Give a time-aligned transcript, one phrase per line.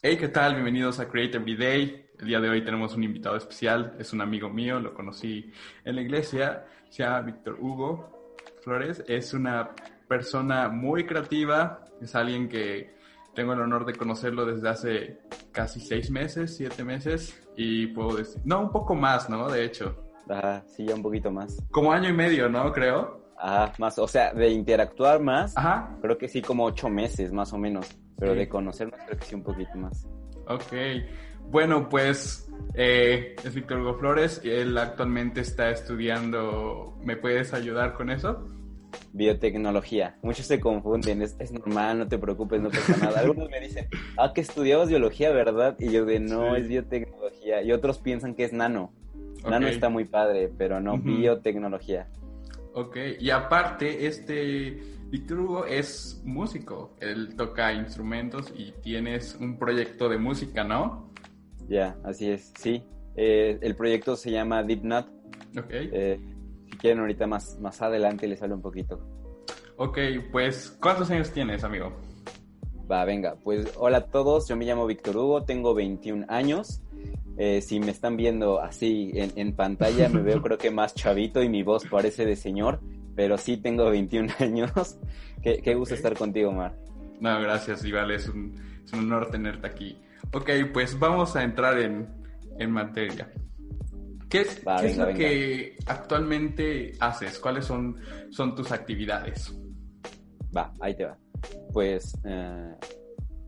[0.00, 0.54] Hey, ¿qué tal?
[0.54, 2.06] Bienvenidos a Create Every Day.
[2.20, 3.96] El día de hoy tenemos un invitado especial.
[3.98, 5.50] Es un amigo mío, lo conocí
[5.84, 6.64] en la iglesia.
[6.88, 8.30] Se llama Víctor Hugo
[8.62, 9.02] Flores.
[9.08, 9.70] Es una
[10.06, 11.84] persona muy creativa.
[12.00, 12.94] Es alguien que
[13.34, 15.18] tengo el honor de conocerlo desde hace
[15.50, 17.36] casi seis meses, siete meses.
[17.56, 19.48] Y puedo decir, no, un poco más, ¿no?
[19.50, 19.96] De hecho.
[20.28, 21.60] Ajá, sí, ya un poquito más.
[21.72, 22.72] Como año y medio, ¿no?
[22.72, 23.32] Creo.
[23.36, 25.96] Ajá, más, o sea, de interactuar más, Ajá.
[26.00, 29.34] creo que sí como ocho meses más o menos, pero de conocernos creo que sí
[29.34, 30.06] un poquito más.
[30.46, 30.72] Ok.
[31.50, 34.40] Bueno, pues eh, es Víctor Hugo Flores.
[34.44, 36.96] y Él actualmente está estudiando.
[37.02, 38.46] ¿Me puedes ayudar con eso?
[39.12, 43.20] Biotecnología, muchos se confunden, es, es normal, no te preocupes, no pasa nada.
[43.20, 45.76] Algunos me dicen, ah, que estudiabas biología, ¿verdad?
[45.78, 46.62] Y yo de, no, Sí.
[46.62, 47.62] es biotecnología.
[47.62, 48.92] Y otros piensan que es nano.
[49.48, 52.08] Nano está muy padre, pero no, biotecnología.
[52.74, 52.96] Ok.
[53.18, 54.78] Y aparte, este
[55.10, 56.94] Víctor Hugo es músico.
[57.00, 61.10] Él toca instrumentos y tienes un proyecto de música, ¿no?
[61.66, 62.84] Ya, así es, sí.
[63.16, 65.06] Eh, el proyecto se llama Deep Nut.
[65.58, 65.70] Ok.
[65.70, 66.20] Eh,
[66.66, 69.00] si quieren ahorita más, más adelante les hablo un poquito.
[69.76, 69.98] Ok,
[70.30, 71.96] pues, ¿cuántos años tienes, amigo?
[72.90, 76.82] Va, venga, pues hola a todos, yo me llamo Víctor Hugo, tengo 21 años.
[77.38, 81.42] Eh, si me están viendo así en, en pantalla, me veo creo que más chavito
[81.42, 82.80] y mi voz parece de señor,
[83.18, 84.96] pero sí tengo 21 años.
[85.42, 86.76] Qué, qué gusto estar contigo, Mar.
[87.18, 88.12] No, gracias, Iván.
[88.12, 89.98] Es un, es un honor tenerte aquí.
[90.32, 92.08] Ok, pues vamos a entrar en,
[92.60, 93.28] en materia.
[94.28, 95.18] ¿Qué es, Va, qué es lo venga.
[95.18, 97.40] que actualmente haces?
[97.40, 97.96] ¿Cuáles son,
[98.30, 99.52] son tus actividades?
[100.56, 101.18] Va, ahí te va.
[101.72, 102.72] Pues eh,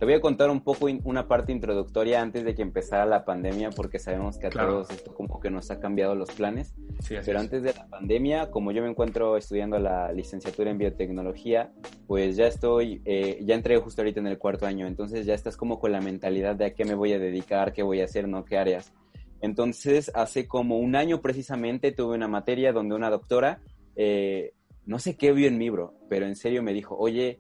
[0.00, 3.68] te voy a contar un poco una parte introductoria antes de que empezara la pandemia,
[3.68, 4.72] porque sabemos que a Claro.
[4.72, 6.74] todos esto como que nos ha cambiado los planes.
[7.00, 7.44] Sí, Pero es.
[7.44, 11.70] antes de la pandemia, como yo me encuentro estudiando la licenciatura en biotecnología,
[12.06, 15.58] pues ya estoy, eh, ya entré justo ahorita en el cuarto año, entonces ya estás
[15.58, 18.26] como con la mentalidad de a qué me voy a dedicar, qué voy a hacer,
[18.26, 18.46] ¿no?
[18.46, 18.94] ¿Qué áreas?
[19.42, 23.60] Entonces, hace como un año precisamente tuve una materia donde una doctora,
[23.96, 24.54] eh,
[24.86, 27.38] no sé qué vio en mi bro, pero en serio me dijo, oye,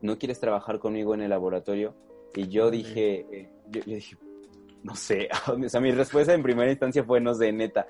[0.00, 1.94] ¿no quieres trabajar conmigo en el laboratorio?
[2.34, 4.16] Y yo dije, eh, yo, yo dije,
[4.82, 7.86] no sé, o sea, mi respuesta en primera instancia fue no sé, neta,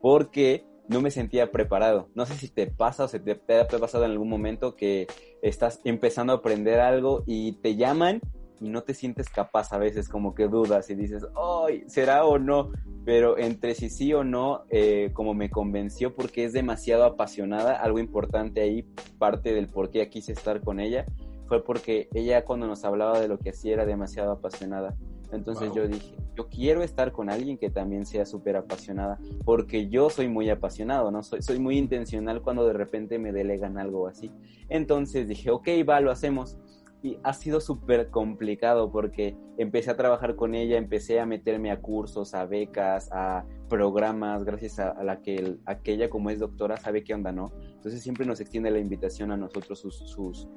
[0.00, 2.08] porque no me sentía preparado.
[2.14, 5.06] No sé si te pasa o se te, te ha pasado en algún momento que
[5.40, 8.20] estás empezando a aprender algo y te llaman
[8.60, 11.82] y no te sientes capaz a veces, como que dudas y dices, ¡ay!
[11.88, 12.70] ¿Será o no?
[13.04, 17.98] Pero entre si sí o no, eh, como me convenció porque es demasiado apasionada, algo
[17.98, 18.84] importante ahí,
[19.18, 21.06] parte del por qué quise estar con ella,
[21.52, 24.96] fue porque ella cuando nos hablaba de lo que hacía era demasiado apasionada.
[25.32, 25.76] Entonces Wow.
[25.76, 30.28] yo dije, yo quiero estar con alguien que también sea súper apasionada, porque yo soy
[30.28, 31.22] muy apasionado, ¿no?
[31.22, 34.30] Soy, soy muy intencional cuando de repente me delegan algo así.
[34.70, 36.56] Entonces dije, ok, va, lo hacemos.
[37.02, 41.80] Y ha sido súper complicado porque empecé a trabajar con ella, empecé a meterme a
[41.82, 46.30] cursos, a becas, a programas, gracias a, a la que, el- a que ella como
[46.30, 47.52] es doctora sabe qué onda, ¿no?
[47.74, 50.48] Entonces siempre nos extiende la invitación a nosotros, sus, sus,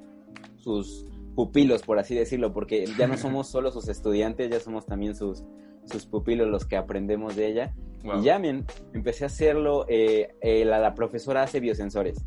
[0.66, 1.06] sus
[1.36, 5.44] pupilos, por así decirlo, porque ya no somos solo sus estudiantes, ya somos también sus,
[5.86, 7.76] sus pupilos los que aprendemos de ella.
[8.04, 8.22] Wow.
[8.22, 12.26] Y ya me empecé a hacerlo, eh, eh, la, la profesora hace biosensores.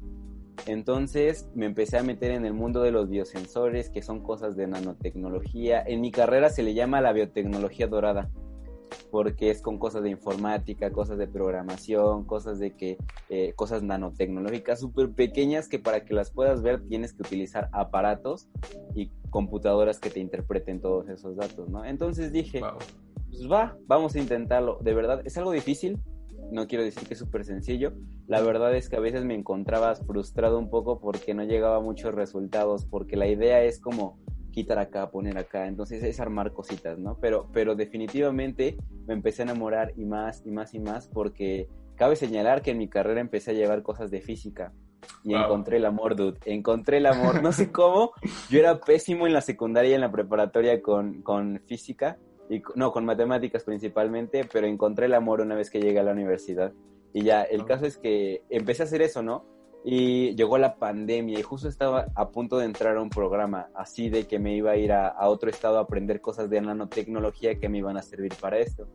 [0.66, 4.68] Entonces me empecé a meter en el mundo de los biosensores, que son cosas de
[4.68, 5.82] nanotecnología.
[5.84, 8.30] En mi carrera se le llama la biotecnología dorada,
[9.10, 14.80] porque es con cosas de informática, cosas de programación, cosas de que, eh, cosas nanotecnológicas
[14.80, 18.48] súper pequeñas que para que las puedas ver tienes que utilizar aparatos
[18.94, 21.84] y computadoras que te interpreten todos esos datos, ¿no?
[21.84, 22.78] Entonces dije, Wow.
[23.30, 24.78] pues va, vamos a intentarlo.
[24.82, 25.98] De verdad, es algo difícil.
[26.50, 27.92] No quiero decir que es súper sencillo.
[28.26, 31.80] La verdad es que a veces me encontraba frustrado un poco porque no llegaba a
[31.80, 34.18] muchos resultados, porque la idea es como
[34.62, 37.16] quitar acá, poner acá, entonces es armar cositas, ¿no?
[37.20, 38.76] Pero, pero definitivamente
[39.06, 42.78] me empecé a enamorar y más y más y más porque cabe señalar que en
[42.78, 44.72] mi carrera empecé a llevar cosas de física
[45.24, 45.44] y Wow.
[45.44, 46.38] encontré el amor, dude.
[46.44, 47.42] Encontré el amor.
[47.42, 48.12] No sé cómo.
[48.50, 52.18] Yo era pésimo en la secundaria y en la preparatoria con, con física.
[52.50, 56.12] Y, no, con matemáticas principalmente, pero encontré el amor una vez que llegué a la
[56.12, 56.72] universidad.
[57.12, 57.66] Y ya, el Ah.
[57.66, 59.44] caso es que empecé a hacer eso, ¿no?
[59.84, 64.10] Y llegó la pandemia y justo estaba a punto de entrar a un programa así
[64.10, 67.58] de que me iba a ir a, a otro estado a aprender cosas de nanotecnología
[67.58, 68.88] que me iban a servir para esto.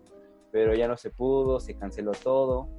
[0.52, 2.70] Pero ya no se pudo, se canceló todo.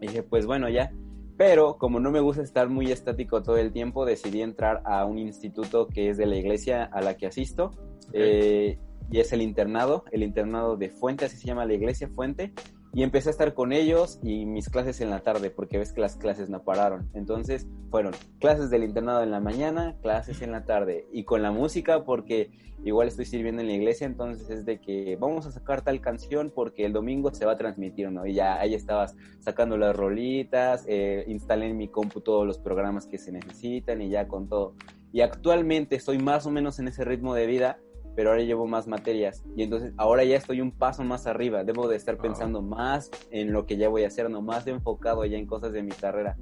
[0.00, 0.92] Y dije, pues bueno, ya.
[1.38, 5.18] Pero como no me gusta estar muy estático todo el tiempo, decidí entrar a un
[5.18, 7.70] instituto que es de la iglesia a la que asisto.
[8.12, 8.78] Eh,
[9.10, 12.52] y es el internado, el internado de Fuente, así se llama la iglesia Fuente.
[12.94, 16.00] Y empecé a estar con ellos y mis clases en la tarde, porque ves que
[16.00, 17.08] las clases no pararon.
[17.12, 21.06] Entonces fueron clases del internado en la mañana, clases en la tarde.
[21.12, 22.50] Y con la música, porque
[22.84, 26.50] igual estoy sirviendo en la iglesia, entonces es de que vamos a sacar tal canción
[26.54, 28.26] porque el domingo se va a transmitir, ¿no?
[28.26, 33.06] Y ya ahí estabas sacando las rolitas, eh, instalé en mi compu todos los programas
[33.06, 34.74] que se necesitan y ya con todo.
[35.12, 37.78] Y actualmente estoy más o menos en ese ritmo de vida
[38.18, 41.86] pero ahora llevo más materias y entonces ahora ya estoy un paso más arriba, debo
[41.86, 45.38] de estar pensando más en lo que ya voy a hacer, no más enfocado ya
[45.38, 46.36] en cosas de mi carrera.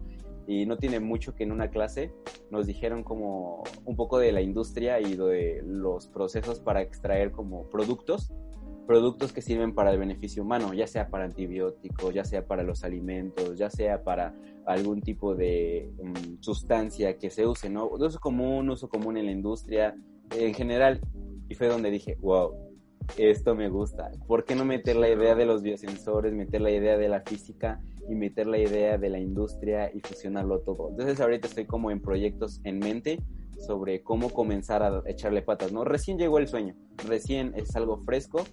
[0.46, 2.14] Y no tiene mucho que en una clase
[2.50, 7.68] nos dijeron como un poco de la industria y de los procesos para extraer como
[7.68, 8.32] productos,
[8.86, 12.84] productos que sirven para el beneficio humano, ya sea para antibióticos, ya sea para los
[12.84, 14.34] alimentos, ya sea para
[14.64, 17.86] algún tipo de um, sustancia que se use, ¿no?
[17.86, 19.94] Uso común, uso común en la industria,
[20.30, 21.02] en general.
[21.48, 22.66] Y fue donde dije, wow,
[23.16, 24.10] esto me gusta.
[24.26, 27.80] ¿Por qué no meter la idea de los biosensores, meter la idea de la física
[28.08, 30.90] y meter la idea de la industria y fusionarlo todo?
[30.90, 33.22] Entonces ahorita estoy como en proyectos en mente
[33.58, 35.84] sobre cómo comenzar a echarle patas, ¿no?
[35.84, 36.74] Recién llegó el sueño,
[37.06, 38.44] recién es algo fresco,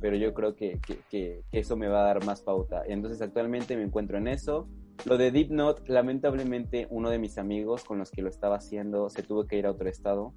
[0.00, 2.82] pero yo creo que, que, que, que eso me va a dar más pauta.
[2.86, 4.68] Entonces actualmente me encuentro en eso.
[5.04, 9.10] Lo de Deep Note, lamentablemente uno de mis amigos con los que lo estaba haciendo
[9.10, 10.32] se tuvo que ir a otro estado.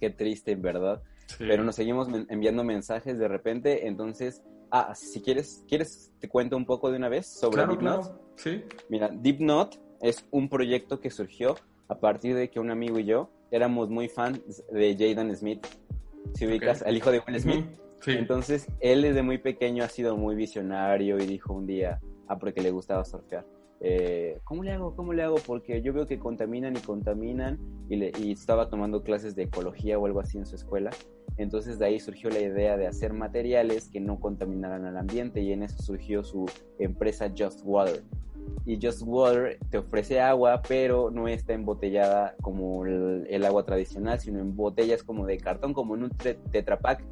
[0.00, 1.02] Qué triste, en verdad
[1.36, 6.64] pero nos seguimos enviando mensajes de repente, entonces, ah, si quieres, ¿quieres te cuento un
[6.64, 8.08] poco de una vez sobre Deep Note?
[8.36, 8.64] Sí.
[8.88, 11.56] Mira, Deep Note es un proyecto que surgió
[11.88, 14.40] a partir de que un amigo y yo éramos muy fans
[14.70, 15.66] de Jaden Smith.
[16.34, 17.66] Si ubicas al hijo de Will Smith.
[18.00, 18.12] sí.
[18.12, 22.60] Entonces, él desde muy pequeño ha sido muy visionario y dijo un día, ah, porque
[22.60, 23.44] le gustaba surfear
[23.80, 24.94] eh, ¿cómo le hago?
[24.96, 25.36] ¿Cómo le hago?
[25.46, 27.58] Porque yo veo que contaminan y contaminan
[27.88, 30.90] y, le, y estaba tomando clases de ecología o algo así en su escuela.
[31.38, 35.52] Entonces de ahí surgió la idea de hacer materiales que no contaminaran al ambiente y
[35.52, 36.46] en eso surgió su
[36.78, 38.02] empresa Just Water.
[38.66, 44.40] Y Just Water te ofrece agua, pero no está embotellada como el, agua tradicional, sino
[44.40, 47.02] en botellas como de cartón, como en un tetrapack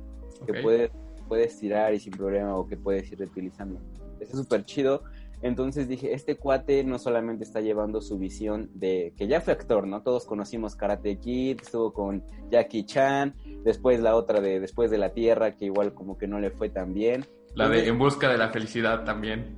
[0.45, 0.91] que puedes,
[1.29, 3.81] puedes tirar y sin problema o que puedes ir reutilizando.
[4.19, 5.03] Es súper chido
[5.43, 9.87] entonces dije, este cuate no solamente está llevando su visión de que ya fue actor,
[9.87, 10.03] ¿no?
[10.03, 13.35] Todos conocimos Karate Kid, estuvo con Jackie Chan,
[13.65, 16.69] después la otra de Después de la Tierra, que igual como que no le fue
[16.71, 17.27] tan bien.
[17.55, 19.57] La de En Busca de la Felicidad también.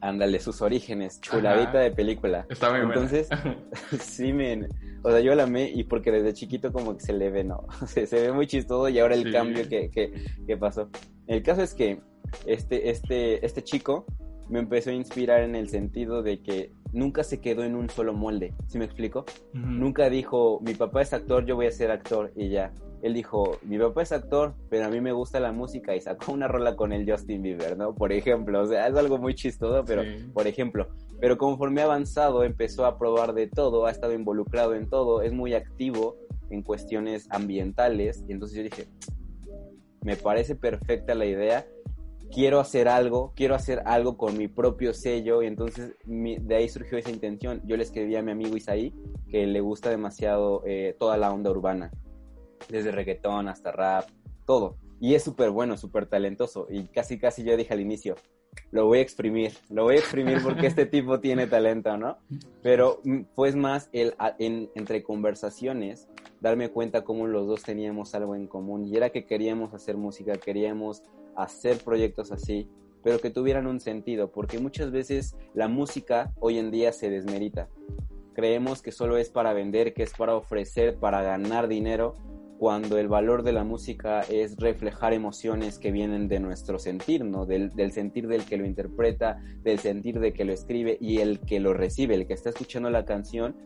[0.00, 2.46] Ándale, sus orígenes, chuladita de película.
[2.48, 3.28] Está muy Entonces,
[4.00, 4.68] sí, me,
[5.02, 7.66] o sea, yo la amé y porque desde chiquito como que se le ve, ¿no?
[7.86, 10.12] Se, se ve muy chistoso y ahora el cambio que, que,
[10.46, 10.88] que pasó.
[11.26, 12.00] El caso es que
[12.46, 14.06] este, este, este chico
[14.48, 18.14] me empezó a inspirar en el sentido de que nunca se quedó en un solo
[18.14, 19.24] molde, ¿sí me explico?
[19.52, 22.72] Nunca dijo, mi papá es actor, yo voy a ser actor y ya.
[23.02, 26.32] Él dijo, mi papá es actor, pero a mí me gusta la música y sacó
[26.32, 27.94] una rola con el Justin Bieber, ¿no?
[27.94, 30.02] Por ejemplo, o sea, es algo muy chistoso, pero
[30.32, 30.88] por ejemplo,
[31.20, 35.32] pero conforme ha avanzado empezó a probar de todo, ha estado involucrado en todo, es
[35.32, 36.16] muy activo
[36.50, 38.88] en cuestiones ambientales y entonces yo dije,
[40.02, 41.66] me parece perfecta la idea
[42.32, 46.98] quiero hacer algo, quiero hacer algo con mi propio sello y entonces de ahí surgió
[46.98, 47.62] esa intención.
[47.64, 48.94] Yo le escribí a mi amigo Isaí
[49.30, 51.90] que le gusta demasiado eh, toda la onda urbana,
[52.68, 54.08] desde reggaetón hasta rap,
[54.46, 54.76] todo.
[55.00, 58.16] Y es súper bueno, súper talentoso y casi casi yo dije al inicio,
[58.70, 62.18] lo voy a exprimir, lo voy a exprimir porque este tipo tiene talento, ¿no?
[62.62, 63.00] Pero
[63.34, 66.08] pues más el, en, entre conversaciones
[66.40, 70.34] darme cuenta cómo los dos teníamos algo en común y era que queríamos hacer música,
[70.34, 71.02] queríamos
[71.38, 72.68] hacer proyectos así,
[73.02, 77.68] pero que tuvieran un sentido, porque muchas veces la música hoy en día se desmerita.
[78.34, 82.16] Creemos que solo es para vender, que es para ofrecer, para ganar dinero,
[82.58, 87.46] cuando el valor de la música es reflejar emociones que vienen de nuestro sentir, ¿no?
[87.46, 91.38] Del, del, sentir del que lo interpreta, del sentir de que lo escribe y el
[91.38, 93.56] que lo recibe, el que está escuchando la canción,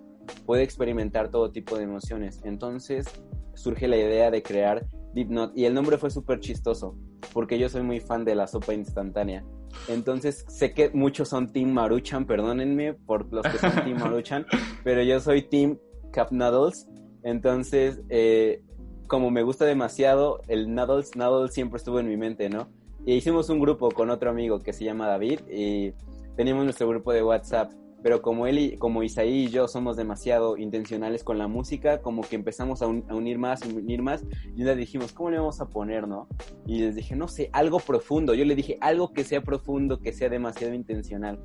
[0.45, 2.43] puede experimentar todo tipo de emociones.
[2.45, 3.07] Entonces
[3.55, 6.97] surge la idea de crear Deep Note y el nombre fue súper chistoso
[7.33, 9.45] porque yo soy muy fan de la sopa instantánea.
[9.88, 14.47] Entonces sé que muchos son Team Maruchan, perdónenme por los que son Team Maruchan,
[14.85, 15.78] pero yo soy Team
[16.12, 16.88] Cup Noodles.
[17.23, 18.62] Entonces, eh,
[19.07, 22.69] como me gusta demasiado, el Noodles, Noodles siempre estuvo en mi mente, ¿no?
[23.04, 25.92] Y hicimos un grupo con otro amigo que se llama David y
[26.37, 27.73] teníamos nuestro grupo de WhatsApp
[28.03, 32.23] pero como él y, como Isaí y yo somos demasiado intencionales con la música, como
[32.23, 34.25] que empezamos a, unir más, a unir más,
[34.57, 36.29] y le dijimos, ¿cómo le vamos a poner, no?
[36.67, 38.35] Y les dije, no sé, algo profundo.
[38.35, 41.39] Yo le dije, algo que sea profundo, que sea demasiado intencional.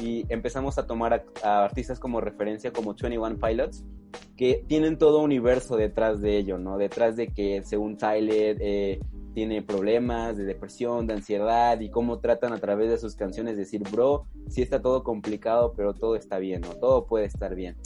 [0.00, 3.84] Y empezamos a tomar a, artistas como referencia, como 21 Pilots,
[4.36, 6.78] que tienen todo un universo detrás de ello, ¿no?
[6.78, 9.00] Detrás de que, según Tyler, eh,
[9.34, 13.82] tiene problemas de depresión, de ansiedad y cómo tratan a través de sus canciones decir,
[13.90, 16.70] bro, sí está todo complicado, pero todo está bien, ¿no?
[16.76, 17.76] Todo puede estar bien.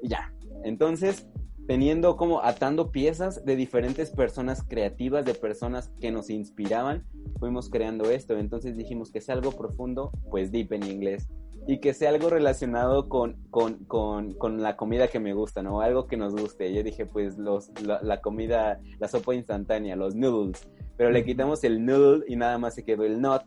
[0.00, 0.32] Y ya.
[0.64, 1.26] Entonces,
[1.66, 7.04] teniendo como atando piezas de diferentes personas creativas, de personas que nos inspiraban,
[7.38, 8.38] fuimos creando esto.
[8.38, 11.28] Entonces dijimos que sea algo profundo, pues deep en inglés.
[11.66, 15.80] Y que sea algo relacionado con, con, con, con la comida que me gusta, ¿no?
[15.80, 16.72] Algo que nos guste.
[16.74, 21.64] Yo dije, pues los, la, la comida, la sopa instantánea, los noodles pero le quitamos
[21.64, 23.44] el noodle y nada más se quedó el not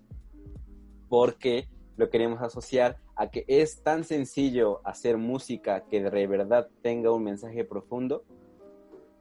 [1.09, 7.11] porque lo queremos asociar a que es tan sencillo hacer música que de verdad tenga
[7.11, 8.23] un mensaje profundo,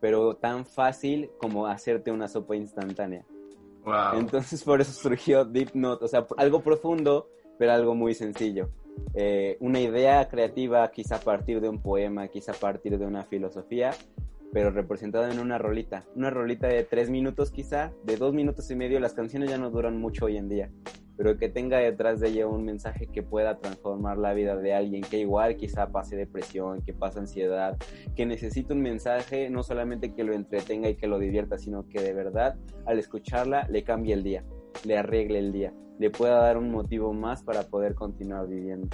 [0.01, 3.25] pero tan fácil como hacerte una sopa instantánea.
[4.15, 7.29] Entonces por eso surgió Deep Note, o sea, algo profundo,
[7.59, 8.71] pero algo muy sencillo.
[9.15, 13.25] Eh, una idea creativa quizá a partir de un poema, quizá a partir de una
[13.25, 13.93] filosofía,
[14.53, 16.05] pero representado en una rolita.
[16.15, 19.01] Una rolita de tres minutos quizá, de dos minutos y medio.
[19.01, 20.71] Las canciones ya no duran mucho hoy en día,
[21.17, 25.03] pero que tenga detrás de ella un mensaje que pueda transformar la vida de alguien
[25.03, 27.77] que igual quizá pase depresión, que pase ansiedad,
[28.17, 32.01] que necesita un mensaje no solamente que lo entretenga y que lo divierta, sino que
[32.01, 34.45] de verdad al escucharla le cambie el día,
[34.85, 38.89] le arregle el día, le pueda dar un motivo más para poder continuar viviendo.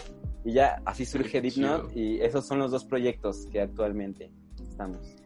[0.45, 4.31] Y ya así surge Deep Note y esos son los dos proyectos que actualmente
[4.63, 5.20] estamos.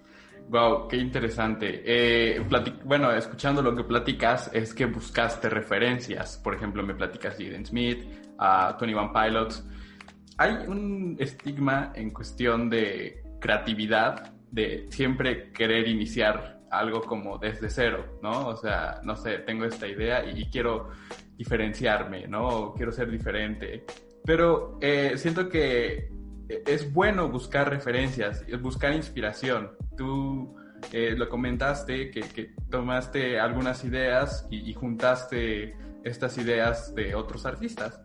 [0.48, 1.82] Wow, qué interesante.
[1.84, 2.40] Eh,
[2.84, 6.38] bueno, escuchando lo que platicas, es que buscaste referencias.
[6.42, 8.04] Por ejemplo, me platicas de Eden Smith,
[8.38, 9.64] a Tony One Pilots.
[10.38, 18.18] Hay un estigma en cuestión de creatividad, de siempre querer iniciar algo como desde cero,
[18.22, 18.48] ¿no?
[18.48, 20.90] O sea, no sé, tengo esta idea y, quiero
[21.36, 22.74] diferenciarme, ¿no?
[22.74, 23.84] quiero ser diferente.
[24.24, 26.10] Pero eh, siento que
[26.48, 29.72] es bueno buscar referencias, buscar inspiración.
[29.96, 30.54] Tú
[30.92, 38.00] eh, lo comentaste, que, tomaste algunas ideas y, juntaste estas ideas de otros artistas.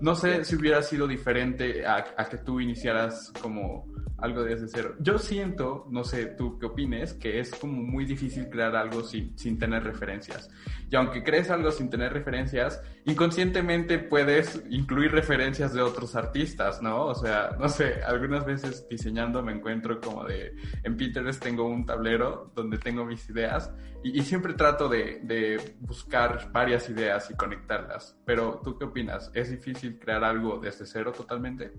[0.00, 3.86] No sé si hubiera sido diferente a, a que tú iniciaras como
[4.18, 4.94] algo desde cero.
[4.98, 9.36] Yo siento, no sé tú qué opines, que es como muy difícil crear algo sin,
[9.38, 10.50] sin tener referencias.
[10.90, 17.06] Y aunque crees algo sin tener referencias, inconscientemente puedes incluir referencias de otros artistas, ¿no?
[17.06, 21.84] O sea, no sé, algunas veces diseñando me encuentro como de, en Pinterest tengo un
[21.84, 23.70] tablero donde tengo mis ideas
[24.02, 28.16] y, y siempre trato de, de buscar varias ideas y conectarlas.
[28.24, 29.30] Pero tú qué opinas?
[29.34, 31.72] ¿Es difícil crear algo desde cero totalmente?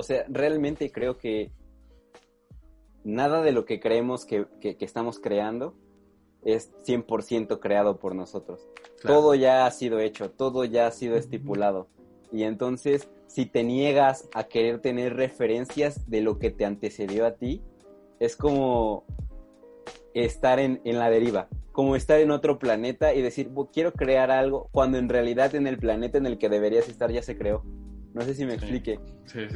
[0.00, 1.52] O sea, realmente creo que
[3.04, 5.74] nada de lo que creemos que, estamos creando
[6.42, 8.66] es 100% creado por nosotros.
[9.02, 11.86] Todo ya ha sido hecho, todo ya ha sido estipulado.
[12.32, 17.32] Y entonces, si te niegas a querer tener referencias de lo que te antecedió a
[17.32, 17.60] ti,
[18.20, 19.04] es como
[20.14, 24.70] estar en, en la deriva, como estar en otro planeta y decir, quiero crear algo,
[24.72, 27.62] cuando en realidad en el planeta en el que deberías estar ya se creó.
[28.14, 28.98] No sé si me explique.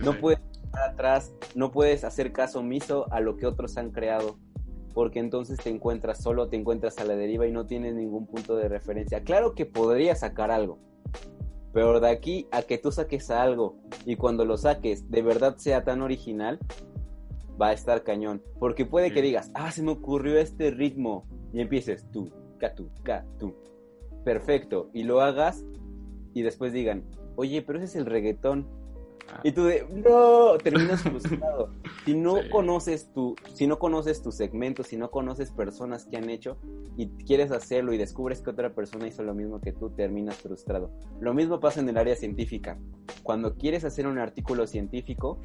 [0.03, 4.39] no puedes estar atrás, no puedes hacer caso omiso a lo que otros han creado,
[4.93, 8.57] porque entonces te encuentras solo, te encuentras a la deriva y no tienes ningún punto
[8.57, 9.25] de referencia.
[9.25, 10.79] Claro que podrías sacar algo,
[11.73, 15.83] pero de aquí a que tú saques algo y cuando lo saques de verdad sea
[15.83, 16.61] tan original,
[17.61, 18.43] va a estar cañón.
[18.59, 22.91] Porque puede que digas, ah, se me ocurrió este ritmo y empieces tú, ca, tú,
[23.03, 23.55] ca, tú.
[24.25, 24.91] Perfecto.
[24.93, 25.65] Y lo hagas
[26.33, 27.05] y después digan,
[27.37, 28.67] oye, pero ese es el reggaetón.
[29.33, 29.41] Ah.
[29.43, 31.71] Y tú de, no, terminas frustrado.
[32.05, 36.29] si no conoces tu, si no conoces tu segmento, si no conoces personas que han
[36.29, 36.59] hecho
[36.97, 40.91] y quieres hacerlo y descubres que otra persona hizo lo mismo que tú, terminas frustrado.
[41.21, 42.79] Lo mismo pasa en el área científica.
[43.23, 45.38] Cuando quieres hacer un artículo científico,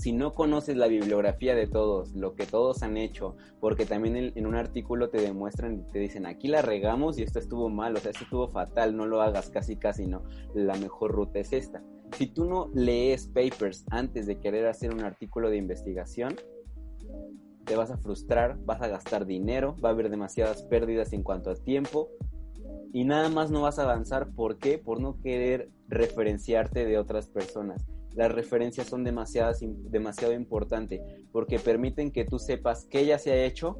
[0.00, 4.46] si no conoces la bibliografía de todos, lo que todos han hecho, porque también en,
[4.46, 8.12] un artículo te demuestran, te dicen, aquí la regamos y esto estuvo mal, o sea,
[8.12, 10.22] esto estuvo fatal, no lo hagas casi casi, no,
[10.54, 11.82] la mejor ruta es esta.
[12.16, 16.34] Si tú no lees papers antes de querer hacer un artículo de investigación,
[17.66, 21.50] te vas a frustrar, vas a gastar dinero, va a haber demasiadas pérdidas en cuanto
[21.50, 22.08] a tiempo
[22.94, 24.30] y nada más no vas a avanzar.
[24.32, 24.78] ¿Por qué?
[24.78, 31.00] Por no querer referenciarte de otras personas las referencias son demasiadas, demasiado importantes
[31.32, 33.76] porque permiten que tú sepas qué ya se ha hecho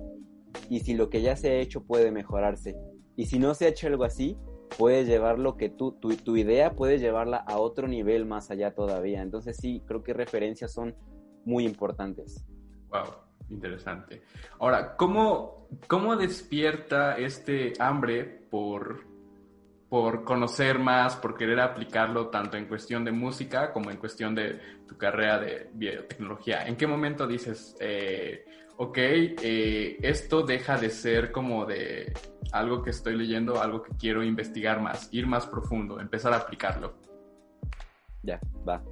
[0.68, 2.76] y si lo que ya se ha hecho puede mejorarse.
[3.16, 4.36] Y si no se ha hecho algo así,
[4.78, 9.22] puedes llevarlo que tú, tu, tu idea puedes llevarla a otro nivel más allá todavía.
[9.22, 10.94] Entonces sí, creo que referencias son
[11.44, 12.44] muy importantes.
[12.88, 13.14] Wow,
[13.50, 14.22] interesante.
[14.58, 19.09] Ahora, ¿cómo, cómo despierta este hambre por,
[19.90, 24.60] por conocer más, por querer aplicarlo tanto en cuestión de música como en cuestión de
[24.86, 26.64] tu carrera de biotecnología?
[26.66, 28.44] ¿En qué momento dices, eh,
[28.76, 32.12] ok, eh, esto deja de ser como de
[32.52, 36.94] algo que estoy leyendo, algo que quiero investigar más, ir más profundo, empezar a aplicarlo?
[38.22, 38.84] Ya, va.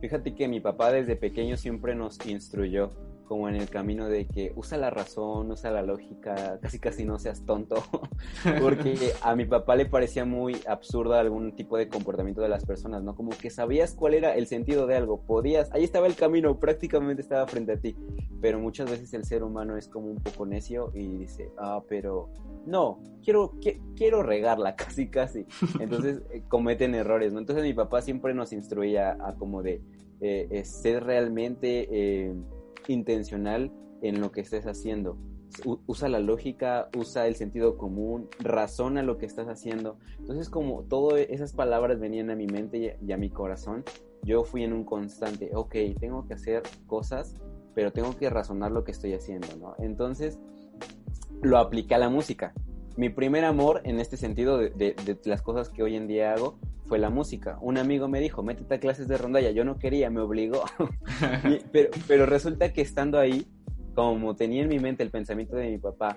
[0.00, 2.92] Fíjate que mi papá desde pequeño siempre nos instruyó
[3.32, 7.18] como en el camino de que usa la razón, usa la lógica, casi casi no
[7.18, 7.76] seas tonto,
[8.60, 13.02] porque a mi papá le parecía muy absurdo algún tipo de comportamiento de las personas,
[13.02, 13.14] ¿no?
[13.16, 17.22] Como que sabías cuál era el sentido de algo, podías, ahí estaba el camino, prácticamente
[17.22, 17.96] estaba frente a ti,
[18.42, 22.28] pero muchas veces el ser humano es como un poco necio y dice, ah, pero
[22.66, 23.54] no, quiero,
[23.96, 25.46] quiero regarla casi casi,
[25.80, 27.38] entonces eh, cometen errores, ¿no?
[27.38, 29.80] Entonces mi papá siempre nos instruía a como de
[30.20, 32.34] eh, eh, ser realmente
[32.88, 33.72] intencional
[34.02, 35.16] en lo que estés haciendo.
[35.86, 39.98] usa la lógica, usa el sentido común, razona lo que estás haciendo.
[40.18, 43.84] Entonces, como todas esas palabras venían a mi mente y a mi corazón,
[44.22, 47.36] yo fui en un constante, ok, tengo que hacer cosas,
[47.74, 49.74] pero tengo que razonar lo que estoy haciendo, ¿no?
[49.78, 50.38] Entonces,
[51.42, 52.54] lo apliqué a la música.
[52.96, 54.94] Mi primer amor en este sentido de,
[55.24, 57.58] las cosas que hoy en día hago fue la música.
[57.60, 59.50] Un amigo me dijo, métete a clases de rondalla.
[59.50, 60.64] Yo no quería, me obligó.
[61.72, 63.46] pero, pero resulta que estando ahí,
[63.94, 66.16] como tenía en mi mente el pensamiento de mi papá,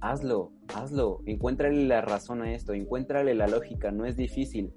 [0.00, 4.72] hazlo, hazlo, encuéntrale la razón a esto, encuéntrale la lógica, no es difícil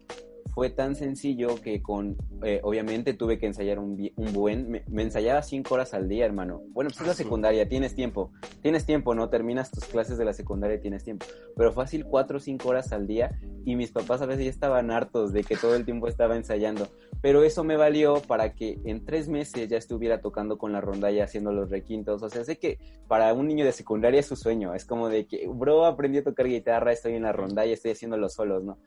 [0.58, 5.44] fue tan sencillo que con, eh, obviamente tuve que ensayar un, un buen, me, ensayaba
[5.44, 6.64] cinco horas al día, hermano.
[6.70, 8.32] Bueno, pues es la secundaria, tienes tiempo,
[8.64, 9.30] tienes tiempo, ¿no?
[9.30, 11.28] Terminas tus clases de la secundaria y tienes tiempo.
[11.56, 14.90] Pero fácil cuatro o cinco horas al día y mis papás a veces ya estaban
[14.90, 16.88] hartos de que todo el tiempo estaba ensayando.
[17.22, 21.26] Pero eso me valió para que en tres meses ya estuviera tocando con la rondalla,
[21.26, 22.24] haciendo los requintos.
[22.24, 24.74] O sea, sé que para un niño de secundaria es su sueño.
[24.74, 28.18] Es como de que, bro, aprendí a tocar guitarra, estoy en la rondalla, estoy haciendo
[28.18, 28.80] los solos, ¿no?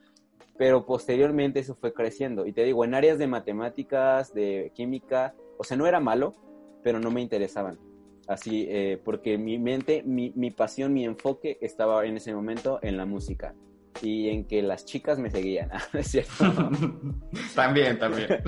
[0.61, 2.45] Pero posteriormente eso fue creciendo.
[2.45, 6.35] Y te digo, en áreas de matemáticas, de química, o sea, no era malo,
[6.83, 7.79] pero no me interesaban.
[8.27, 12.95] Así, eh, porque mi mente, mi, mi pasión, mi enfoque estaba en ese momento en
[12.95, 13.55] la música
[14.03, 16.45] y en que las chicas me seguían, ¿es cierto?
[17.55, 18.27] también, también.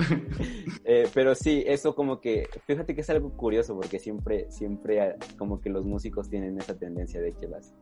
[0.86, 5.58] Eh, pero sí, eso como que, fíjate que es algo curioso porque siempre, siempre como
[5.58, 7.74] que los músicos tienen esa tendencia de que las,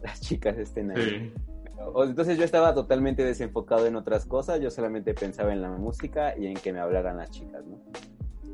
[0.00, 1.32] las chicas estén ahí.
[1.34, 1.55] Sí.
[1.78, 6.46] Entonces yo estaba totalmente desenfocado en otras cosas, yo solamente pensaba en la música y
[6.46, 7.80] en que me hablaran las chicas, ¿no?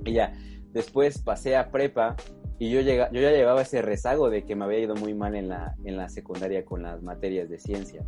[0.04, 0.34] Y ya,
[0.72, 2.16] después pasé a prepa
[2.58, 5.34] y yo, llega, yo ya llevaba ese rezago de que me había ido muy mal
[5.34, 8.04] en la, en la secundaria con las materias de ciencia.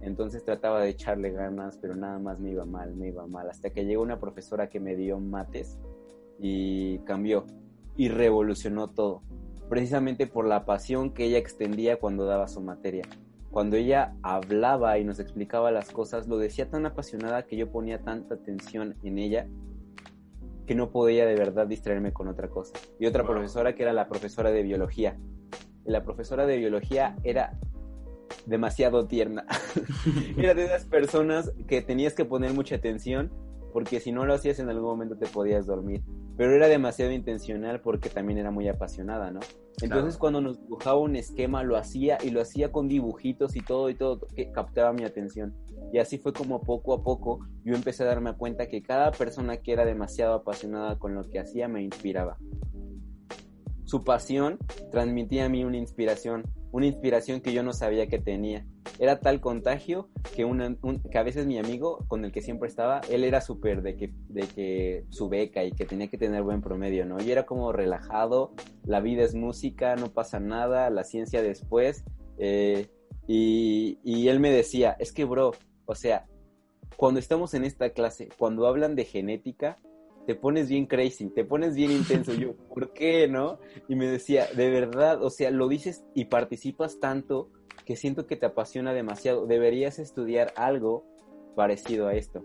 [0.00, 3.48] Entonces trataba de echarle ganas, pero nada más me iba mal, me iba mal.
[3.48, 5.78] Hasta que llegó una profesora que me dio mates
[6.40, 7.46] y cambió
[7.96, 9.22] y revolucionó todo.
[9.68, 13.04] Precisamente por la pasión que ella extendía cuando daba su materia
[13.52, 18.00] cuando ella hablaba y nos explicaba las cosas, lo decía tan apasionada que yo ponía
[18.00, 19.46] tanta atención en ella
[20.66, 22.72] que no podía de verdad distraerme con otra cosa.
[22.98, 25.18] Y otra profesora que era la profesora de biología.
[25.84, 27.58] la profesora de biología era
[28.46, 29.44] demasiado tierna.
[30.38, 33.30] era de esas personas que tenías que poner mucha atención
[33.74, 36.02] porque si no lo hacías en algún momento te podías dormir.
[36.38, 39.40] Pero era demasiado intencional porque también era muy apasionada, ¿no?
[39.80, 43.88] Entonces cuando nos dibujaba un esquema lo hacía y lo hacía con dibujitos y todo
[43.88, 45.54] y todo que captaba mi atención.
[45.92, 49.58] Y así fue como poco a poco yo empecé a darme cuenta que cada persona
[49.58, 52.38] que era demasiado apasionada con lo que hacía me inspiraba.
[53.84, 54.58] Su pasión
[54.90, 58.66] transmitía a mí una inspiración, una inspiración que yo no sabía que tenía
[58.98, 60.46] era tal contagio que,
[61.10, 64.12] que a veces mi amigo con el que siempre estaba, él era súper de que,
[64.28, 67.22] de que su beca y que tenía que tener buen promedio, ¿no?
[67.22, 68.52] Y era como relajado,
[68.84, 72.04] la vida es música, no pasa nada, la ciencia después.
[72.38, 72.88] Eh,
[73.26, 75.52] y, y él me decía, es que bro,
[75.84, 76.26] o sea,
[76.96, 79.78] cuando estamos en esta clase, cuando hablan de genética,
[80.26, 82.32] te pones bien crazy, te pones bien intenso.
[82.32, 83.58] Yo, ¿por qué no?
[83.88, 87.50] Y me decía, de verdad, o sea, lo dices y participas tanto
[87.84, 89.46] que siento que te apasiona demasiado.
[89.46, 91.04] Deberías estudiar algo
[91.56, 92.42] parecido a esto.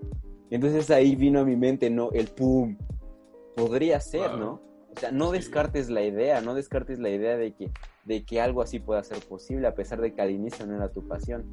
[0.50, 2.12] entonces ahí vino a mi mente, ¿no?
[2.12, 2.78] El pum.
[3.56, 4.62] Podría ser, ¿no?
[4.96, 7.72] O sea, no descartes la idea, no descartes la idea de que,
[8.06, 10.90] de que algo así pueda ser posible, a pesar de que al inicio no era
[10.90, 11.46] tu pasión.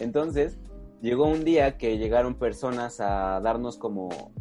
[0.00, 0.58] Entonces,
[1.00, 4.32] llegó un día que llegaron personas a darnos como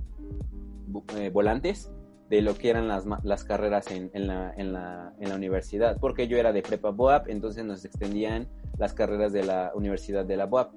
[1.17, 1.91] eh, volantes
[2.29, 5.97] de lo que eran las, las carreras en, en, la, en, la, en la universidad,
[5.99, 8.47] porque yo era de prepa BOAP, entonces nos extendían
[8.77, 10.71] las carreras de la Universidad de la BOAP.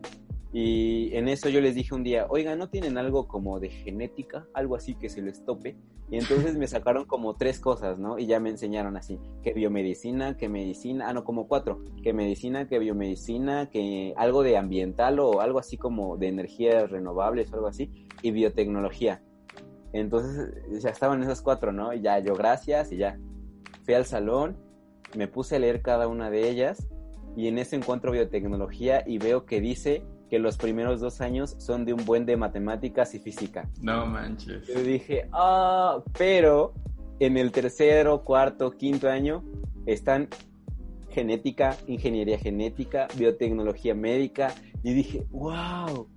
[0.55, 4.47] Y en eso yo les dije un día, oiga, ¿no tienen algo como de genética?
[4.53, 5.77] Algo así que se les tope.
[6.11, 8.19] Y entonces me sacaron como tres cosas, ¿no?
[8.19, 12.69] Y ya me enseñaron así, que biomedicina, que medicina, ah, no, como cuatro, que medicina,
[12.69, 17.69] que biomedicina, que algo de ambiental o algo así como de energías renovables o algo
[17.69, 19.23] así, y biotecnología.
[19.93, 21.93] Entonces ya estaban esas cuatro, ¿no?
[21.93, 23.19] Y ya yo gracias y ya
[23.85, 24.57] fui al salón,
[25.17, 26.89] me puse a leer cada una de ellas
[27.37, 31.85] y en ese encuentro biotecnología y veo que dice que los primeros dos años son
[31.85, 33.69] de un buen de matemáticas y física.
[33.83, 34.67] No manches.
[34.67, 36.73] Yo dije, ah, pero
[37.21, 39.45] en el tercero, cuarto, quinto año
[39.85, 40.29] están
[41.11, 44.55] genética, ingeniería genética, biotecnología médica.
[44.83, 46.09] Y dije, wow,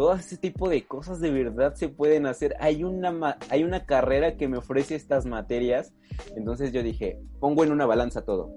[0.00, 2.56] todo ese tipo de cosas de verdad se pueden hacer.
[2.58, 5.92] Hay una, hay una carrera que me ofrece estas materias.
[6.34, 8.50] Entonces yo dije, pongo en una balanza todo.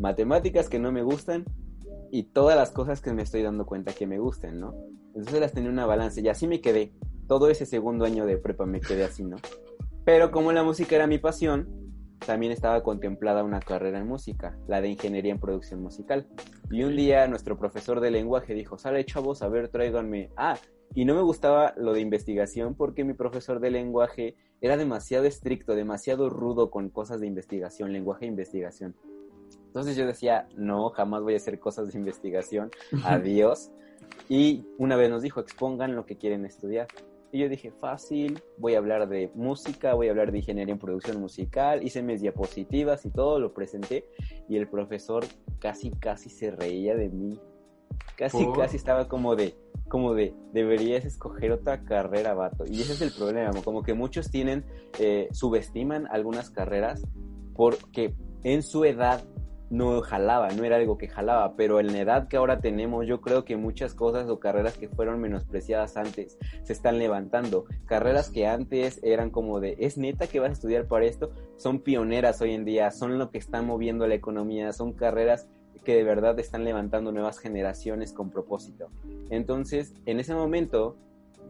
[0.00, 1.44] Matemáticas que no me gustan,
[2.10, 4.74] y todas las cosas que me estoy dando cuenta que me gusten, ¿no?
[5.14, 6.92] Entonces las tenía una balance y así me quedé.
[7.28, 9.36] Todo ese segundo año de prepa me quedé así, ¿no?
[10.04, 11.68] Pero como la música era mi pasión,
[12.26, 16.26] también estaba contemplada una carrera en música, la de ingeniería en producción musical.
[16.70, 20.30] Y un día nuestro profesor de lenguaje dijo, sale chavos, a ver, tráiganme.
[20.36, 20.56] Ah,
[20.94, 25.74] y no me gustaba lo de investigación porque mi profesor de lenguaje era demasiado estricto,
[25.74, 28.94] demasiado rudo con cosas de investigación, lenguaje e investigación.
[29.66, 32.70] Entonces yo decía, no, jamás voy a hacer cosas de investigación,
[33.04, 33.72] adiós.
[34.28, 36.86] Y una vez nos dijo, expongan lo que quieren estudiar.
[37.34, 40.78] Y yo dije, fácil, voy a hablar de música, voy a hablar de ingeniería en
[40.78, 44.08] producción musical, hice mis diapositivas y todo, lo presenté.
[44.48, 45.24] Y el profesor
[45.58, 47.40] casi, casi se reía de mí.
[48.16, 49.56] Casi, casi estaba como de,
[49.88, 52.66] como de, deberías escoger otra carrera, vato.
[52.68, 54.64] Y ese es el problema, como que muchos tienen,
[55.00, 57.02] eh, subestiman algunas carreras
[57.56, 59.24] porque en su edad
[59.74, 63.20] no jalaba, no era algo que jalaba, pero en la edad que ahora tenemos, yo
[63.20, 67.64] creo que muchas cosas o carreras que fueron menospreciadas antes se están levantando.
[67.84, 71.80] Carreras que antes eran como de, es neta que vas a estudiar para esto, son
[71.80, 75.48] pioneras hoy en día, son lo que están moviendo la economía, son carreras
[75.84, 78.90] que de verdad están levantando nuevas generaciones con propósito.
[79.28, 80.96] Entonces, en ese momento,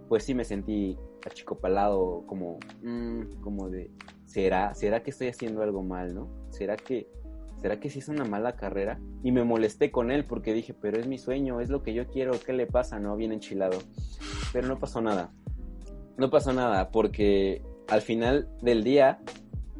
[0.08, 3.90] pues sí me sentí achicopalado, como, mm, como de,
[4.24, 6.28] ¿será, ¿será que estoy haciendo algo mal, no?
[6.50, 7.06] ¿Será que
[7.64, 9.00] ¿será que sí es una mala carrera?
[9.22, 12.07] Y me molesté con él porque dije, pero es mi sueño, es lo que yo
[12.09, 13.00] quiero, ¿qué le pasa?
[13.00, 13.79] No, bien enchilado.
[14.53, 15.33] Pero no pasó nada.
[16.18, 19.18] No pasó nada porque al final del día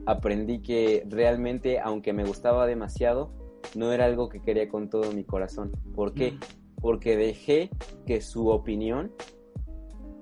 [0.07, 3.35] aprendí que realmente, aunque me gustaba demasiado,
[3.75, 5.71] no era algo que quería con todo mi corazón.
[5.95, 6.39] ¿Por qué?
[6.81, 7.69] Porque dejé
[8.07, 9.13] que su opinión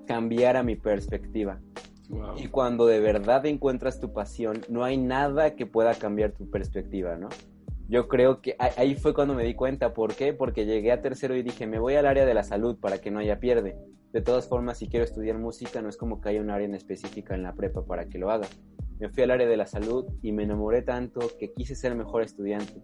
[0.05, 1.61] cambiara mi perspectiva.
[2.35, 7.15] Y cuando de verdad encuentras tu pasión, no hay nada que pueda cambiar tu perspectiva,
[7.15, 7.29] ¿no?
[7.87, 9.93] Yo creo que ahí fue cuando me di cuenta.
[9.93, 10.33] ¿Por qué?
[10.33, 13.11] Porque llegué a tercero y dije, me voy al área de la salud para que
[13.11, 13.75] no haya pierde.
[14.11, 16.75] De todas formas, si quiero estudiar música, no es como que haya un área en
[16.75, 18.47] específica en la prepa para que lo haga.
[18.99, 22.21] Me fui al área de la salud y me enamoré tanto que quise ser mejor
[22.21, 22.81] estudiante.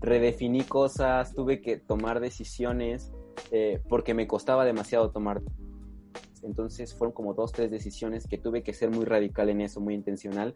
[0.00, 3.12] Redefiní cosas, tuve que tomar decisiones
[3.50, 5.40] eh, porque me costaba demasiado tomar
[6.44, 9.94] entonces fueron como dos, tres decisiones que tuve que ser muy radical en eso, muy
[9.94, 10.54] intencional.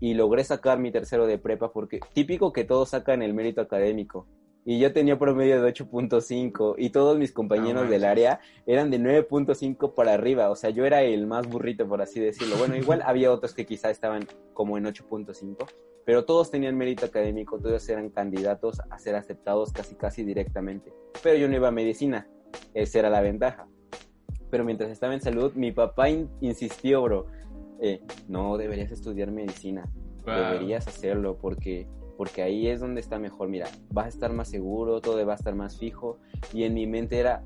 [0.00, 4.26] Y logré sacar mi tercero de prepa porque típico que todos sacan el mérito académico.
[4.64, 9.94] Y yo tenía promedio de 8.5 y todos mis compañeros del área eran de 9.5
[9.94, 10.50] para arriba.
[10.50, 12.56] O sea, yo era el más burrito, por así decirlo.
[12.58, 15.66] Bueno, igual había otros que quizá estaban como en 8.5,
[16.04, 20.92] pero todos tenían mérito académico, todos eran candidatos a ser aceptados casi casi directamente.
[21.22, 22.28] Pero yo no iba a medicina,
[22.74, 23.68] esa era la ventaja.
[24.50, 27.26] Pero mientras estaba en salud, mi papá insistió, bro.
[27.80, 29.88] Eh, no, deberías estudiar medicina.
[30.24, 31.86] Deberías hacerlo porque,
[32.16, 33.48] porque ahí es donde está mejor.
[33.48, 36.18] Mira, vas a estar más seguro, todo va a estar más fijo.
[36.52, 37.42] Y en mi mente era,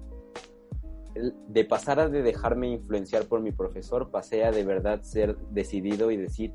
[1.48, 6.10] de pasar a de dejarme influenciar por mi profesor, pasé a de verdad ser decidido
[6.10, 6.52] y decir,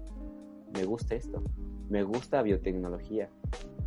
[0.74, 1.44] me gusta esto,
[1.90, 3.30] me gusta biotecnología.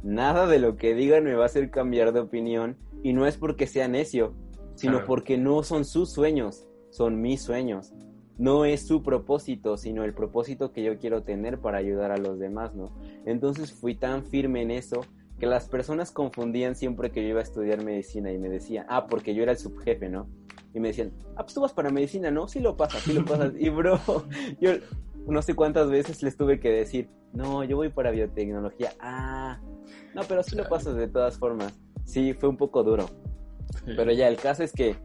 [0.03, 3.37] Nada de lo que digan me va a hacer cambiar de opinión y no es
[3.37, 4.35] porque sea necio,
[4.74, 7.92] sino porque no son sus sueños, son mis sueños.
[8.40, 12.38] No es su propósito, sino el propósito que yo quiero tener para ayudar a los
[12.38, 12.90] demás, ¿no?
[13.26, 15.03] Entonces fui tan firme en eso
[15.38, 19.07] que las personas confundían siempre que yo iba a estudiar medicina y me decían, ah,
[19.09, 20.26] porque yo era el subjefe, ¿no?
[20.72, 22.48] Y me decían, ah, pues tú vas para medicina, ¿no?
[22.48, 23.53] Sí lo pasas, sí lo pasas.
[23.59, 24.00] y bro,
[24.61, 24.70] yo
[25.26, 28.92] no sé cuántas veces les tuve que decir, no, yo voy para biotecnología.
[29.00, 29.61] Ah,
[30.14, 31.79] no, pero sí lo pasas de todas formas.
[32.07, 33.05] Sí, fue un poco duro.
[33.85, 34.96] Pero ya, el caso es que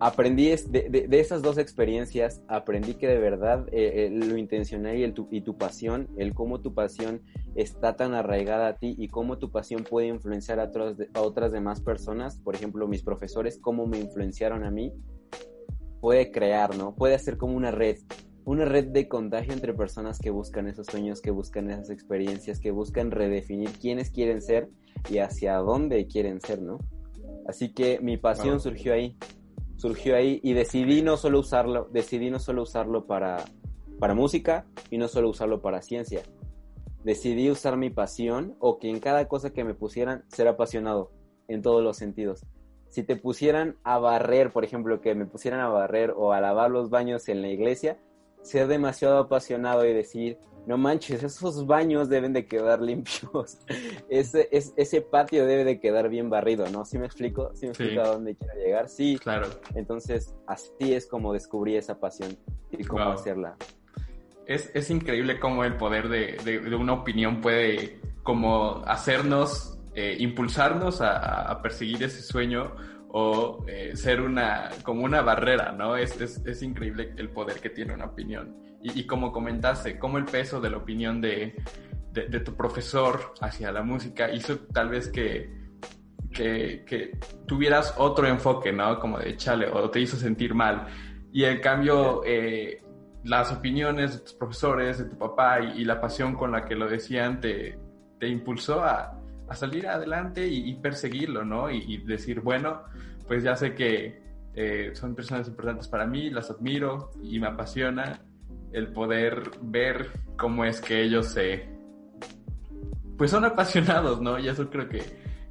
[0.00, 5.02] aprendí de, de, esas dos experiencias, aprendí que de verdad eh, eh, lo intencional y,
[5.02, 7.22] el, tu, y tu pasión, el cómo tu pasión
[7.56, 11.52] está tan arraigada a ti y cómo tu pasión puede influenciar a, otros, a otras
[11.52, 14.92] demás personas, por ejemplo, mis profesores, cómo me influenciaron a mí,
[16.00, 16.94] puede crear, ¿no?
[16.94, 17.96] Puede hacer como una red,
[18.44, 22.70] una red de contagio entre personas que buscan esos sueños, que buscan esas experiencias, que
[22.70, 24.68] buscan redefinir quiénes quieren ser
[25.10, 26.78] y hacia dónde quieren ser, ¿no?
[27.48, 29.16] Así que mi pasión surgió ahí
[29.78, 33.44] surgió ahí y decidí no solo usarlo, decidí no solo usarlo para,
[33.98, 36.22] para música y no solo usarlo para ciencia.
[37.04, 41.12] Decidí usar mi pasión o que en cada cosa que me pusieran ser apasionado
[41.46, 42.44] en todos los sentidos.
[42.90, 46.70] Si te pusieran a barrer, por ejemplo, que me pusieran a barrer o a lavar
[46.70, 47.98] los baños en la iglesia,
[48.48, 53.58] ser demasiado apasionado y decir, no manches, esos baños deben de quedar limpios,
[54.08, 56.84] ese, ese patio debe de quedar bien barrido, ¿no?
[56.84, 57.50] ¿Sí me explico?
[57.54, 58.88] ¿Sí me explico a dónde quiero llegar?
[58.88, 59.18] Sí.
[59.18, 59.48] Claro.
[59.74, 62.36] Entonces, así es como descubrí esa pasión
[62.70, 63.56] y cómo hacerla.
[64.46, 71.02] Es, es, increíble cómo el poder de, de, una opinión puede como hacernos, eh, impulsarnos
[71.02, 72.72] a, a, perseguir ese sueño
[73.10, 75.96] o eh, ser una, como una barrera, ¿no?
[75.96, 80.24] Es, es, es increíble el poder que tiene una opinión y, como comentaste, cómo el
[80.24, 81.56] peso de la opinión de,
[82.12, 85.52] de, tu profesor hacia la música hizo tal vez que,
[86.32, 88.98] que, que, tuvieras otro enfoque, ¿no?
[89.00, 90.86] Como de chale, o te hizo sentir mal.
[91.32, 92.82] Y en cambio, eh,
[93.24, 96.88] las opiniones de tus profesores, de tu papá y, la pasión con la que lo
[96.88, 97.78] decían te,
[98.20, 99.17] te impulsó a,
[99.48, 101.70] a, salir adelante y, perseguirlo, ¿no?
[101.70, 102.82] Y, decir, bueno,
[103.26, 104.22] pues ya sé que
[104.54, 108.20] eh, son personas importantes para mí, las admiro y me apasiona
[108.72, 111.68] el poder ver cómo es que ellos se...
[113.16, 114.38] Pues son apasionados, ¿no?
[114.38, 115.02] Y eso creo que,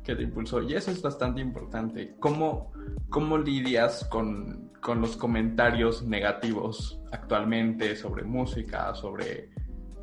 [0.04, 0.62] que te impulsó.
[0.62, 2.16] Y eso es bastante importante.
[2.20, 2.72] ¿Cómo,
[3.10, 9.50] cómo lidias con, con los comentarios negativos actualmente sobre música, sobre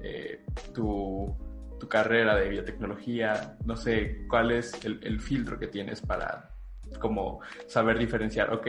[0.03, 1.35] eh, tu,
[1.85, 3.57] tu, carrera de biotecnología?
[3.65, 6.51] No sé, ¿cuál es el, filtro que tienes para
[7.01, 8.67] como saber diferenciar, ok,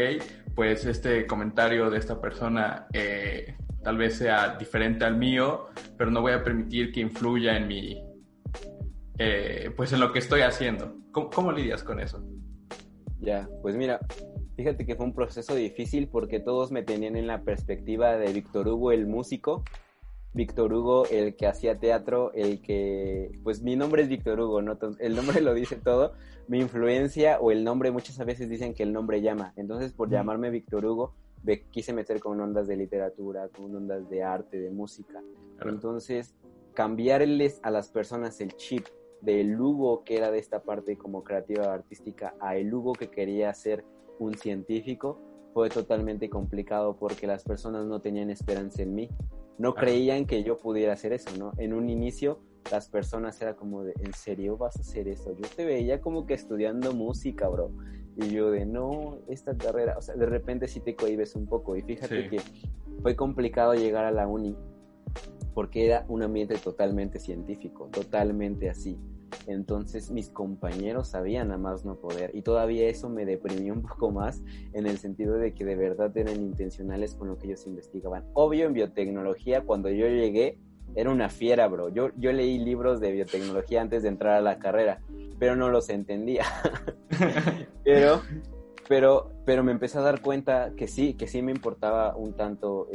[0.55, 6.21] pues este comentario de esta persona eh, tal vez sea diferente al mío, pero no
[6.21, 8.03] voy a permitir que influya en mi,
[9.17, 10.95] eh, pues en lo que estoy haciendo.
[11.11, 12.21] ¿Cómo, lidias con eso?
[13.21, 13.99] Ya, pues mira,
[14.55, 18.67] fíjate que fue un proceso difícil porque todos me tenían en la perspectiva de Víctor
[18.67, 19.63] Hugo el músico,
[20.35, 24.77] Víctor Hugo el que hacía teatro, el que, pues mi nombre es Víctor Hugo, ¿no?
[24.99, 26.11] El nombre lo dice todo,
[26.49, 30.49] mi influencia o el nombre, muchas veces dicen que el nombre llama, entonces por llamarme
[30.49, 31.13] Víctor Hugo,
[31.71, 35.23] quise meter con ondas de literatura, con ondas de arte, de música.
[35.61, 36.35] Entonces,
[36.73, 38.87] cambiarles a las personas el chip
[39.21, 43.53] del Hugo que era de esta parte como creativa artística a el Hugo que quería
[43.53, 43.85] ser
[44.19, 45.21] un científico
[45.53, 49.09] fue totalmente complicado porque las personas no tenían esperanza en mí.
[49.57, 51.51] No creían que yo pudiera hacer eso, ¿no?
[51.57, 52.39] En un inicio
[52.71, 55.35] las personas era como de, ¿en serio vas a hacer eso?
[55.35, 57.71] Yo te veía como que estudiando música, bro.
[58.17, 61.75] Y yo de, no, esta carrera, o sea, de repente sí te cohibes un poco.
[61.75, 62.39] Y fíjate que
[63.01, 64.57] fue complicado llegar a la uni
[65.53, 68.99] porque era un ambiente totalmente científico, totalmente así.
[69.47, 74.11] Entonces mis compañeros sabían a más no poder y todavía eso me deprimió un poco
[74.11, 74.41] más
[74.73, 78.25] en el sentido de que de verdad eran intencionales con lo que ellos investigaban.
[78.33, 80.59] Obvio en biotecnología cuando yo llegué
[80.95, 81.89] era una fiera, bro.
[81.89, 85.01] Yo, yo leí libros de biotecnología antes de entrar a la carrera
[85.39, 86.45] pero no los entendía.
[87.83, 88.21] pero,
[88.87, 92.87] pero, pero me empecé a dar cuenta que sí, que sí me importaba un tanto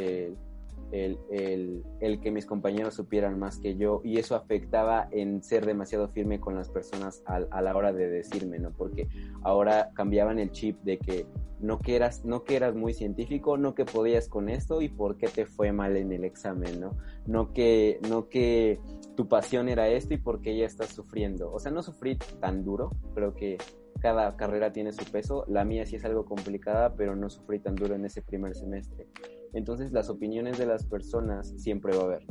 [0.92, 6.08] el, el, que mis compañeros supieran más que yo y eso afectaba en ser demasiado
[6.08, 8.72] firme con las personas a, a, la hora de decirme, ¿no?
[8.72, 9.08] Porque
[9.42, 11.26] ahora cambiaban el chip de que
[11.60, 15.16] no que eras, no que eras muy científico, no que podías con esto y por
[15.16, 16.96] qué te fue mal en el examen, ¿no?
[17.26, 18.80] No que, no que
[19.16, 21.52] tu pasión era esto y por qué ya estás sufriendo.
[21.52, 23.58] O sea, no sufrí tan duro, creo que
[24.00, 25.44] cada carrera tiene su peso.
[25.48, 29.06] La mía sí es algo complicada, pero no sufrí tan duro en ese primer semestre.
[29.52, 32.26] Entonces las opiniones de las personas siempre va a haber.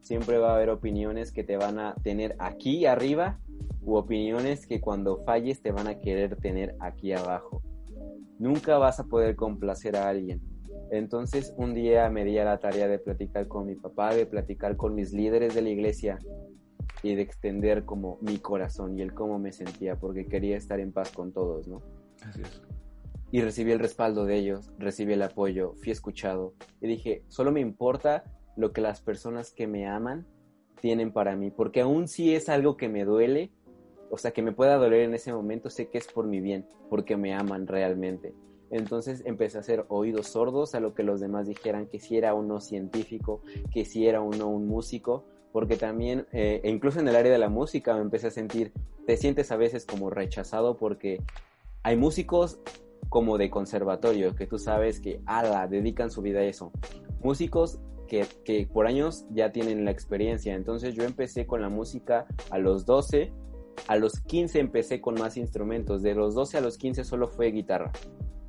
[0.00, 3.38] Siempre va a haber opiniones que te van a tener aquí arriba
[3.82, 7.62] u opiniones que cuando falles te van a querer tener aquí abajo.
[8.38, 10.40] Nunca vas a poder complacer a alguien.
[10.90, 14.76] Entonces un día me di a la tarea de platicar con mi papá, de platicar
[14.76, 16.18] con mis líderes de la iglesia
[17.02, 20.92] y de extender como mi corazón y el cómo me sentía, porque quería estar en
[20.92, 21.82] paz con todos, ¿no?
[22.22, 22.62] Así es.
[23.32, 27.60] Y recibí el respaldo de ellos, recibí el apoyo, fui escuchado y dije, solo me
[27.60, 28.24] importa
[28.56, 30.26] lo que las personas que me aman
[30.80, 33.52] tienen para mí, porque aún si es algo que me duele,
[34.10, 36.66] o sea, que me pueda doler en ese momento, sé que es por mi bien,
[36.88, 38.34] porque me aman realmente.
[38.70, 42.34] Entonces empecé a hacer oídos sordos a lo que los demás dijeran que si era
[42.34, 47.16] uno científico, que si era uno un músico, porque también, eh, e incluso en el
[47.16, 48.72] área de la música me empecé a sentir,
[49.06, 51.20] te sientes a veces como rechazado porque
[51.82, 52.60] hay músicos
[53.10, 56.72] como de conservatorio, que tú sabes que, ala, dedican su vida a eso.
[57.22, 60.54] Músicos que, que, por años ya tienen la experiencia.
[60.54, 63.30] Entonces yo empecé con la música a los 12,
[63.86, 67.50] a los 15 empecé con más instrumentos, de los 12 a los 15 solo fue
[67.50, 67.92] guitarra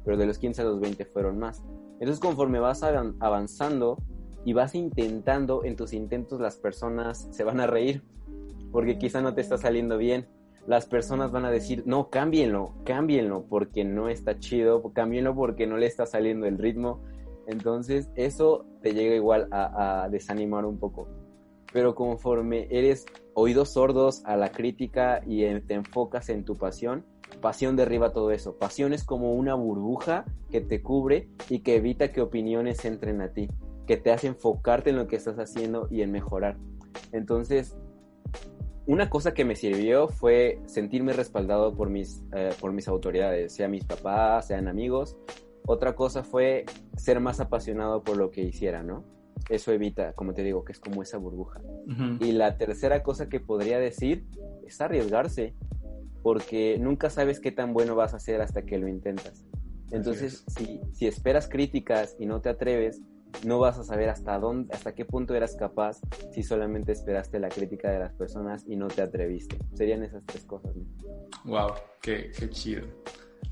[0.04, 1.64] pero de los 15 a los 20 fueron más.
[1.94, 3.98] Entonces conforme vas avanzando
[4.44, 8.04] y vas intentando, en tus intentos las personas se van a reír,
[8.72, 10.28] porque quizá no te está saliendo bien.
[10.68, 15.78] Las personas van a decir, no, cámbienlo, cámbienlo, porque no está chido, cámbienlo porque no
[15.78, 17.02] le está saliendo el ritmo.
[17.48, 21.08] Entonces eso te llega igual a, desanimar un poco.
[21.74, 27.06] Pero conforme eres oídos sordos a la crítica y te enfocas en tu pasión,
[27.40, 28.58] Pasión derriba todo eso.
[28.58, 33.34] Pasión es como una burbuja que te cubre y que evita que opiniones entren a
[33.34, 33.50] ti,
[33.88, 36.58] que te hace enfocarte en lo que estás haciendo y en mejorar.
[37.12, 37.78] Entonces,
[38.92, 43.70] una cosa que me sirvió fue sentirme respaldado por mis, eh, por mis autoridades, sea
[43.70, 45.16] mis papás, sean amigos.
[45.66, 46.66] Otra cosa fue
[46.98, 49.06] ser más apasionado por lo que hiciera, ¿no?
[49.50, 51.62] Eso evita, como te digo, que es como esa burbuja.
[52.20, 54.26] Y la tercera cosa que podría decir
[54.68, 55.56] es arriesgarse
[56.22, 59.46] porque nunca sabes qué tan bueno vas a hacer hasta que lo intentas.
[59.92, 63.02] Entonces, si, si esperas críticas y no te atreves,
[63.46, 66.00] no vas a saber hasta dónde, hasta qué punto eras capaz
[66.32, 69.58] si solamente esperaste la crítica de las personas y no te atreviste.
[69.74, 70.76] Serían esas tres cosas.
[71.46, 72.88] Wow, qué, qué chido.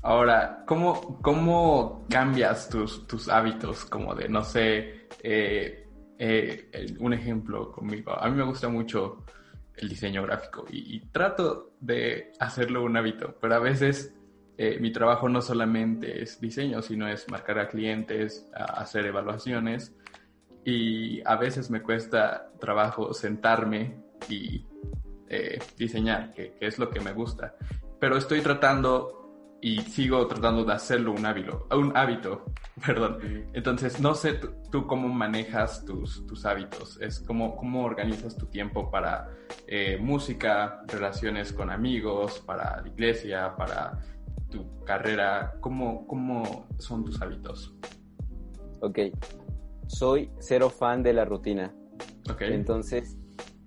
[0.02, 3.84] Ahora, ¿cómo, cómo cambias tus, tus hábitos?
[3.84, 5.88] Como de, no sé, eh,
[6.18, 8.12] eh, un ejemplo conmigo.
[8.12, 9.24] A mí me gusta mucho
[9.76, 14.14] el diseño gráfico y, trato de hacerlo un hábito, pero a veces
[14.62, 19.96] eh, mi trabajo no solamente es diseño, sino es marcar a clientes, hacer evaluaciones
[20.66, 24.66] y a veces me cuesta trabajo sentarme y
[25.30, 27.54] eh, diseñar, que, que, es lo que me gusta.
[27.98, 29.20] Pero estoy tratando
[29.62, 32.44] y sigo tratando de hacerlo un hábito, un hábito,
[32.86, 33.18] perdón.
[33.52, 38.90] Entonces, no sé tú, cómo manejas tus, tus hábitos, es cómo, cómo organizas tu tiempo
[38.90, 39.30] para
[39.66, 43.98] eh, música, relaciones con amigos, para la iglesia, para
[44.50, 47.74] tu carrera, ¿cómo, cómo son tus hábitos?
[48.80, 48.98] Ok,
[49.86, 51.74] soy cero fan de la rutina.
[52.30, 52.42] Ok.
[52.42, 53.16] Entonces,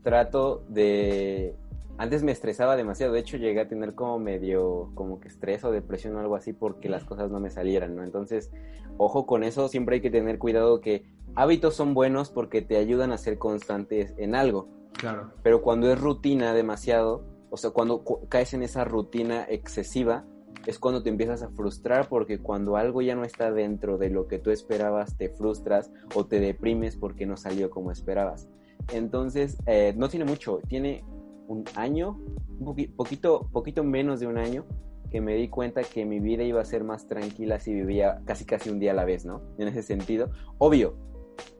[0.01, 1.55] trato de
[1.97, 5.71] antes me estresaba demasiado, de hecho llegué a tener como medio, como que estrés o
[5.71, 8.03] depresión o algo así porque las cosas no me salieran, ¿no?
[8.03, 8.51] Entonces,
[8.97, 13.11] ojo con eso, siempre hay que tener cuidado que hábitos son buenos porque te ayudan
[13.11, 14.67] a ser constantes en algo.
[14.93, 15.33] Claro.
[15.43, 20.25] Pero cuando es rutina demasiado, o sea, cuando caes en esa rutina excesiva,
[20.65, 24.27] es cuando te empiezas a frustrar porque cuando algo ya no está dentro de lo
[24.27, 28.47] que tú esperabas, te frustras o te deprimes porque no salió como esperabas.
[28.91, 31.03] Entonces, eh, no tiene mucho, tiene
[31.47, 32.19] un año,
[32.59, 34.65] un poquito, poquito menos de un año,
[35.09, 38.45] que me di cuenta que mi vida iba a ser más tranquila si vivía casi
[38.45, 39.41] casi un día a la vez, ¿no?
[39.59, 40.31] En ese sentido.
[40.57, 40.95] Obvio,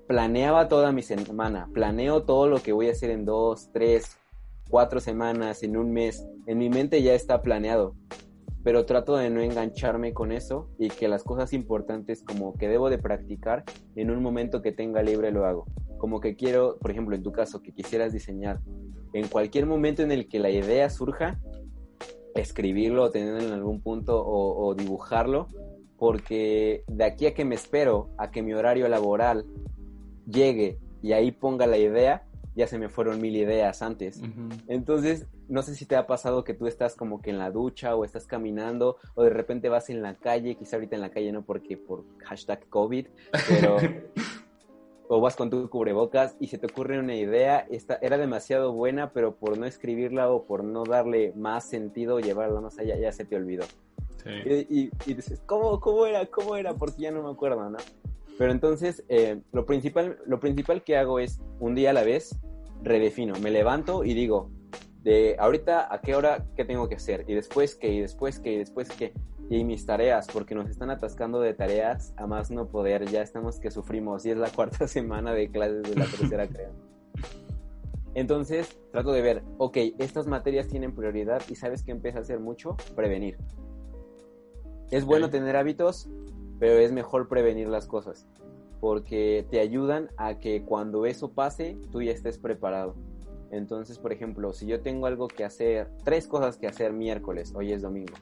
[0.08, 4.18] planeaba toda mi semana, planeo todo lo que voy a hacer en dos, tres,
[4.70, 6.26] cuatro semanas, en un mes.
[6.48, 7.96] En mi mente ya está planeado,
[8.64, 12.90] pero trato de no engancharme con eso y que las cosas importantes como que debo
[12.90, 13.64] de practicar
[13.96, 15.66] en un momento que tenga libre lo hago.
[15.98, 18.60] Como que quiero, por ejemplo, en tu caso, que quisieras diseñar
[19.14, 21.40] en cualquier momento en el que la idea surja,
[22.36, 25.48] escribirlo, tenerlo en algún punto o, dibujarlo,
[25.98, 29.46] porque de aquí a que me espero a que mi horario laboral
[30.26, 34.22] llegue y ahí ponga la idea, ya se me fueron mil ideas antes.
[34.68, 37.96] Entonces, no sé si te ha pasado que tú estás como que en la ducha
[37.96, 41.32] o estás caminando o de repente vas en la calle, quizá ahorita en la calle
[41.32, 43.08] no porque por hashtag COVID,
[43.48, 43.78] pero
[45.08, 49.12] o vas con tu cubrebocas y se te ocurre una idea, esta era demasiado buena,
[49.12, 53.26] pero por no escribirla o por no darle más sentido, llevarla más allá, ya se
[53.26, 53.66] te olvidó.
[54.26, 56.26] Y, dices, ¿cómo, ¿cómo era?
[56.28, 56.74] ¿Cómo era?
[56.74, 57.78] Porque ya no me acuerdo, ¿no?
[58.38, 62.40] Pero entonces, eh, lo, principal, lo principal que hago es, un día a la vez,
[62.82, 63.34] redefino.
[63.42, 64.50] Me levanto y digo,
[65.04, 68.54] de ahorita a qué hora, qué tengo que hacer, y después qué, y después qué,
[68.54, 69.14] y después qué
[69.50, 73.60] y mis tareas, porque nos están atascando de tareas a más no poder, ya estamos
[73.60, 76.72] que sufrimos y es la cuarta semana de clases de la tercera creo.
[78.16, 82.40] Entonces trato de ver, ok, estas materias tienen prioridad y sabes que empieza a hacer
[82.40, 83.38] mucho, prevenir.
[84.92, 86.10] Es bueno tener hábitos,
[86.60, 88.28] pero es mejor prevenir las cosas,
[88.80, 92.96] porque te ayudan a que cuando eso pase, tú ya estés preparado.
[93.52, 97.72] Entonces, por ejemplo, si yo tengo algo que hacer, tres cosas que hacer miércoles, hoy
[97.72, 98.16] es domingo,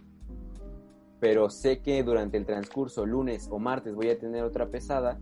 [1.21, 5.19] pero sé que durante el transcurso, lunes o martes, voy a tener otra pesada.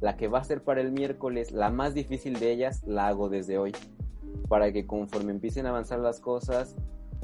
[0.00, 3.28] La que va a ser para el miércoles, la más difícil de ellas, la hago
[3.28, 3.72] desde hoy.
[4.48, 6.76] Para que conforme empiecen a avanzar las cosas,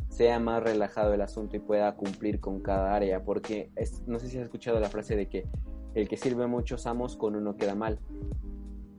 [0.09, 3.25] sea más relajado el asunto y pueda cumplir con cada área.
[3.25, 3.73] Porque
[4.07, 5.49] no sé si has escuchado la frase de que
[5.95, 7.99] el que sirve a muchos amos con uno queda mal.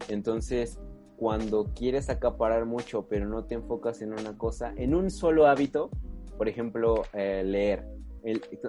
[0.09, 0.77] Entonces,
[1.17, 5.89] cuando quieres acaparar mucho, pero no te enfocas en una cosa, en un solo hábito,
[6.37, 7.85] por ejemplo, eh, leer.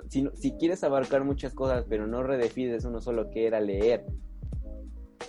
[0.09, 4.05] si, si, quieres abarcar muchas cosas, pero no redefines uno solo que era leer,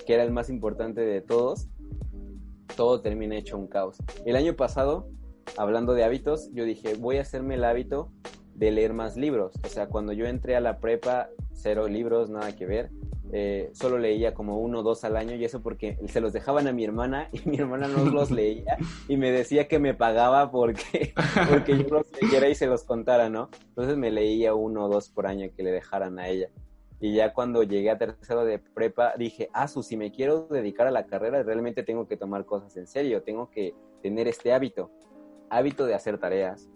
[0.05, 1.67] que era el más importante de todos,
[2.75, 3.97] todo termina hecho un caos.
[4.25, 5.09] El año pasado,
[5.57, 8.11] hablando de hábitos, yo dije, voy a hacerme el hábito
[8.53, 9.53] de leer más libros.
[9.63, 12.91] O sea, cuando yo entré a la prepa, cero libros, nada que ver.
[13.33, 16.67] Eh, solo leía como uno o dos al año y eso porque se los dejaban
[16.67, 18.77] a mi hermana y mi hermana no los leía
[19.09, 21.13] y me decía que me pagaba porque,
[21.49, 23.49] porque yo los leyera y se los contara, ¿no?
[23.69, 26.49] Entonces me leía uno o dos por año que le dejaran a ella.
[26.99, 30.91] Y ya cuando llegué a tercero de prepa dije, ah, si me quiero dedicar a
[30.91, 34.89] la carrera realmente tengo que tomar cosas en serio, tengo que tener este hábito,
[35.49, 36.69] hábito de hacer tareas,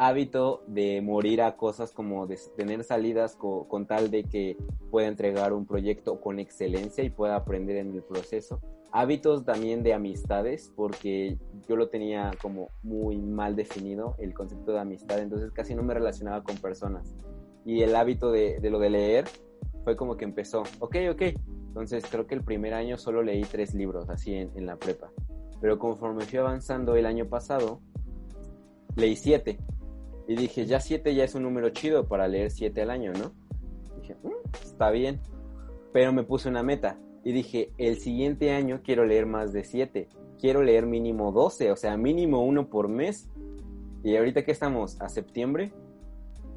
[0.00, 2.26] hábito de morir a cosas como
[2.56, 4.56] tener salidas con, tal de que
[4.90, 8.62] pueda entregar un proyecto con excelencia y pueda aprender en el proceso.
[8.92, 11.36] Hábitos también de amistades, porque
[11.68, 15.92] yo lo tenía como muy mal definido, el concepto de amistad, entonces casi no me
[15.92, 17.14] relacionaba con personas.
[17.66, 19.26] Y el hábito de, lo de leer
[19.84, 21.22] fue como que empezó, ok, ok.
[21.68, 25.12] Entonces creo que el primer año solo leí tres libros, así en, en la prepa.
[25.60, 27.82] Pero conforme fui avanzando el año pasado,
[28.96, 29.58] leí siete
[30.30, 33.32] y dije, ya siete ya es un número chido para leer siete al año, ¿no?
[34.00, 34.28] Dije, mm,
[34.62, 35.18] está bien.
[35.92, 37.00] Pero me puse una meta.
[37.24, 40.08] Y dije, el siguiente año quiero leer más de siete.
[40.38, 43.28] Quiero leer mínimo 12, o sea, mínimo uno por mes.
[44.04, 45.72] Y ahorita que estamos a septiembre,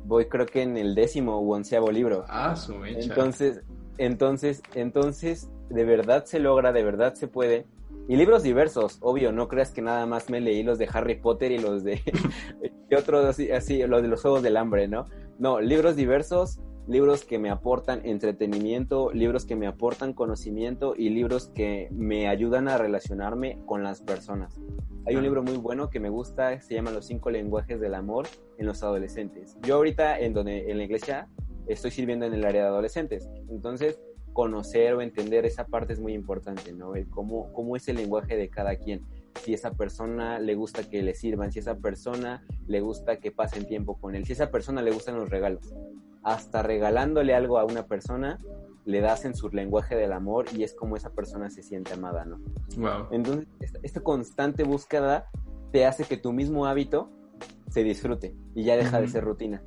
[0.06, 2.26] voy creo que en el décimo u onceavo libro.
[2.28, 3.00] Ah, su mecha.
[3.00, 3.64] Entonces,
[3.98, 7.66] entonces, entonces, de verdad se logra, de verdad se puede.
[8.08, 11.52] Y libros diversos, obvio, no creas que nada más me leí los de Harry Potter
[11.52, 12.02] y los de
[12.90, 15.08] y otros así, así, los de los Juegos del Hambre, ¿no?
[15.40, 21.48] No, libros diversos, libros que me aportan entretenimiento, libros que me aportan conocimiento y libros
[21.56, 24.60] que me ayudan a relacionarme con las personas.
[25.06, 28.28] Hay un libro muy bueno que me gusta, se llama Los cinco lenguajes del amor
[28.58, 29.58] en los adolescentes.
[29.64, 31.30] Yo ahorita en donde en la iglesia
[31.68, 33.30] estoy sirviendo en el área de adolescentes.
[33.50, 34.00] Entonces,
[34.34, 36.96] conocer o entender esa parte es muy importante, ¿no?
[36.96, 39.02] El cómo, cómo es el lenguaje de cada quien.
[39.44, 43.66] Si esa persona le gusta que le sirvan, si esa persona le gusta que pasen
[43.66, 45.74] tiempo con él, si esa persona le gustan los regalos.
[46.24, 48.40] Hasta regalándole algo a una persona,
[48.86, 52.26] le das en su lenguaje del amor y es como esa persona se siente amada,
[52.26, 52.40] ¿no?
[52.78, 53.08] Wow.
[53.12, 53.48] Entonces,
[53.82, 55.30] esta, constante búsqueda
[55.72, 57.10] te hace que tu mismo hábito
[57.70, 59.64] se disfrute y ya deja de ser rutina.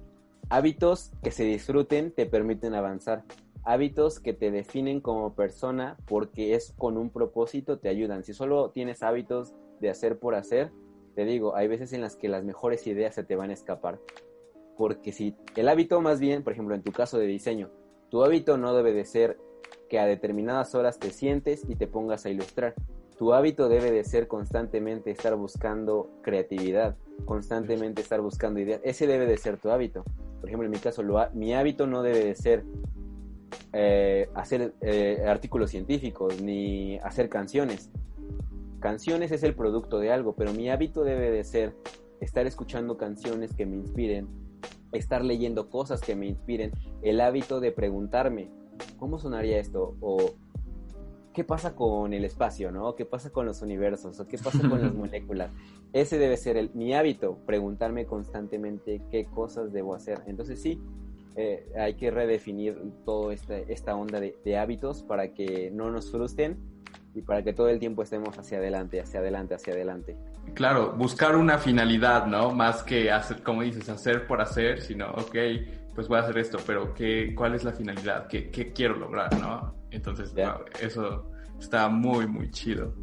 [0.48, 3.24] Hábitos que se disfruten te permiten avanzar
[3.66, 8.22] hábitos que te definen como persona porque es con un propósito, te ayudan.
[8.22, 10.70] Si solo tienes hábitos de hacer por hacer,
[11.16, 13.98] te digo, hay veces en las que las mejores ideas se te van a escapar.
[14.76, 17.70] Porque si el hábito más bien, por ejemplo, en tu caso de diseño,
[18.08, 19.36] tu hábito no debe de ser
[19.88, 22.74] que a determinadas horas te sientes y te pongas a ilustrar.
[23.18, 28.80] Tu hábito debe de ser constantemente estar buscando creatividad, constantemente estar buscando ideas.
[28.84, 30.04] Ese debe de ser tu hábito.
[30.38, 31.02] Por ejemplo, en mi caso,
[31.32, 32.62] mi hábito no debe de ser
[33.72, 37.90] eh, hacer eh, artículos científicos ni hacer canciones.
[38.80, 41.74] Canciones es el producto de algo, pero mi hábito debe de ser
[42.20, 44.28] estar escuchando canciones que me inspiren,
[44.92, 46.72] estar leyendo cosas que me inspiren,
[47.02, 48.50] el hábito de preguntarme,
[48.98, 49.96] ¿cómo sonaría esto?
[50.00, 50.34] O
[51.36, 52.94] ¿qué pasa con el espacio, no?
[52.94, 54.18] ¿Qué pasa con los universos?
[54.20, 55.50] ¿O qué pasa con las moléculas?
[55.92, 60.22] Ese debe ser el, mi hábito, preguntarme constantemente qué cosas debo hacer.
[60.26, 60.80] Entonces sí,
[61.38, 66.56] eh, hay que redefinir toda esta, esta onda de, hábitos para que no nos frustren
[67.14, 70.16] y para que todo el tiempo estemos hacia adelante, hacia adelante, hacia adelante.
[70.54, 72.52] Claro, buscar una finalidad, ¿no?
[72.52, 75.36] Más que hacer, como dices, hacer por hacer, sino, ok,
[75.94, 78.28] pues voy a hacer esto, pero ¿qué, ¿cuál es la finalidad?
[78.28, 79.74] ¿Qué, qué quiero lograr, no?
[79.90, 80.32] Entonces,
[80.80, 82.94] eso está muy, muy chido.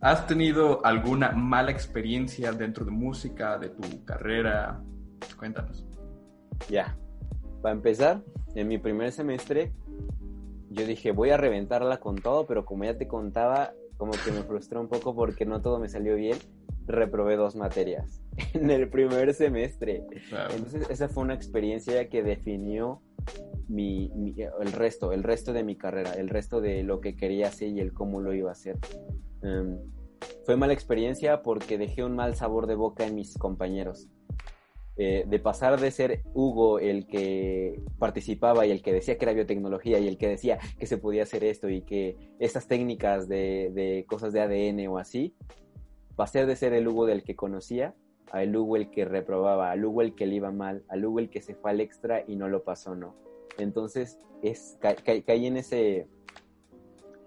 [0.00, 4.80] ¿Has tenido alguna mala experiencia dentro de música, de tu carrera?
[5.36, 5.84] Cuéntanos.
[6.68, 6.96] Ya,
[7.60, 8.22] para empezar,
[8.54, 9.72] en mi primer semestre,
[10.70, 14.42] yo dije, voy a reventarla con todo, pero como ya te contaba, como que me
[14.42, 16.38] frustró un poco porque no todo me salió bien,
[16.86, 18.22] reprobé dos materias
[18.54, 20.04] en el primer semestre.
[20.50, 23.02] Entonces, esa fue una experiencia que definió
[23.68, 24.10] mi,
[24.60, 27.80] el resto, el resto de mi carrera, el resto de lo que quería hacer y
[27.80, 28.78] el cómo lo iba a hacer.
[29.42, 29.78] Em,
[30.44, 34.08] fue mala experiencia porque dejé un mal sabor de boca en mis compañeros
[35.02, 39.32] eh, de pasar de ser Hugo el que participaba y el que decía que era
[39.32, 43.70] biotecnología y el que decía que se podía hacer esto y que estas técnicas de,
[43.72, 45.34] de cosas de ADN o así,
[46.16, 47.94] pasar de ser el Hugo del que conocía
[48.30, 51.20] a el Hugo el que reprobaba, al Hugo el que le iba mal, al Hugo
[51.20, 53.14] el que se fue al extra y no lo pasó, no.
[53.56, 56.08] Entonces es, caí en ese,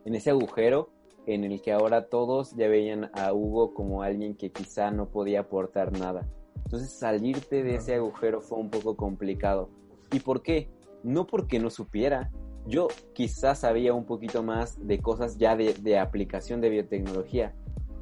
[0.05, 0.91] en ese agujero
[1.25, 5.39] en el que ahora todos ya veían a Hugo como alguien que quizá no podía
[5.39, 6.29] aportar nada
[6.73, 9.69] entonces salirte de ese agujero fue un poco complicado.
[10.11, 10.71] ¿Y por qué?
[11.03, 12.31] No porque no supiera.
[12.65, 17.53] Yo quizás sabía un poquito más de cosas ya de, aplicación de biotecnología,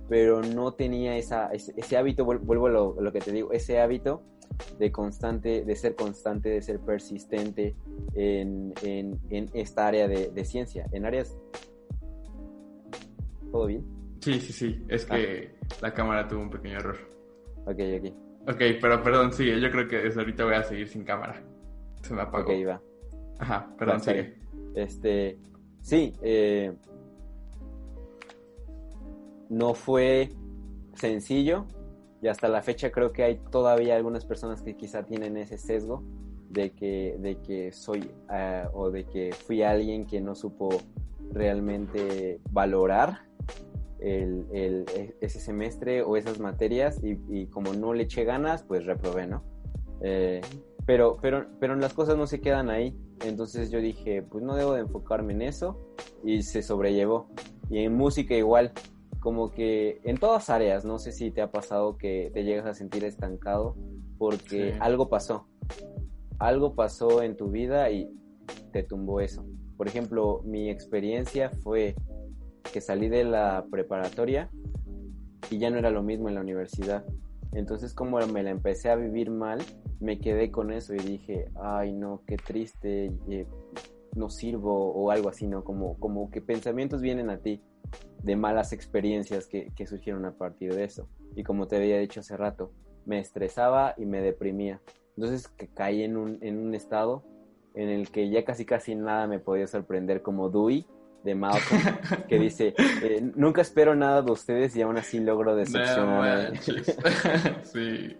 [0.08, 4.24] pero no tenía esa, ese, hábito, vuelvo a lo, que te digo, ese hábito
[4.80, 7.76] de constante, de ser constante, de ser persistente
[8.14, 8.72] en,
[9.54, 11.38] esta área de, ciencia, en áreas...
[13.52, 13.86] ¿Todo bien?
[14.22, 15.76] Sí, sí, sí, es que ah.
[15.82, 16.96] la cámara tuvo un pequeño error.
[17.66, 18.31] Ok, ok.
[18.48, 19.60] Ok, pero perdón, sigue.
[19.60, 21.42] Yo creo que desde ahorita voy a seguir sin cámara.
[22.02, 22.52] Se me apagó.
[22.52, 22.82] Ok, va.
[23.40, 24.36] Ajá, perdón, sigue.
[24.76, 25.38] Este,
[25.82, 26.74] sí, eh,
[29.50, 30.30] no fue
[30.94, 31.66] sencillo
[32.22, 36.04] y hasta la fecha creo que hay todavía algunas personas que quizá tienen ese sesgo
[36.50, 40.70] de que, de que soy uh, o de que fui alguien que no supo
[41.32, 43.26] realmente valorar
[44.02, 48.86] el, el, e, ese semestre o esas materias y, como no le eché ganas, pues
[48.86, 49.44] reprobé, ¿no?
[50.02, 50.42] Eh,
[50.86, 52.98] pero, pero, pero las cosas no se quedan ahí.
[53.24, 55.80] Entonces yo dije, pues no debo de enfocarme en eso
[56.24, 57.30] y se sobrellevó.
[57.70, 58.74] Y en música igual,
[59.20, 62.74] como que en todas áreas, no sé si te ha pasado que te llegas a
[62.74, 63.76] sentir estancado
[64.18, 65.48] porque algo pasó.
[66.40, 68.10] Algo pasó en tu vida y
[68.74, 69.46] te tumbó eso.
[69.78, 71.96] Por ejemplo, mi experiencia fue
[72.72, 74.50] que salí de la preparatoria
[75.50, 77.06] y ya no era lo mismo en la universidad.
[77.54, 79.60] Entonces como me la empecé a vivir mal,
[80.00, 83.48] me quedé con eso y dije, ay no, qué triste, eh,
[84.16, 85.64] no sirvo o algo así, ¿no?
[85.64, 87.62] Como, como que pensamientos vienen a ti
[88.24, 91.10] de malas experiencias que, que surgieron a partir de eso.
[91.36, 92.72] Y como te había dicho hace rato,
[93.06, 94.82] me estresaba y me deprimía.
[95.18, 97.24] Entonces que caí en un, en un estado
[97.74, 100.86] en el que ya casi casi nada me podía sorprender como Dewey
[101.24, 101.82] de Malcolm,
[102.28, 106.54] que dice, eh, nunca espero nada de ustedes y aún así logro decepcionar.
[107.64, 108.18] sí.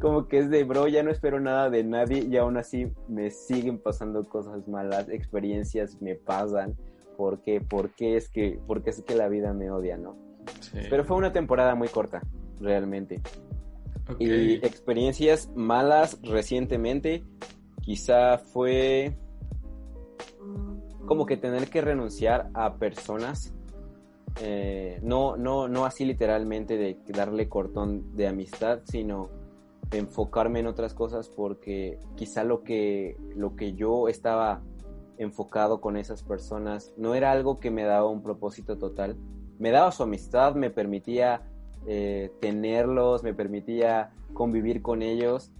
[0.00, 3.30] Como que es de, bro, ya no espero nada de nadie y aún así me
[3.30, 6.76] siguen pasando cosas malas, experiencias me pasan.
[7.16, 7.60] ¿Por qué?
[7.60, 10.16] Porque es que, porque es que la vida me odia, ¿no?
[10.90, 12.22] Pero fue una temporada muy corta,
[12.60, 13.22] realmente.
[14.18, 17.24] Y experiencias malas recientemente,
[17.80, 19.16] quizá fue
[21.06, 23.54] como que tener que renunciar a personas,
[24.40, 29.28] eh, no, no, no así literalmente de darle cortón de amistad, sino
[29.92, 34.62] enfocarme en otras cosas porque quizá lo que, lo que yo estaba
[35.18, 39.16] enfocado con esas personas no era algo que me daba un propósito total.
[39.58, 41.42] Me daba su amistad, me permitía
[41.86, 45.52] eh, tenerlos, me permitía convivir con ellos,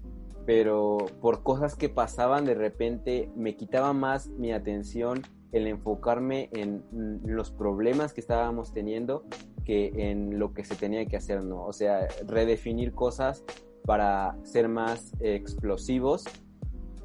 [0.46, 5.22] pero por cosas que pasaban de repente me quitaba más mi atención
[5.54, 6.82] el enfocarme en
[7.24, 9.24] los problemas que estábamos teniendo
[9.64, 11.64] que en lo que se tenía que hacer, ¿no?
[11.64, 13.44] O sea, redefinir cosas
[13.86, 16.24] para ser más explosivos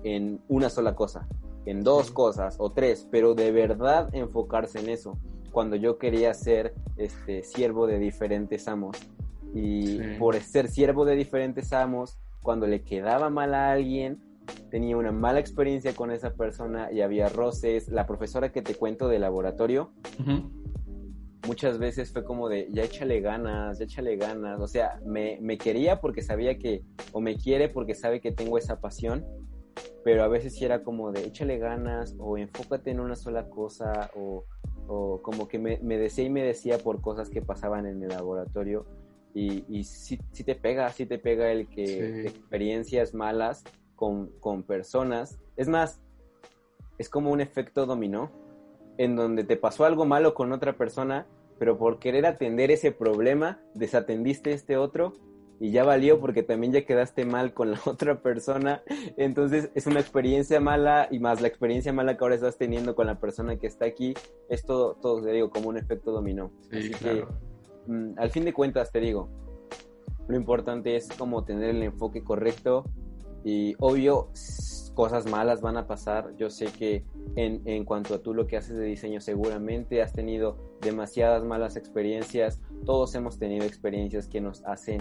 [0.04, 1.28] en una sola cosa,
[1.66, 5.18] en dos cosas o tres, pero de verdad enfocarse en eso.
[5.52, 8.97] Cuando yo quería ser este siervo de diferentes amos
[9.54, 14.20] y por ser siervo de diferentes amos cuando le quedaba mal a alguien,
[14.70, 17.89] tenía una mala experiencia con esa persona y había roces.
[17.89, 19.91] La profesora que te cuento de laboratorio,
[21.47, 24.60] muchas veces fue como de, ya échale ganas, ya échale ganas.
[24.60, 28.58] O sea, me, me, quería porque sabía que, o me quiere porque sabe que tengo
[28.58, 29.26] esa pasión,
[30.04, 34.12] pero a veces sí era como de, échale ganas, o enfócate en una sola cosa,
[34.16, 34.45] o,
[34.88, 38.10] o como que me, me, decía y me decía por cosas que pasaban en el
[38.10, 38.86] laboratorio
[39.34, 43.64] y, y sí, te pega, sí te pega el que experiencias malas
[44.00, 45.39] con, con, personas.
[45.58, 46.02] Es más,
[46.97, 48.32] es como un efecto dominó,
[48.97, 51.28] en donde te pasó algo malo con otra persona,
[51.58, 55.14] pero por querer atender ese problema, desatendiste este otro
[55.60, 58.82] y ya valió porque también ya quedaste mal con la otra persona.
[59.18, 63.08] Entonces es una experiencia mala y más la experiencia mala que ahora estás teniendo con
[63.08, 64.14] la persona que está aquí,
[64.47, 66.52] es todo, todo te digo, como un efecto dominó.
[66.72, 67.26] Así que
[67.89, 69.30] Mm, al fin de cuentas, te digo,
[70.28, 72.86] lo importante es como tener el enfoque correcto
[73.44, 74.30] y obvio,
[74.94, 76.36] cosas malas van a pasar.
[76.38, 80.14] Yo sé que en, en, cuanto a tú lo que haces de diseño, seguramente has
[80.14, 82.60] tenido demasiadas malas experiencias.
[82.86, 85.00] Todos hemos tenido experiencias que nos hacen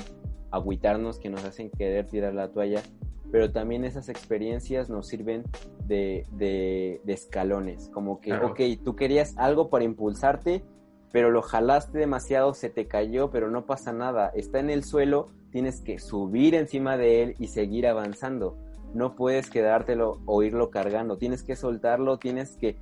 [0.51, 2.82] agüitarnos, que nos hacen querer tirar la toalla.
[3.30, 5.45] Pero también esas experiencias nos sirven
[5.86, 7.91] de, de, escalones.
[7.93, 10.64] Como que, ok, tú querías algo para impulsarte,
[11.12, 14.28] pero lo jalaste demasiado, se te cayó, pero no pasa nada.
[14.34, 18.57] Está en el suelo, tienes que subir encima de él y seguir avanzando.
[18.94, 22.76] No puedes quedártelo o irlo cargando, tienes que soltarlo, tienes que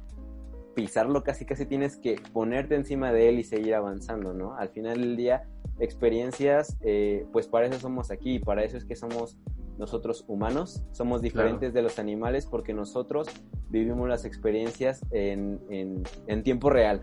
[0.75, 4.57] pisarlo casi casi tienes que ponerte encima de él y seguir avanzando, ¿no?
[4.57, 5.49] Al final del día,
[5.81, 9.39] experiencias, eh, pues para eso somos aquí, para eso es que somos
[9.79, 13.29] nosotros humanos, somos diferentes de los animales porque nosotros
[13.71, 17.03] vivimos las experiencias en, en, tiempo real,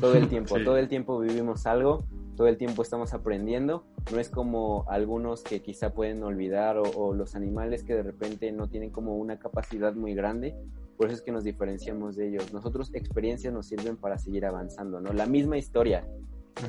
[0.00, 2.04] todo el tiempo, todo el tiempo vivimos algo
[2.36, 3.84] todo el tiempo estamos aprendiendo.
[4.12, 8.68] No es como algunos que quizá pueden olvidar o, los animales que de repente no
[8.68, 10.54] tienen como una capacidad muy grande.
[10.96, 12.52] Por eso es que nos diferenciamos de ellos.
[12.52, 15.12] Nosotros experiencias nos sirven para seguir avanzando, ¿no?
[15.12, 16.06] La misma historia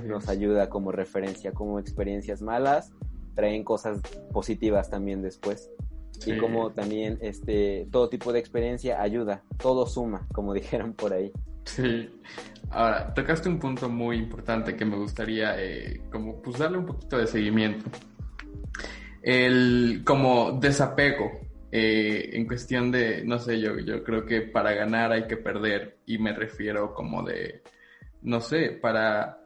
[0.06, 2.94] nos ayuda como referencia, como experiencias malas
[3.36, 4.00] traen cosas
[4.32, 5.72] positivas también después.
[6.26, 11.32] Y como también este todo tipo de experiencia ayuda, todo suma, como dijeron por ahí.
[11.66, 12.10] Sí.
[12.70, 17.18] Ahora, tocaste un punto muy importante que me gustaría eh, como pues darle un poquito
[17.18, 17.90] de seguimiento.
[19.22, 21.32] El como desapego
[21.72, 25.98] eh, en cuestión de, no sé, yo, yo creo que para ganar hay que perder
[26.06, 27.62] y me refiero como de,
[28.22, 29.40] no sé, para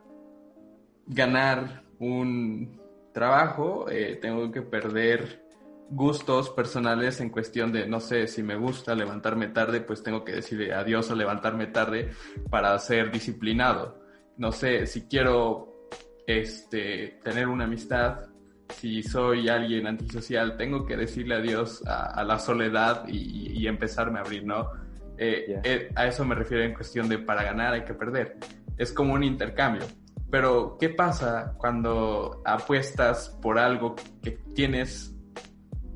[1.06, 2.82] ganar un
[3.14, 5.47] trabajo eh, tengo que perder
[5.90, 10.34] gustos personales en cuestión de, no sé, si me gusta levantarme tarde, pues tengo que
[10.34, 12.12] decirle adiós a levantarme tarde
[12.50, 14.00] para ser disciplinado.
[14.38, 15.90] No sé, si quiero
[16.26, 18.28] este, tener una amistad,
[18.76, 24.46] si soy alguien antisocial, tengo que decirle adiós a, la soledad y, empezarme a abrir,
[24.46, 24.72] ¿no?
[25.18, 28.38] Eh, eh, a eso me refiero en cuestión de para ganar hay que perder.
[28.78, 29.84] Es como un intercambio.
[30.30, 35.17] Pero, ¿qué pasa cuando apuestas por algo que tienes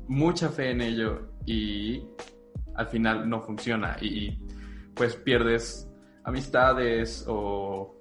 [0.08, 2.04] mucha fe en ello y
[2.74, 4.38] al final no funciona y,
[4.94, 5.88] pues pierdes
[6.24, 7.98] amistades o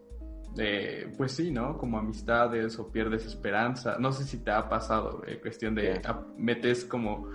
[1.17, 1.77] pues sí, ¿no?
[1.77, 3.97] Como amistades o pierdes esperanza.
[3.99, 6.01] No sé si te ha pasado, eh, cuestión de
[6.37, 7.29] metes como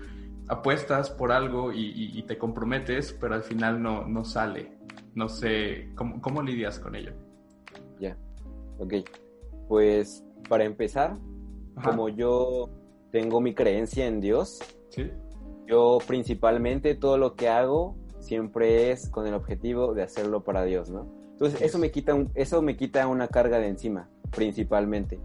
[0.49, 4.77] apuestas por algo y, te comprometes, pero al final no, no sale.
[5.14, 7.12] No sé, ¿cómo, cómo lidias con ello?
[7.99, 8.17] Ya,
[8.79, 8.95] ok.
[9.69, 11.17] Pues para empezar,
[11.83, 12.69] como yo
[13.17, 14.61] tengo mi creencia en Dios.
[15.67, 20.91] Yo principalmente todo lo que hago siempre es con el objetivo de hacerlo para Dios,
[20.91, 21.11] ¿no?
[21.33, 25.19] Entonces eso me quita, eso me quita una carga de encima, principalmente.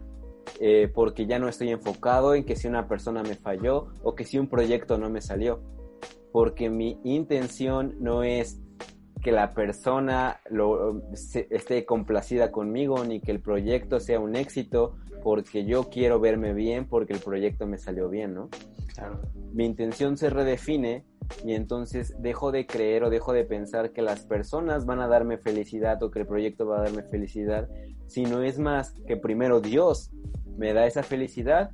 [0.61, 4.23] Eh, porque ya no estoy enfocado en que si una persona me falló o que
[4.23, 5.61] si un proyecto no me salió.
[6.31, 8.61] Porque mi intención no es
[9.21, 15.65] que la persona lo, esté complacida conmigo ni que el proyecto sea un éxito porque
[15.65, 18.49] yo quiero verme bien porque el proyecto me salió bien, ¿no?
[18.93, 19.21] Claro.
[19.53, 21.05] Mi intención se redefine
[21.45, 25.37] y entonces dejo de creer o dejo de pensar que las personas van a darme
[25.37, 27.69] felicidad o que el proyecto va a darme felicidad,
[28.07, 30.11] sino es más que primero Dios
[30.57, 31.71] me da esa felicidad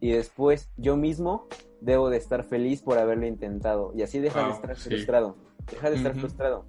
[0.00, 1.48] y después yo mismo
[1.80, 5.36] debo de estar feliz por haberlo intentado y así deja de estar frustrado,
[5.70, 6.66] deja de estar frustrado.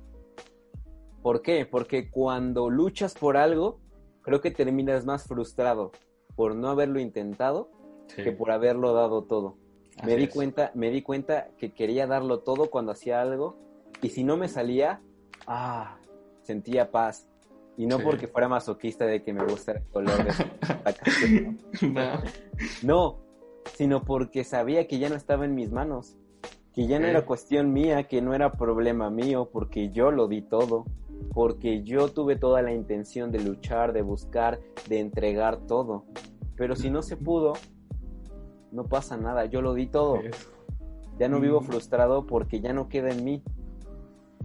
[1.22, 1.66] ¿Por qué?
[1.66, 3.80] Porque cuando luchas por algo,
[4.22, 5.92] creo que terminas más frustrado
[6.36, 7.70] por no haberlo intentado
[8.16, 9.58] que por haberlo dado todo.
[10.04, 13.58] me di cuenta, me di cuenta que quería darlo todo cuando hacía algo
[14.02, 15.02] y si no me salía,
[15.48, 15.98] ah,
[16.42, 17.30] sentía paz.
[17.76, 20.96] Y no porque fuera masoquista de que me gusta el color de la
[21.92, 22.22] no.
[22.84, 23.20] no,
[23.74, 26.16] sino porque sabía que ya no estaba en mis manos,
[26.74, 30.44] que ya no era cuestión mía, que no era problema mío, porque yo lo di
[30.44, 30.86] todo,
[31.34, 36.06] porque yo tuve toda la intención de luchar, de buscar, de entregar todo.
[36.56, 37.54] Pero si no se pudo,
[38.72, 40.20] no pasa nada, yo lo di todo.
[41.20, 43.44] Ya no vivo frustrado porque ya no queda en mí.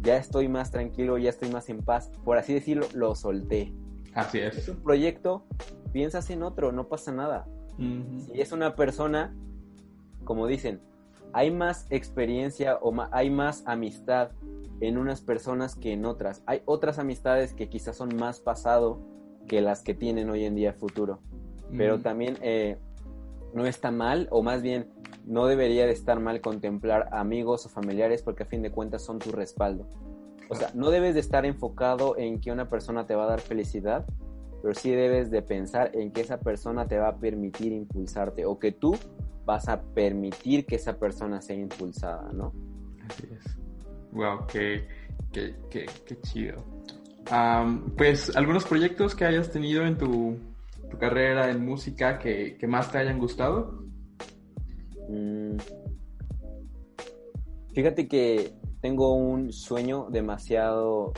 [0.02, 2.10] Ya estoy más tranquilo, ya estoy más en paz.
[2.24, 3.74] Por así decirlo, lo solté.
[4.14, 4.56] Así es.
[4.56, 5.44] Es un proyecto,
[5.92, 7.46] piensas en otro, no pasa nada.
[7.78, 9.36] Si es una persona,
[10.24, 10.80] como dicen,
[11.32, 14.30] hay más experiencia o hay más amistad
[14.80, 16.42] en unas personas que en otras.
[16.46, 19.00] Hay otras amistades que quizás son más pasado
[19.46, 21.20] que las que tienen hoy en día futuro
[21.76, 22.78] pero también eh,
[23.54, 24.88] no está mal, o más bien
[25.26, 29.18] no debería de estar mal contemplar amigos o familiares porque a fin de cuentas son
[29.18, 29.86] tu respaldo.
[30.48, 33.40] O sea, no debes de estar enfocado en que una persona te va a dar
[33.40, 34.06] felicidad,
[34.62, 38.58] pero sí debes de pensar en que esa persona te va a permitir impulsarte o
[38.58, 38.96] que tú
[39.44, 42.52] vas a permitir que esa persona sea impulsada, ¿no?
[43.08, 43.56] Así es.
[44.12, 44.86] Wow, qué,
[45.32, 46.64] qué, qué, qué chido.
[47.96, 50.36] pues, ¿algunos proyectos que hayas tenido en tu,
[50.90, 53.84] tu carrera en música que, que, más te hayan gustado?
[55.08, 55.56] Mm.
[57.74, 61.12] Fíjate que tengo un sueño demasiado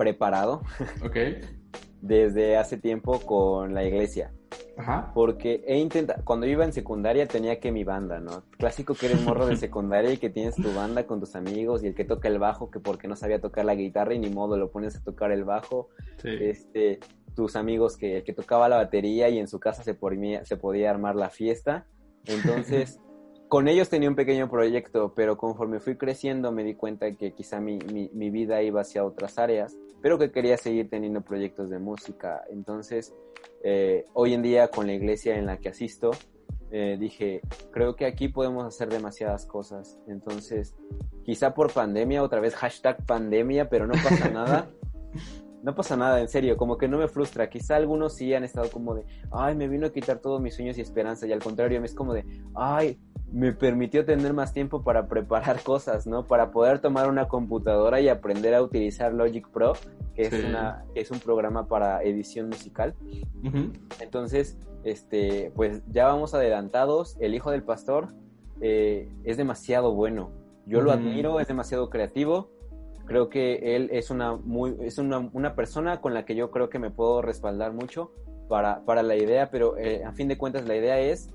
[0.00, 0.62] preparado.
[1.04, 1.16] Ok.
[2.00, 4.32] Desde hace tiempo con la iglesia.
[4.78, 5.10] Ajá.
[5.12, 8.44] Porque he intentado, cuando iba en secundaria tenía que mi banda, ¿no?
[8.56, 11.88] Clásico que eres morro de secundaria y que tienes tu banda con tus amigos y
[11.88, 14.56] el que toca el bajo, que porque no sabía tocar la guitarra y ni modo
[14.56, 15.90] lo pones a tocar el bajo.
[16.16, 16.30] Sí.
[16.40, 17.00] Este,
[17.34, 20.56] tus amigos que, el que tocaba la batería y en su casa se, podía, se
[20.56, 21.86] podía armar la fiesta.
[22.24, 23.00] Entonces,
[23.50, 27.60] con ellos tenía un pequeño proyecto, pero conforme fui creciendo me di cuenta que quizá
[27.60, 27.78] mi,
[28.14, 32.42] mi, vida iba hacia otras áreas, pero que quería seguir teniendo proyectos de música.
[32.50, 33.14] Entonces,
[33.62, 36.12] eh, hoy en día con la iglesia en la que asisto,
[36.70, 37.40] eh, dije,
[37.72, 39.98] creo que aquí podemos hacer demasiadas cosas.
[40.06, 40.74] Entonces,
[41.24, 44.70] quizá por pandemia, otra vez hashtag pandemia, pero no pasa nada.
[45.62, 47.50] No pasa nada, en serio, como que no me frustra.
[47.50, 50.78] Quizá algunos sí han estado como de, ay, me vino a quitar todos mis sueños
[50.78, 51.26] y esperanza.
[51.26, 52.24] Y al contrario, me es como de,
[52.54, 52.98] ay,
[53.32, 56.26] me permitió tener más tiempo para preparar cosas, ¿no?
[56.26, 59.74] Para poder tomar una computadora y aprender a utilizar Logic Pro,
[60.14, 62.94] que es, una, que es un programa para edición musical.
[64.00, 67.16] Entonces, este, pues ya vamos adelantados.
[67.20, 68.08] El hijo del pastor
[68.60, 70.30] eh, es demasiado bueno.
[70.66, 72.50] Yo lo admiro, es demasiado creativo.
[73.06, 76.68] Creo que él es una muy, es una, una, persona con la que yo creo
[76.68, 78.12] que me puedo respaldar mucho
[78.48, 81.30] para, para la idea, pero eh, a fin de cuentas la idea es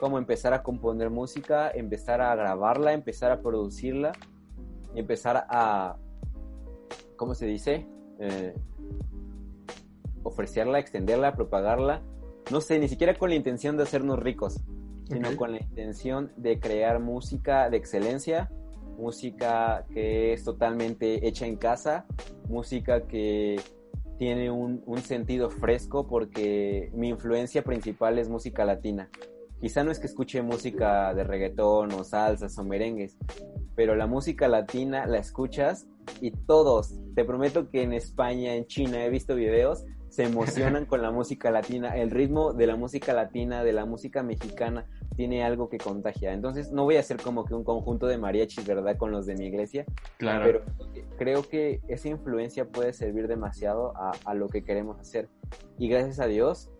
[0.00, 4.12] como empezar a componer música, empezar a grabarla, empezar a producirla,
[4.94, 5.96] empezar a,
[7.16, 7.86] ¿cómo se dice?
[8.18, 8.54] Eh,
[10.22, 12.02] ofrecerla, extenderla, propagarla.
[12.50, 14.60] No sé, ni siquiera con la intención de hacernos ricos,
[15.04, 18.50] sino con la intención de crear música de excelencia,
[18.96, 22.06] música que es totalmente hecha en casa,
[22.48, 23.60] música que
[24.18, 29.10] tiene un, un sentido fresco porque mi influencia principal es música latina.
[29.60, 33.16] Quizá no es que escuche música de reggaetón o salsas o merengues,
[33.74, 35.86] pero la música latina la escuchas
[36.20, 41.02] y todos, te prometo que en España, en China, he visto videos, se emocionan con
[41.02, 41.96] la música latina.
[41.96, 44.86] El ritmo de la música latina, de la música mexicana,
[45.16, 46.32] tiene algo que contagia.
[46.32, 48.96] Entonces, no voy a hacer como que un conjunto de mariachis, ¿verdad?
[48.96, 49.84] Con los de mi iglesia.
[50.18, 50.44] Claro.
[50.44, 50.62] Pero
[51.18, 55.28] creo que esa influencia puede servir demasiado a, a lo que queremos hacer.
[55.78, 56.70] Y gracias a Dios,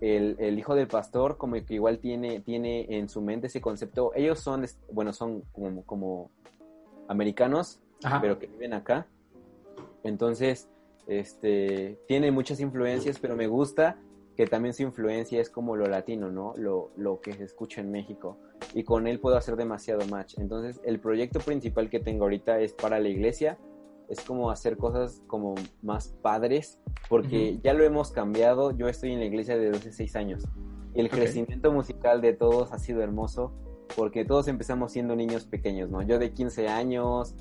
[0.00, 4.12] el, hijo del pastor como que igual tiene, tiene en su mente ese concepto.
[4.14, 6.30] Ellos son, bueno, son como, como
[7.08, 7.80] americanos,
[8.20, 9.06] pero que viven acá.
[10.02, 10.68] Entonces,
[11.06, 13.98] este, tiene muchas influencias, pero me gusta
[14.36, 16.54] que también su influencia es como lo latino, ¿no?
[16.56, 18.38] Lo, lo que se escucha en México.
[18.74, 20.38] Y con él puedo hacer demasiado match.
[20.38, 23.58] Entonces, el proyecto principal que tengo ahorita es para la iglesia
[24.10, 28.72] es como hacer cosas como más padres, porque ya lo hemos cambiado.
[28.72, 30.44] Yo estoy en la iglesia desde hace seis años
[30.94, 33.52] y el crecimiento musical de todos ha sido hermoso,
[33.96, 36.02] porque todos empezamos siendo niños pequeños, ¿no?
[36.02, 37.36] Yo de 15 años,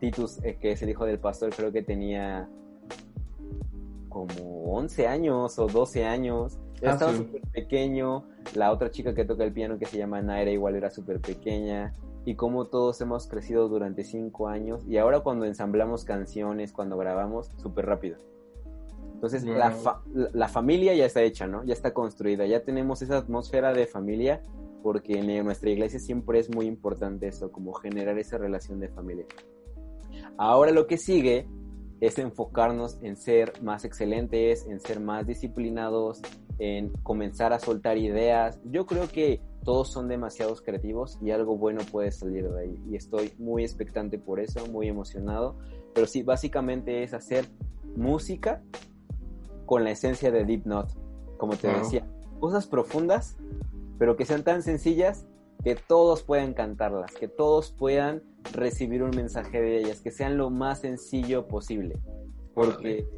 [0.00, 2.48] Titus, eh, que es el hijo del pastor, creo que tenía
[4.08, 6.58] como 11 años o 12 años.
[6.82, 8.24] Ah, estaba súper pequeño.
[8.54, 11.94] La otra chica que toca el piano, que se llama Naira, igual era súper pequeña
[12.26, 17.52] y cómo todos hemos crecido durante cinco años y ahora cuando ensamblamos canciones, cuando grabamos,
[17.56, 18.18] súper rápido.
[19.14, 19.74] Entonces la,
[20.34, 21.64] la, familia ya está hecha, ¿no?
[21.64, 24.42] Ya está construida, ya tenemos esa atmósfera de familia
[24.82, 29.26] porque en nuestra iglesia siempre es muy importante eso, como generar esa relación de familia.
[30.36, 31.48] Ahora lo que sigue
[32.00, 36.20] es enfocarnos en ser más excelentes, en ser más disciplinados,
[36.58, 38.60] en comenzar a soltar ideas.
[38.64, 42.82] Yo creo que todos son demasiados creativos y algo bueno puede salir de ahí.
[42.88, 45.56] Y estoy muy expectante por eso, muy emocionado.
[45.94, 47.46] Pero sí, básicamente es hacer
[47.96, 48.62] música
[49.64, 50.94] con la esencia de Deep Note,
[51.36, 52.06] como te decía.
[52.38, 53.36] Cosas profundas,
[53.98, 55.26] pero que sean tan sencillas
[55.64, 60.50] que todos puedan cantarlas, que todos puedan recibir un mensaje de ellas, que sean lo
[60.50, 61.98] más sencillo posible.
[62.54, 63.08] Porque,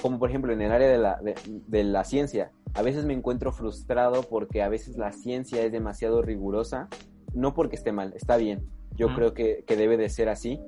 [0.00, 3.52] como por ejemplo en el área de la, de la ciencia, a veces me encuentro
[3.52, 6.88] frustrado porque a veces la ciencia es demasiado rigurosa,
[7.34, 10.60] no porque esté mal, está bien, yo creo que, debe de ser así,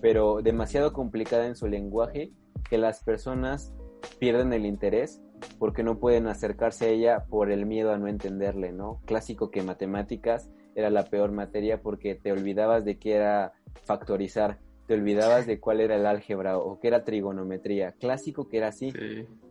[0.00, 2.32] pero demasiado complicada en su lenguaje
[2.68, 3.72] que las personas
[4.18, 5.20] pierden el interés
[5.58, 9.00] porque no pueden acercarse a ella por el miedo a no entenderle, ¿no?
[9.06, 13.52] Clásico que matemáticas era la peor materia porque te olvidabas de qué era
[13.84, 14.58] factorizar,
[14.90, 17.92] te olvidabas de cuál era el álgebra o qué era trigonometría.
[17.92, 18.92] Clásico que era así.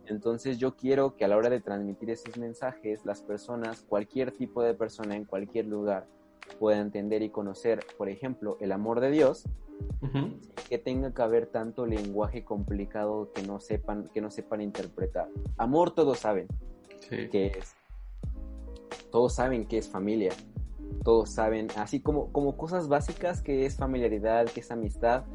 [0.06, 4.62] Entonces yo quiero que a la hora de transmitir esos mensajes, las personas, cualquier tipo
[4.62, 6.08] de persona en cualquier lugar,
[6.60, 9.46] pueda entender y conocer, por ejemplo, el amor de Dios,
[10.68, 15.30] que tenga que haber tanto lenguaje complicado que no sepan, que no sepan interpretar.
[15.58, 16.48] Amor todos saben
[17.10, 17.78] que es.
[19.10, 20.34] Todos saben que es familia.
[21.04, 25.26] Todos saben, así como, como cosas básicas que es familiaridad, que es amistad,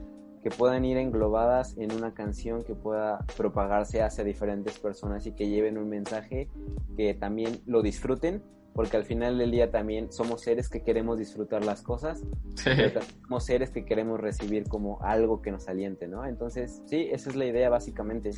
[0.42, 5.48] que puedan ir englobadas en una canción que pueda propagarse hacia diferentes personas y que
[5.48, 6.48] lleven un mensaje
[6.96, 8.42] que también lo disfruten
[8.74, 12.24] porque al final del día también somos seres que queremos disfrutar las cosas,
[12.64, 16.26] pero somos seres que queremos recibir como algo que nos aliente, ¿no?
[16.26, 18.30] Entonces, sí, esa es la idea básicamente.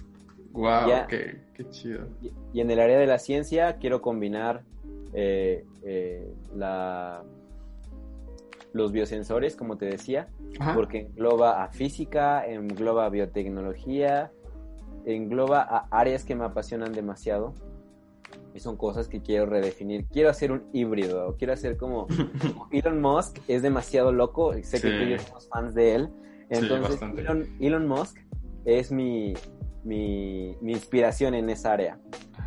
[0.53, 1.07] ¡Wow!
[1.09, 1.41] qué,
[1.71, 2.07] chido!
[2.53, 4.63] Y, en el área de la ciencia quiero combinar
[5.19, 7.25] eh, eh, la,
[8.75, 10.29] los biosensores, como te decía,
[10.75, 14.31] porque engloba a física, engloba a biotecnología,
[15.07, 17.55] engloba a áreas que me apasionan demasiado.
[18.55, 20.05] Y son cosas que quiero redefinir.
[20.07, 22.07] Quiero hacer un híbrido, quiero hacer como,
[22.71, 26.11] Elon Musk es demasiado loco, sé que tú y yo somos fans de él.
[26.51, 27.01] Entonces,
[27.59, 28.19] Elon, Musk
[28.67, 29.33] es mi,
[29.87, 31.99] mi, inspiración en esa área.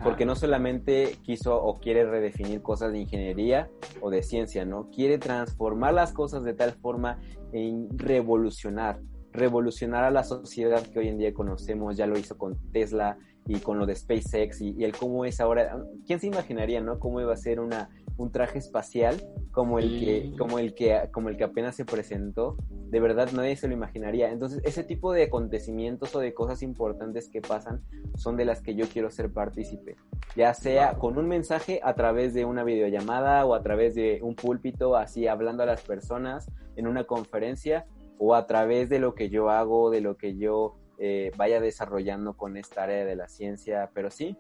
[0.03, 3.69] Porque no solamente quiso o quiere redefinir cosas de ingeniería
[4.01, 4.89] o de ciencia, ¿no?
[4.91, 7.19] Quiere transformar las cosas de tal forma
[7.51, 9.01] en revolucionar,
[9.33, 11.97] revolucionar a la sociedad que hoy en día conocemos.
[11.97, 13.17] Ya lo hizo con Tesla,
[13.49, 16.99] y con lo de SpaceX y, el cómo es ahora, ¿quién se imaginaría, no?
[16.99, 19.15] Cómo iba a ser una, un traje espacial
[19.51, 22.57] como el que, como el que, como el que apenas se presentó.
[22.89, 24.29] De verdad nadie se lo imaginaría.
[24.29, 27.81] Entonces, ese tipo de acontecimientos o de cosas importantes que pasan
[28.15, 29.95] son de las que yo quiero ser partícipe.
[30.35, 34.35] Ya sea con un mensaje a través de una videollamada o a través de un
[34.35, 37.85] púlpito, así hablando a las personas en una conferencia,
[38.17, 42.35] o a través de lo que yo hago, de lo que yo eh, vaya desarrollando
[42.35, 44.37] con esta área de la ciencia, pero sí.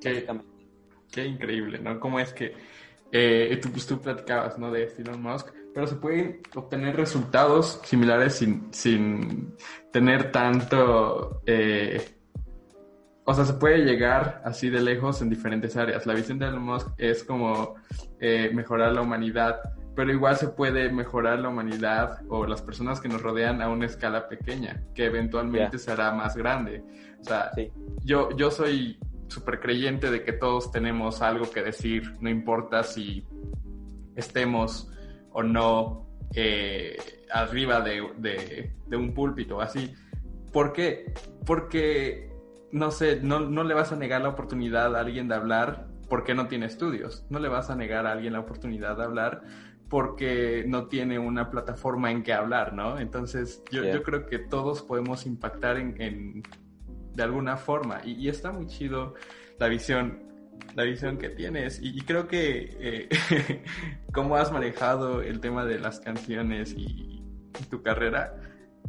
[0.00, 0.26] Qué,
[1.12, 2.00] qué increíble, ¿no?
[2.00, 2.54] Cómo es que
[3.12, 4.72] eh, tú, pues, tú platicabas, ¿no?
[4.72, 9.54] De Elon Musk, pero se pueden obtener resultados similares sin, sin
[9.92, 11.42] tener tanto...
[11.46, 12.16] Eh,
[13.24, 16.06] o sea, se puede llegar así de lejos en diferentes áreas.
[16.06, 17.76] La visión de Elon Musk es como
[18.52, 19.60] mejorar la humanidad
[19.94, 23.86] pero igual se puede mejorar la humanidad o las personas que nos rodean a una
[23.86, 26.82] escala pequeña, que eventualmente será más grande.
[27.20, 27.50] O sea,
[28.02, 28.98] yo, yo soy
[29.32, 33.26] súper creyente de que todos tenemos algo que decir, no importa si
[34.14, 34.90] estemos
[35.32, 36.96] o no eh,
[37.32, 39.94] arriba de, de, un púlpito, así.
[40.52, 41.12] ¿Por qué?
[41.46, 42.30] Porque,
[42.70, 46.34] no sé, no, no le vas a negar la oportunidad a alguien de hablar porque
[46.34, 47.24] no tiene estudios.
[47.30, 49.42] No le vas a negar a alguien la oportunidad de hablar
[49.88, 52.98] porque no tiene una plataforma en que hablar, ¿no?
[52.98, 56.42] Entonces yo, yo creo que todos podemos impactar en,
[57.14, 58.00] de alguna forma.
[58.04, 59.14] Y, está muy chido
[59.58, 60.30] la visión
[60.74, 61.80] la visión que tienes.
[61.82, 63.64] Y, creo que eh,
[64.12, 67.22] cómo has manejado el tema de las canciones y,
[67.60, 68.34] y tu carrera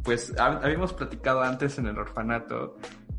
[0.04, 2.76] pues habíamos platicado antes en el orfanato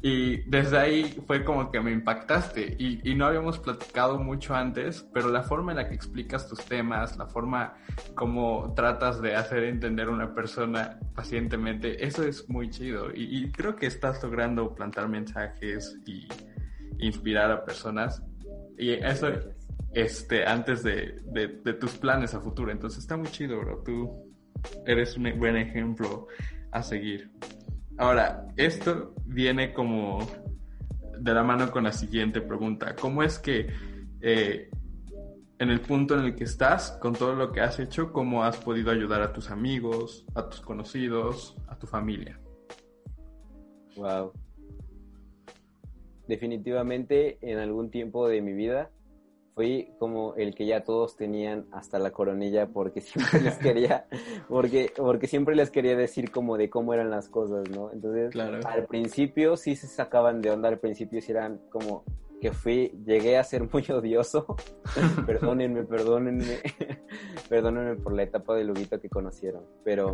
[0.07, 5.29] y desde ahí fue como que me impactaste y, no habíamos platicado mucho antes, pero
[5.29, 7.73] la forma en la que explicas tus temas, la forma
[8.13, 13.07] como tratas de hacer entender a una persona pacientemente, eso es muy chido.
[13.15, 16.27] Y, creo que estás logrando plantar mensajes y
[16.99, 18.21] inspirar a personas.
[18.77, 19.29] Y eso,
[19.91, 22.71] este, antes de, de, de tus planes a futuro.
[22.71, 23.81] Entonces está muy chido, bro.
[23.83, 24.31] Tú
[24.85, 26.27] eres un buen ejemplo
[26.71, 27.31] a seguir.
[27.97, 30.19] Ahora, esto viene como
[31.17, 32.95] de la mano con la siguiente pregunta.
[32.95, 33.67] ¿Cómo es que
[34.21, 34.69] eh,
[35.59, 38.57] en el punto en el que estás, con todo lo que has hecho, cómo has
[38.57, 42.39] podido ayudar a tus amigos, a tus conocidos, a tu familia?
[43.95, 44.33] Wow.
[46.27, 48.89] Definitivamente en algún tiempo de mi vida
[49.55, 54.05] fui como el que ya todos tenían hasta la coronilla porque siempre les quería,
[54.49, 57.91] porque, porque siempre les quería decir como de cómo eran las cosas, ¿no?
[57.91, 58.35] Entonces,
[58.65, 62.03] al principio sí se sacaban de onda, al principio sí eran como
[62.41, 64.55] que fui, llegué a ser muy odioso,
[65.25, 66.59] perdónenme, perdónenme,
[67.49, 70.13] perdónenme por la etapa de Luguito que conocieron, pero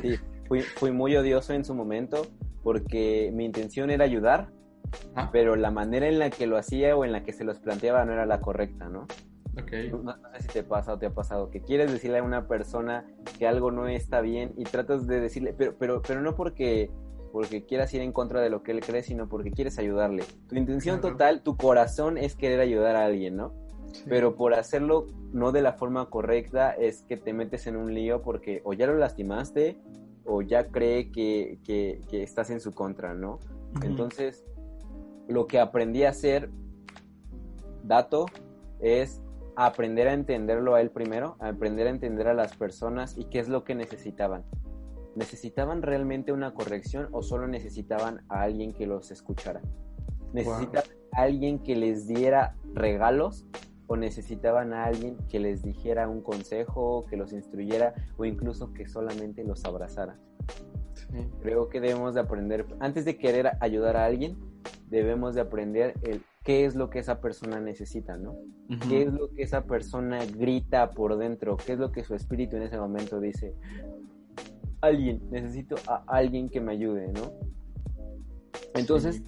[0.00, 0.14] sí,
[0.46, 2.26] fui, fui muy odioso en su momento
[2.62, 4.50] porque mi intención era ayudar,
[5.32, 8.04] pero la manera en la que lo hacía o en la que se los planteaba
[8.04, 9.06] no era la correcta, ¿no?
[9.62, 9.90] Okay.
[9.90, 13.04] No, sé si te pasa o te ha pasado, que quieres decirle a una persona
[13.38, 16.90] que algo no está bien y tratas de decirle, pero, pero, pero no porque,
[17.32, 20.24] porque quieras ir en contra de lo que él cree, sino porque quieres ayudarle.
[20.48, 23.52] Tu intención total, tu corazón es querer ayudar a alguien, ¿no?
[24.06, 28.22] Pero por hacerlo no de la forma correcta es que te metes en un lío
[28.22, 29.78] porque o ya lo lastimaste
[30.24, 33.40] o ya cree que, que, que estás en su contra, ¿no?
[33.82, 34.44] Entonces,
[35.28, 36.50] lo que aprendí a hacer,
[37.84, 38.26] dato,
[38.80, 39.22] es
[39.56, 43.38] aprender a entenderlo a él primero, a aprender a entender a las personas y qué
[43.38, 44.44] es lo que necesitaban.
[45.16, 49.60] ¿Necesitaban realmente una corrección o solo necesitaban a alguien que los escuchara?
[50.32, 53.46] ¿Necesitaban a alguien que les diera regalos
[53.88, 58.86] o necesitaban a alguien que les dijera un consejo, que los instruyera o incluso que
[58.86, 60.18] solamente los abrazara?
[61.42, 64.36] Creo que debemos de aprender, antes de querer ayudar a alguien,
[64.88, 68.36] debemos de aprender el qué es lo que esa persona necesita, ¿no?
[68.88, 71.58] ¿Qué es lo que esa persona grita por dentro?
[71.58, 73.54] ¿Qué es lo que su espíritu en ese momento dice?
[74.80, 77.32] Alguien, necesito a alguien que me ayude, ¿no?
[78.74, 79.22] Entonces,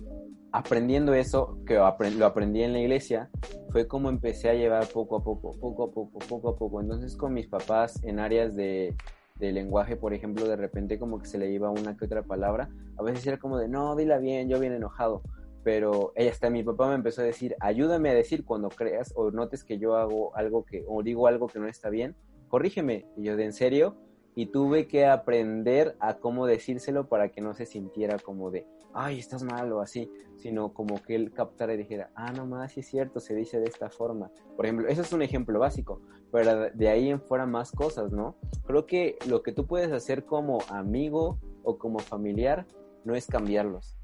[0.53, 1.87] aprendiendo eso, que lo
[2.27, 3.29] aprendí en la iglesia,
[3.71, 6.81] fue como empecé a llevar poco a poco, poco a poco, poco a poco.
[6.81, 8.95] Entonces, con mis papás en áreas de
[9.41, 12.71] de lenguaje, por ejemplo, de repente como que se le iba una que otra palabra,
[12.97, 15.23] a veces era como de, no, dila bien, yo bien enojado,
[15.65, 19.65] pero hasta mi papá me empezó a decir, ayúdame a decir cuando creas o notes
[19.65, 22.15] que yo hago algo que, o digo algo que no está bien,
[22.49, 23.97] corrígeme, y yo de en serio,
[24.35, 29.19] y tuve que aprender a cómo decírselo para que no se sintiera como de, ay,
[29.19, 32.81] estás mal o así, sino como que él captara y dijera, ah, no más, sí
[32.81, 34.31] es cierto, se dice de esta forma.
[34.57, 36.01] Por ejemplo, eso es un ejemplo básico,
[36.33, 38.37] pero de ahí en fuera más cosas, ¿no?
[38.67, 42.67] Creo que lo que tú puedes hacer como amigo o como familiar
[43.05, 43.97] no es cambiarlos.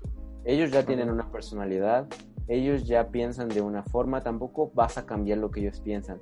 [0.44, 2.06] Ellos ya tienen una personalidad,
[2.48, 6.20] ellos ya piensan de una forma, tampoco vas a cambiar lo que ellos piensan.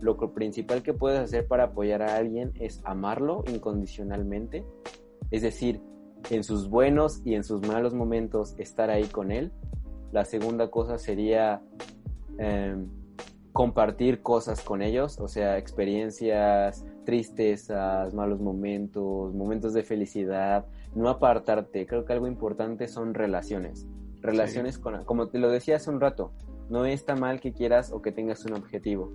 [0.00, 4.64] Lo principal que puedes hacer para apoyar a alguien es amarlo incondicionalmente,
[5.30, 5.80] es decir,
[6.30, 9.52] en sus buenos y en sus malos momentos estar ahí con él.
[10.12, 11.62] La segunda cosa sería
[12.38, 12.88] em,
[13.52, 21.86] compartir cosas con ellos, o sea, experiencias, tristezas, malos momentos, momentos de felicidad, no apartarte.
[21.86, 23.86] Creo que algo importante son relaciones.
[24.20, 26.32] Relaciones con, como te lo decía hace un rato,
[26.68, 29.12] no está mal que quieras o que tengas un objetivo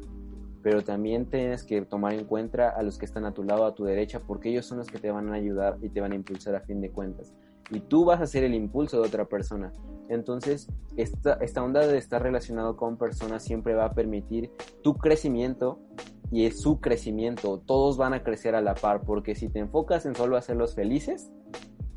[0.63, 3.75] pero también tienes que tomar en cuenta a los que están a tu lado, a
[3.75, 6.15] tu derecha, porque ellos son los que te van a ayudar y te van a
[6.15, 7.33] impulsar a fin de cuentas.
[7.69, 9.73] Y tú vas a ser el impulso de otra persona.
[10.07, 14.51] Entonces, esta, esta onda de estar relacionado con personas siempre va a permitir
[14.81, 15.79] tu crecimiento
[16.31, 17.59] y es su crecimiento.
[17.59, 21.31] Todos van a crecer a la par, porque si te enfocas en solo hacerlos felices,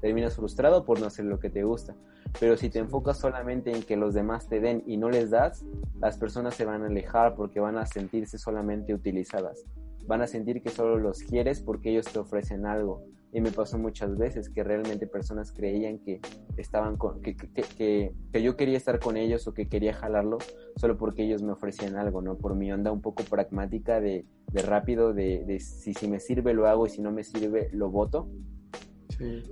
[0.01, 1.95] terminas frustrado por no hacer lo que te gusta.
[2.39, 5.65] Pero si te enfocas solamente en que los demás te den y no les das,
[6.01, 9.65] las personas se van a alejar porque van a sentirse solamente utilizadas.
[10.07, 13.03] Van a sentir que solo los quieres porque ellos te ofrecen algo.
[13.33, 16.21] Y me pasó muchas veces que realmente personas creían que
[16.57, 20.45] estaban con, que, que, que, yo quería estar con ellos o que quería jalarlos
[20.77, 22.39] solo porque ellos me ofrecían algo, ¿no?
[22.39, 26.55] Por mi onda un poco pragmática de, de rápido, de, de si, si me sirve
[26.55, 28.29] lo hago y si no me sirve lo voto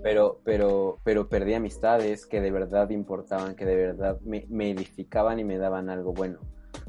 [0.03, 5.39] pero, pero, pero perdí amistades que de verdad importaban, que de verdad me, me, edificaban
[5.39, 6.39] y me daban algo bueno.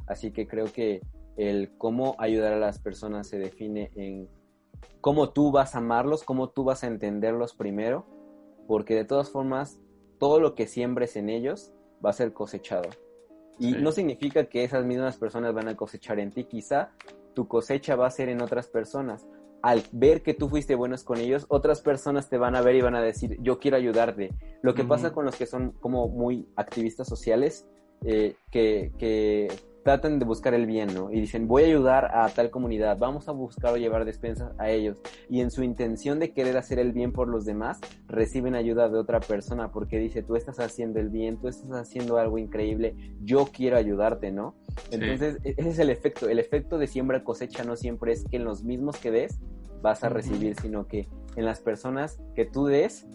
[0.08, 1.02] Así que creo que
[1.38, 4.30] el cómo ayudar a las personas se define en
[5.02, 8.06] cómo tú vas a amarlos, cómo tú vas a entenderlos primero,
[8.68, 9.80] porque de todas formas,
[10.18, 11.74] todo lo que siembres en ellos
[12.04, 12.90] va a ser cosechado.
[13.58, 16.92] Y no significa que esas mismas personas van a cosechar en ti, quizá
[17.34, 19.28] tu cosecha va a ser en otras personas,
[19.66, 22.82] al ver que tú fuiste buenos con ellos, otras personas te van a ver y
[22.82, 24.30] van a decir, yo quiero ayudarte.
[24.62, 27.68] Lo que pasa con los que son como muy activistas sociales,
[28.04, 29.48] eh, que, que
[29.86, 31.12] tratan de buscar el bien, ¿no?
[31.12, 34.72] Y dicen, voy a ayudar a tal comunidad, vamos a buscar o llevar despensas a
[34.72, 35.00] ellos.
[35.30, 38.98] Y en su intención de querer hacer el bien por los demás, reciben ayuda de
[38.98, 43.46] otra persona porque dice, tú estás haciendo el bien, tú estás haciendo algo increíble, yo
[43.46, 44.56] quiero ayudarte, ¿no?
[44.90, 46.30] Entonces, e-, ese es el efecto.
[46.30, 49.40] El efecto de siembra cosecha no siempre es que en los mismos que des
[49.86, 53.06] vas a recibir, sino que en las personas que tú des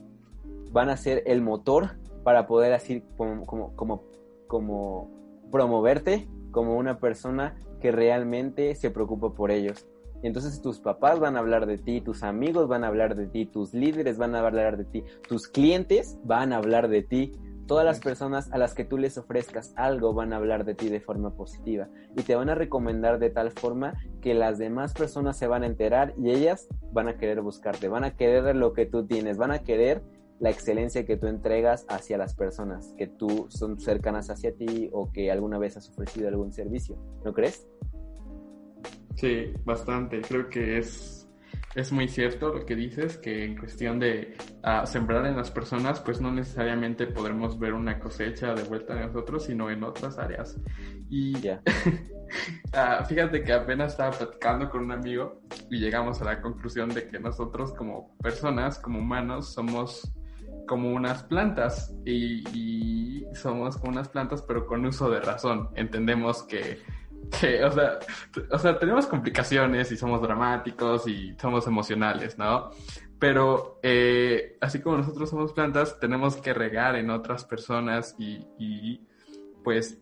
[0.70, 4.04] van a ser el motor para poder así como, como, como,
[4.46, 5.10] como
[5.50, 9.84] promoverte como una persona que realmente se preocupa por ellos.
[10.22, 13.26] Y entonces tus papás van a hablar de ti, tus amigos van a hablar de
[13.26, 17.32] ti, tus líderes van a hablar de ti, tus clientes van a hablar de ti,
[17.70, 20.88] Todas las personas a las que tú les ofrezcas algo van a hablar de ti
[20.88, 25.38] de forma positiva y te van a recomendar de tal forma que las demás personas
[25.38, 28.86] se van a enterar y ellas van a querer buscarte, van a querer lo que
[28.86, 30.02] tú tienes, van a querer
[30.40, 35.12] la excelencia que tú entregas hacia las personas que tú son cercanas hacia ti o
[35.12, 37.68] que alguna vez has ofrecido algún servicio, ¿no crees?
[39.14, 40.22] Sí, bastante.
[40.22, 41.19] Creo que es
[41.74, 46.00] es muy cierto lo que dices, que en cuestión de uh, sembrar en las personas,
[46.00, 50.60] pues no necesariamente podremos ver una cosecha de vuelta de nosotros, sino en otras áreas.
[51.08, 51.60] Y uh,
[53.08, 57.20] fíjate que apenas estaba platicando con un amigo y llegamos a la conclusión de que
[57.20, 60.12] nosotros como personas, como humanos, somos
[60.66, 65.70] como unas plantas y, y somos como unas plantas pero con uso de razón.
[65.76, 66.78] Entendemos que
[67.32, 67.98] Sí, o sea,
[68.50, 72.70] o sea, tenemos complicaciones y somos dramáticos y somos emocionales, ¿no?
[73.18, 79.06] Pero eh, así como nosotros somos plantas, tenemos que regar en otras personas y, y
[79.62, 79.98] pues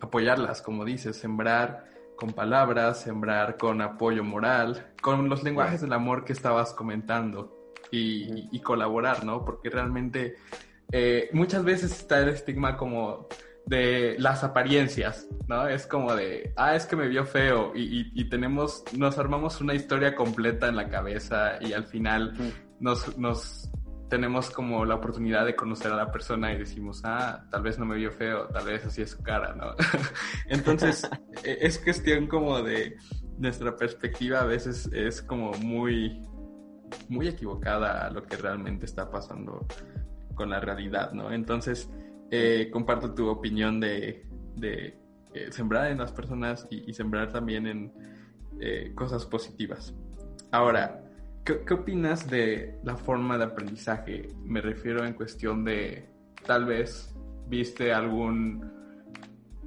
[0.00, 1.86] apoyarlas, como dices, sembrar
[2.16, 8.58] con palabras, sembrar con apoyo moral, con los lenguajes del amor que estabas comentando y,
[8.60, 9.44] colaborar, ¿no?
[9.44, 10.36] Porque realmente
[10.90, 13.28] eh, muchas veces está el estigma como
[13.66, 15.66] de las apariencias, ¿no?
[15.66, 20.14] Es como de, ah, es que me vio feo y, tenemos, nos armamos una historia
[20.14, 22.34] completa en la cabeza y al final
[22.80, 23.70] nos, nos
[24.08, 27.86] tenemos como la oportunidad de conocer a la persona y decimos, ah, tal vez no
[27.86, 29.74] me vio feo, tal vez así es su cara, ¿no?
[30.48, 31.08] Entonces,
[31.42, 32.96] e, es cuestión como de
[33.38, 36.22] nuestra perspectiva a veces es como muy,
[37.08, 39.66] muy equivocada a lo que realmente está pasando
[40.34, 41.32] con la realidad, ¿no?
[41.32, 41.88] Entonces,
[42.30, 44.26] eh, comparto tu opinión de,
[44.62, 47.92] eh, sembrar en las personas y, sembrar también en
[48.60, 49.94] eh, cosas positivas.
[50.50, 51.02] Ahora,
[51.44, 54.28] ¿qué, ¿qué, opinas de la forma de aprendizaje?
[54.44, 56.08] Me refiero en cuestión de,
[56.46, 57.14] tal vez,
[57.48, 58.70] viste algún,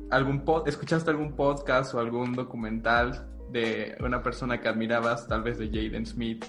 [0.10, 5.58] algún pod, escuchaste algún podcast o algún documental de una persona que admirabas, tal vez
[5.58, 6.46] de Jaden Smith,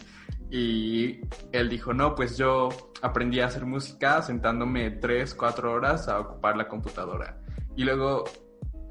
[0.50, 1.20] y
[1.52, 2.68] él dijo, no, pues yo
[3.02, 7.40] aprendí a hacer música sentándome tres, cuatro horas a ocupar la computadora.
[7.76, 8.24] Y luego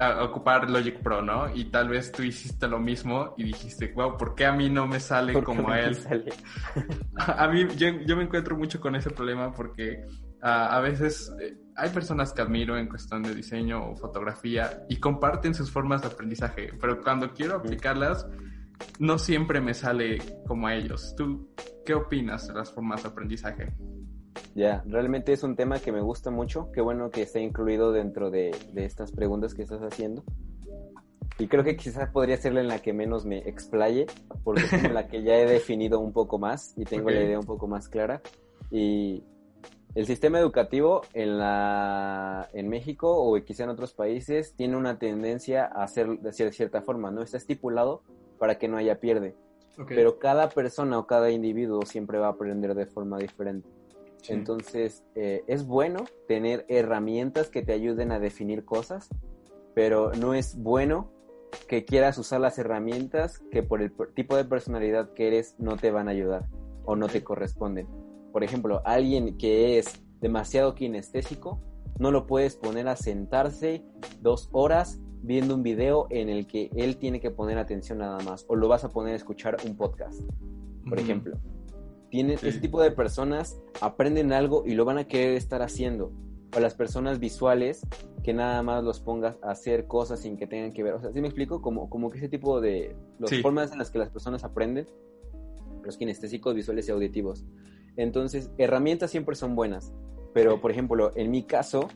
[0.00, 1.52] a ocupar Logic Pro, ¿no?
[1.52, 4.86] Y tal vez tú hiciste lo mismo y dijiste, wow, ¿por qué a mí no
[4.86, 5.98] me sale como él?
[7.16, 10.04] a mí, yo, me encuentro mucho con ese problema porque
[10.40, 15.52] a veces eh, hay personas que admiro en cuestión de diseño o fotografía y comparten
[15.52, 18.24] sus formas de aprendizaje, pero cuando quiero aplicarlas,
[18.98, 21.14] no siempre me sale como a ellos.
[21.16, 21.48] ¿Tú
[21.84, 23.72] qué opinas de las formas de aprendizaje?
[24.54, 26.70] Ya, realmente es un tema que me gusta mucho.
[26.72, 30.24] Qué bueno que esté incluido dentro de, estas preguntas que estás haciendo.
[31.38, 34.06] Y creo que quizás podría ser en la que menos me explaye,
[34.42, 37.38] porque es en la que ya he definido un poco más y tengo la idea
[37.38, 38.20] un poco más clara.
[38.70, 39.22] Y
[39.94, 45.66] el sistema educativo en, la, en México o quizá en otros países tiene una tendencia
[45.66, 47.22] a hacer de cierta forma, ¿no?
[47.22, 48.02] Está estipulado
[48.38, 49.34] para que no haya pierde.
[49.86, 53.68] Pero cada persona o cada individuo siempre va a aprender de forma diferente.
[54.28, 59.08] Entonces, eh, es bueno tener herramientas que te ayuden a definir cosas,
[59.74, 61.12] pero no es bueno
[61.68, 65.90] que quieras usar las herramientas que por el tipo de personalidad que eres no te
[65.90, 66.46] van a ayudar
[66.84, 67.86] o no te corresponden.
[68.32, 71.60] Por ejemplo, alguien que es demasiado kinestésico,
[71.98, 73.84] no lo puedes poner a sentarse
[74.20, 78.44] dos horas viendo un video en el que él tiene que poner atención nada más,
[78.48, 80.20] o lo vas a poner a escuchar un podcast,
[80.88, 81.36] por ejemplo.
[82.10, 86.10] Tiene, Ese tipo de personas aprenden algo y lo van a querer estar haciendo.
[86.56, 87.86] O las personas visuales
[88.22, 90.94] que nada más los pongas a hacer cosas sin que tengan que ver.
[90.94, 91.60] O sea, ¿sí me explico?
[91.60, 92.96] Como, como que ese tipo de...
[93.18, 94.86] Las formas en las que las personas aprenden,
[95.84, 97.44] los kinestésicos, visuales y auditivos.
[97.96, 99.92] Entonces, herramientas siempre son buenas.
[100.32, 101.88] Pero, por ejemplo, en mi caso,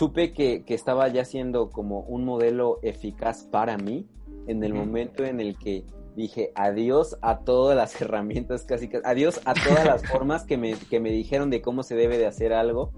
[0.00, 4.08] supe que, estaba ya siendo como un modelo eficaz para mí
[4.46, 5.84] en el momento en el que
[6.16, 11.00] dije adiós a todas las herramientas casi, adiós a todas las formas que me, que
[11.00, 12.94] me dijeron de cómo se debe de hacer algo.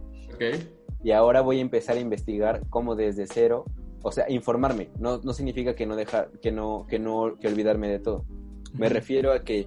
[1.03, 3.65] Y ahora voy a empezar a investigar cómo desde cero,
[4.05, 4.91] o sea, informarme.
[5.01, 8.25] No, no significa que no dejar, que no, que no, que olvidarme de todo.
[8.75, 9.67] Me refiero a que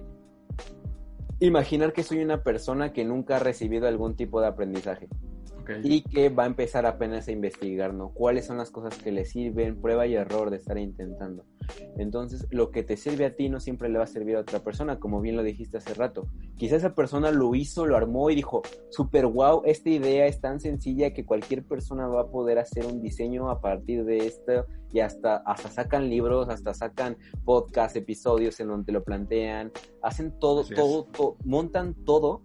[1.40, 5.06] imaginar que soy una persona que nunca ha recibido algún tipo de aprendizaje
[5.82, 8.10] y que va a empezar apenas a investigar, ¿no?
[8.10, 9.80] ¿Cuáles son las cosas que le sirven?
[9.80, 11.44] Prueba y error de estar intentando.
[11.96, 14.60] Entonces, lo que te sirve a ti no siempre le va a servir a otra
[14.60, 16.28] persona, como bien lo dijiste hace rato.
[16.56, 20.60] Quizás esa persona lo hizo, lo armó y dijo, super wow, esta idea es tan
[20.60, 25.00] sencilla que cualquier persona va a poder hacer un diseño a partir de esto y
[25.00, 31.04] hasta, hasta sacan libros, hasta sacan podcast, episodios en donde lo plantean, hacen todo, todo,
[31.04, 32.42] todo, montan todo,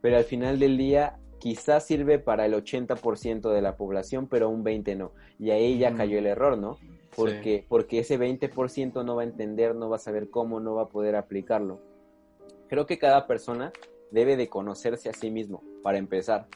[0.00, 4.64] pero al final del día quizás sirve para el 80% de la población, pero un
[4.64, 5.10] 20% no.
[5.40, 6.78] Y ahí ya cayó el error, ¿no?
[7.16, 10.82] Porque, porque ese 20% no va a entender, no va a saber cómo, no va
[10.82, 11.80] a poder aplicarlo.
[12.68, 13.72] Creo que cada persona
[14.12, 16.46] debe de conocerse a sí mismo, para empezar.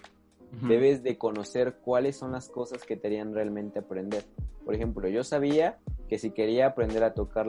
[0.68, 4.22] Debes de conocer cuáles son las cosas que te harían realmente aprender.
[4.64, 7.48] Por ejemplo, yo sabía que si quería aprender a tocar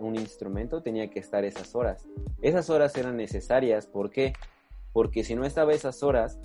[0.00, 2.08] un instrumento tenía que estar esas horas.
[2.42, 4.32] Esas horas eran necesarias, ¿por qué?
[4.92, 6.40] Porque si no estaba esas horas,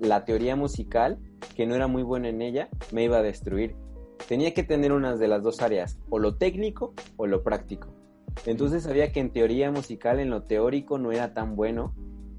[0.00, 1.18] la teoría musical,
[1.54, 3.76] que no era muy buena en ella, me iba a destruir.
[4.28, 7.88] Tenía que tener unas de las dos áreas, o lo técnico o lo práctico.
[8.44, 11.94] Entonces sabía que en teoría musical, en lo teórico, no era tan bueno,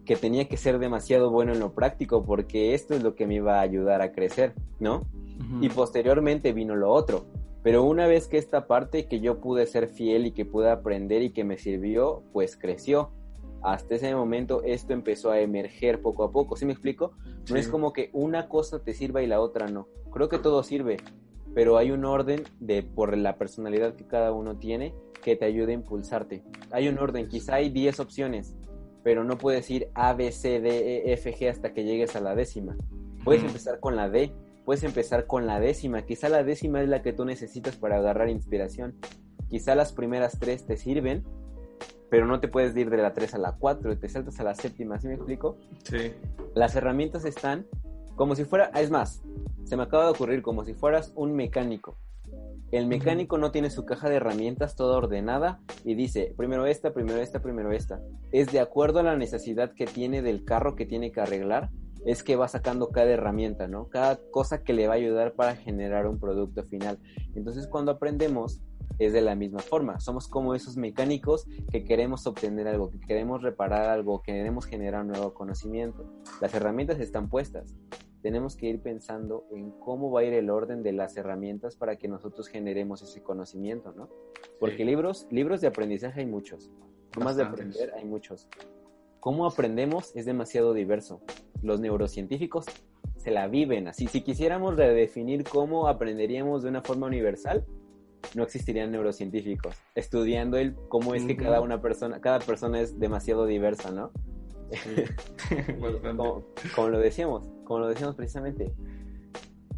[0.05, 3.35] que tenía que ser demasiado bueno en lo práctico, porque esto es lo que me
[3.35, 5.05] iba a ayudar a crecer, ¿no?
[5.61, 7.25] y posteriormente vino lo otro.
[7.63, 11.21] Pero una vez que esta parte que yo pude ser fiel y que pude aprender
[11.21, 13.11] y que me sirvió, pues creció.
[13.61, 16.55] Hasta ese momento esto empezó a emerger poco a poco.
[16.55, 17.13] ¿Sí me explico?
[17.49, 19.87] No es como que una cosa te sirva y la otra no.
[20.11, 20.97] Creo que todo sirve,
[21.53, 24.93] pero hay un orden de por la personalidad que cada uno tiene
[25.23, 26.43] que te ayude a impulsarte.
[26.71, 28.55] Hay un orden, quizá hay 10 opciones,
[29.03, 32.21] pero no puedes ir A, B, C, D, E, F, G hasta que llegues a
[32.21, 32.75] la décima.
[33.23, 34.31] Puedes empezar con la D,
[34.65, 36.03] puedes empezar con la décima.
[36.03, 38.95] Quizá la décima es la que tú necesitas para agarrar inspiración.
[39.49, 41.23] Quizá las primeras tres te sirven,
[42.09, 44.55] pero no te puedes ir de la 3 a la 4, te saltas a la
[44.55, 45.57] séptima, ¿sí me explico?
[45.83, 46.13] Sí.
[46.55, 47.65] Las herramientas están
[48.17, 49.21] como si fuera, es más,
[49.65, 51.97] se me acaba de ocurrir como si fueras un mecánico.
[52.71, 57.19] El mecánico no tiene su caja de herramientas toda ordenada y dice, primero esta, primero
[57.19, 58.01] esta, primero esta.
[58.31, 61.69] Es de acuerdo a la necesidad que tiene del carro que tiene que arreglar,
[62.05, 63.87] es que va sacando cada herramienta, ¿no?
[63.87, 66.99] Cada cosa que le va a ayudar para generar un producto final.
[67.35, 68.61] Entonces cuando aprendemos
[68.99, 69.99] es de la misma forma.
[69.99, 75.01] Somos como esos mecánicos que queremos obtener algo, que queremos reparar algo, que queremos generar
[75.01, 76.05] un nuevo conocimiento.
[76.41, 77.75] Las herramientas están puestas.
[78.21, 81.97] Tenemos que ir pensando en cómo va a ir el orden de las herramientas para
[81.97, 84.09] que nosotros generemos ese conocimiento, ¿no?
[84.59, 86.71] Porque libros, libros de aprendizaje hay muchos.
[87.11, 88.47] Formas de aprender hay muchos.
[89.19, 91.21] Cómo aprendemos es demasiado diverso.
[91.61, 92.65] Los neurocientíficos
[93.17, 94.07] se la viven así.
[94.07, 97.65] Si quisiéramos redefinir cómo aprenderíamos de una forma universal,
[98.35, 103.45] no existirían neurocientíficos estudiando el cómo es que cada una persona, cada persona es demasiado
[103.45, 104.11] diversa, ¿no?
[106.75, 108.73] como, lo decíamos, como lo decíamos precisamente.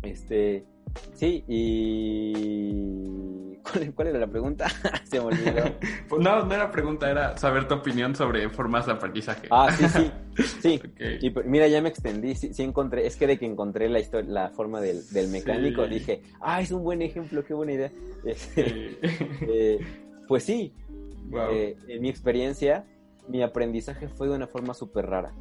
[0.01, 0.65] Este,
[1.13, 3.29] sí, y
[3.95, 4.67] ¿Cuál, era la pregunta?
[5.03, 5.63] Se me olvidó.
[6.19, 9.47] No, no era pregunta, era saber tu opinión sobre formas de aprendizaje.
[9.51, 10.11] Ah, sí, sí.
[10.61, 10.81] Sí.
[11.21, 12.35] Y mira, ya me extendí.
[12.35, 13.05] Sí, encontré.
[13.05, 16.83] Es que de que encontré la historia, la forma del, mecánico, dije, ah, es un
[16.83, 17.91] buen ejemplo, qué buena idea.
[18.25, 19.79] Eh,
[20.27, 20.73] pues sí.
[21.51, 22.85] Eh, en mi experiencia,
[23.27, 25.33] mi aprendizaje fue de una forma súper rara.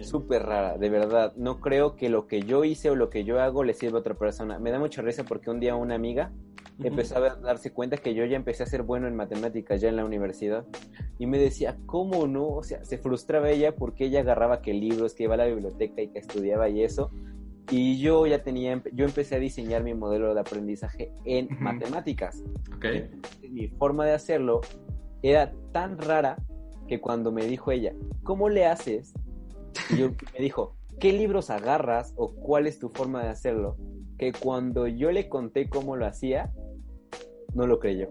[0.00, 1.32] Súper rara, de verdad.
[1.36, 4.00] No creo que lo que yo hice o lo que yo hago le sirva a
[4.00, 4.58] otra persona.
[4.58, 6.32] Me da mucha risa porque un día una amiga
[6.82, 9.96] empezó a darse cuenta que yo ya empecé a ser bueno en matemáticas ya en
[9.96, 10.66] la universidad.
[11.18, 12.48] Y me decía, ¿cómo no?
[12.48, 16.02] O sea, se frustraba ella porque ella agarraba que libros, que iba a la biblioteca
[16.02, 17.10] y que estudiaba y eso.
[17.70, 22.42] Y yo ya tenía, yo empecé a diseñar mi modelo de aprendizaje en matemáticas.
[22.76, 23.10] Okay.
[23.50, 24.60] Mi forma de hacerlo
[25.22, 26.36] era tan rara
[26.86, 27.92] que cuando me dijo ella,
[28.22, 29.14] ¿cómo le haces?
[29.90, 33.76] Y yo, me dijo, ¿qué libros agarras o cuál es tu forma de hacerlo?
[34.18, 36.52] Que cuando yo le conté cómo lo hacía,
[37.54, 38.10] no lo creyó.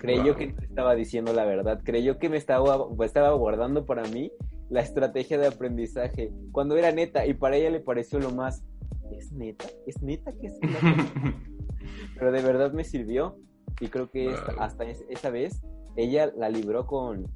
[0.00, 4.32] Creyó que estaba diciendo la verdad, creyó que me estaba, estaba guardando para mí
[4.70, 8.64] la estrategia de aprendizaje, cuando era neta, y para ella le pareció lo más,
[9.10, 9.66] ¿es neta?
[9.86, 10.58] ¿Es neta que es
[12.18, 13.36] Pero de verdad me sirvió,
[13.80, 15.60] y creo que hasta esa vez
[15.96, 17.26] ella la libró con,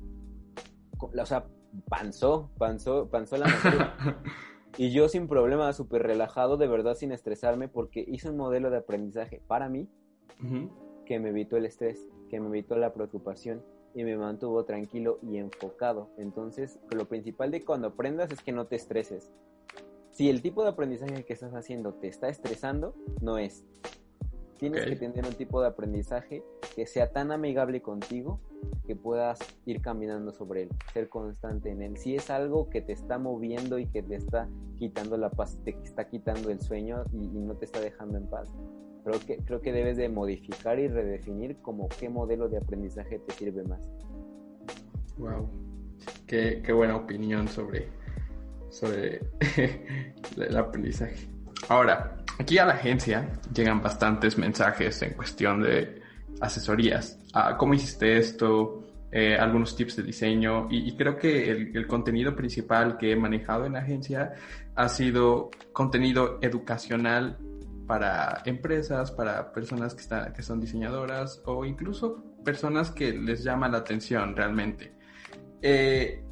[0.98, 1.46] o sea,
[1.88, 3.46] panzó, panzó, panzó la
[4.78, 8.78] y yo sin problema, súper relajado, de verdad sin estresarme, porque hice un modelo de
[8.78, 9.88] aprendizaje para mí
[11.06, 13.62] que me evitó el estrés, que me evitó la preocupación
[13.94, 16.10] y me mantuvo tranquilo y enfocado.
[16.18, 19.32] Entonces, lo principal de cuando aprendas es que no te estreses.
[20.10, 23.64] Si el tipo de aprendizaje que estás haciendo te está estresando, no es.
[24.58, 26.42] Tienes que tener un tipo de aprendizaje
[26.74, 28.40] que sea tan amigable contigo
[28.86, 31.96] que puedas ir caminando sobre él, ser constante en él.
[31.98, 35.76] Si es algo que te está moviendo y que te está quitando la paz, te
[35.82, 38.48] está quitando el sueño y, y no te está dejando en paz,
[39.06, 43.34] Creo que, creo que debes de modificar y redefinir como qué modelo de aprendizaje te
[43.34, 43.78] sirve más.
[45.16, 45.48] Wow.
[46.26, 47.86] Qué, qué buena opinión sobre,
[48.68, 49.20] sobre
[50.36, 51.28] el aprendizaje.
[51.68, 56.02] Ahora, aquí a la agencia llegan bastantes mensajes en cuestión de
[56.40, 57.18] asesorías.
[57.32, 58.82] Ah, ¿Cómo hiciste esto?
[59.12, 63.74] Eh, algunos tips de diseño y, creo que el, contenido principal que he manejado en
[63.74, 64.34] la agencia
[64.74, 67.38] ha sido contenido educacional
[67.86, 73.68] para empresas, para personas que, están, que son diseñadoras o incluso personas que les llama
[73.68, 74.92] la atención realmente.
[75.62, 76.22] Eh,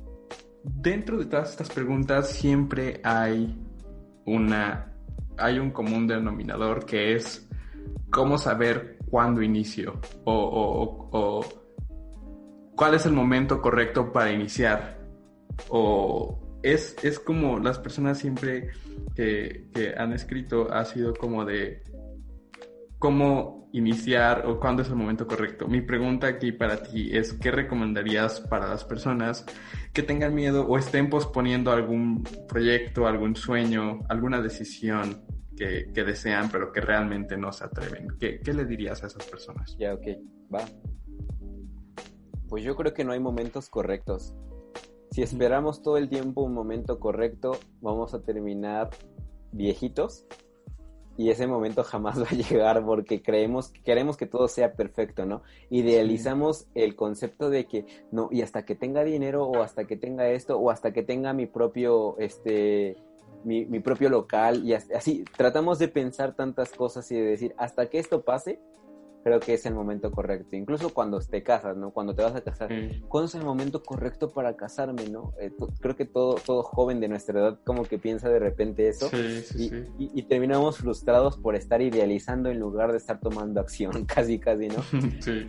[0.65, 3.57] dentro de todas estas preguntas siempre hay
[4.27, 4.94] una
[5.39, 7.49] hay un común denominador que es
[8.11, 11.45] cómo saber cuándo inicio o,
[12.77, 14.99] cuál es el momento correcto para iniciar.
[15.69, 18.71] O es, es como las personas siempre
[19.15, 21.83] que, han escrito ha sido como de
[23.05, 25.69] cómo iniciar o cuándo es el momento correcto.
[25.69, 29.45] Mi pregunta aquí para ti es, ¿qué recomendarías para las personas
[29.93, 35.23] que tengan miedo o estén posponiendo algún proyecto, algún sueño, alguna decisión
[35.55, 38.09] que, desean, pero que realmente no se atreven.
[38.19, 39.77] ¿Qué, ¿Qué, le dirías a esas personas?
[39.79, 40.07] Ya, ok,
[40.53, 40.65] va.
[42.49, 44.35] Pues yo creo que no hay momentos correctos.
[45.11, 48.89] Si esperamos todo el tiempo un momento correcto, vamos a terminar
[49.53, 50.27] viejitos
[51.17, 55.43] y ese momento jamás va a llegar porque creemos, queremos que todo sea perfecto, ¿no?
[55.71, 60.29] Idealizamos el concepto de que no, y hasta que tenga dinero o hasta que tenga
[60.29, 62.97] esto o hasta que tenga mi propio, este,
[63.45, 67.87] mi, mi propio local y así, tratamos de pensar tantas cosas y de decir, hasta
[67.87, 68.61] que esto pase,
[69.25, 70.55] creo que es el momento correcto.
[70.55, 71.91] Incluso cuando te casas, ¿no?
[71.91, 72.69] Cuando te vas a casar.
[73.09, 75.33] ¿Cuándo es el momento correcto para casarme, no?
[75.41, 79.09] Eh, creo que todo, todo joven de nuestra edad como que piensa de repente eso.
[79.57, 84.69] y, Y, terminamos frustrados por estar idealizando en lugar de estar tomando acción, casi, casi,
[84.69, 84.83] ¿no?
[85.21, 85.47] sí.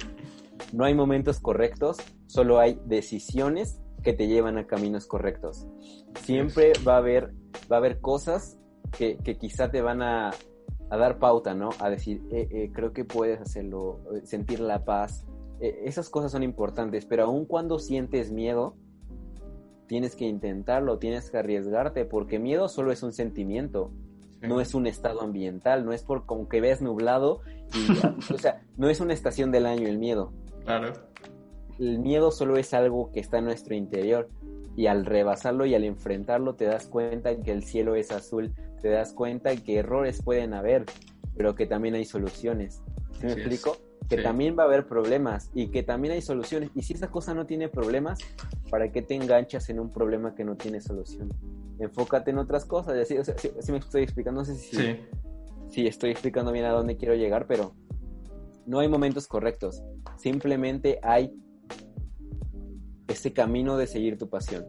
[0.72, 1.98] No hay momentos correctos,
[2.28, 5.68] solo hay decisiones que te llevan a caminos correctos.
[6.22, 7.34] Siempre va a haber,
[7.70, 8.58] va a haber cosas
[8.98, 10.32] que, que quizá te van a,
[10.90, 11.70] a dar pauta, ¿no?
[11.80, 15.26] A decir, eh, eh, creo que puedes hacerlo, eh, sentir la paz.
[15.60, 18.76] esas cosas son importantes, pero aun cuando sientes miedo,
[19.88, 23.90] tienes que intentarlo, tienes que arriesgarte, porque miedo solo es un sentimiento,
[24.42, 27.40] no es un estado ambiental, no es por como que ves nublado
[27.74, 27.88] y,
[28.34, 30.34] o sea, no es una estación del año el miedo.
[30.66, 30.92] Claro.
[31.80, 34.30] El miedo solo es algo que está en nuestro interior
[34.76, 38.90] y al rebasarlo y al enfrentarlo te das cuenta que el cielo es azul, te
[38.90, 40.86] das cuenta que errores pueden haber,
[41.36, 42.82] pero que también hay soluciones.
[43.20, 43.78] ¿Sí me explico?
[44.10, 46.70] Que también va a haber problemas y que también hay soluciones.
[46.76, 48.20] Y si esa cosa no tiene problemas,
[48.70, 51.34] ¿para qué te enganchas en un problema que no tiene solución?
[51.80, 52.98] Enfócate en otras cosas.
[52.98, 55.00] Así, o sea, si, me estoy explicando, no sé si,
[55.70, 57.74] si estoy explicando bien a dónde quiero llegar, pero
[58.66, 59.84] no hay momentos correctos.
[60.18, 61.34] Simplemente hay
[63.08, 64.66] ese camino de seguir tu pasión,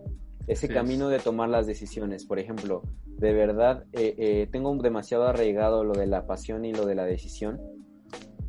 [0.47, 2.25] ese camino de tomar las decisiones.
[2.25, 6.87] Por ejemplo, de verdad eh, eh, tengo demasiado arraigado lo de la pasión y lo
[6.87, 7.61] de la decisión,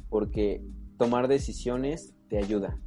[0.10, 0.62] porque
[0.98, 2.80] tomar decisiones te ayuda,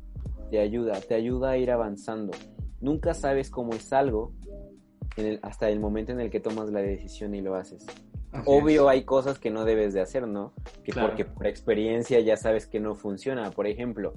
[0.51, 2.32] te ayuda, te ayuda a ir avanzando.
[2.81, 4.32] Nunca sabes cómo es algo
[5.43, 7.86] hasta el momento en el que tomas la decisión y lo haces.
[8.47, 10.52] Obvio hay cosas que no debes de hacer, ¿no?
[10.85, 13.51] Que porque por experiencia ya sabes que no funciona.
[13.51, 14.14] Por ejemplo,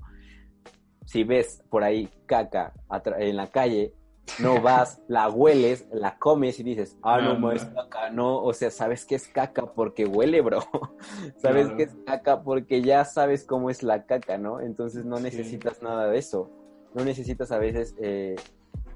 [1.13, 2.73] si ves por ahí caca
[3.19, 3.93] en la calle,
[4.39, 8.51] no vas, la hueles, la comes y dices, ah, no, no es caca, no, o
[8.51, 10.61] sea, sabes que es caca porque huele, bro.
[11.37, 14.59] sabes que es caca porque ya sabes cómo es la caca, ¿no?
[14.59, 16.49] Entonces no necesitas nada de eso.
[16.95, 18.35] No necesitas a veces eh,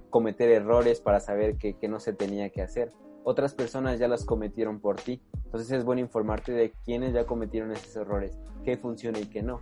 [0.09, 2.91] cometer errores para saber que, que no se tenía que hacer
[3.27, 5.21] otras personas ya las cometieron por ti.
[5.43, 9.59] Entonces es bueno informarte de quiénes ya cometieron esos errores, qué funciona y qué no.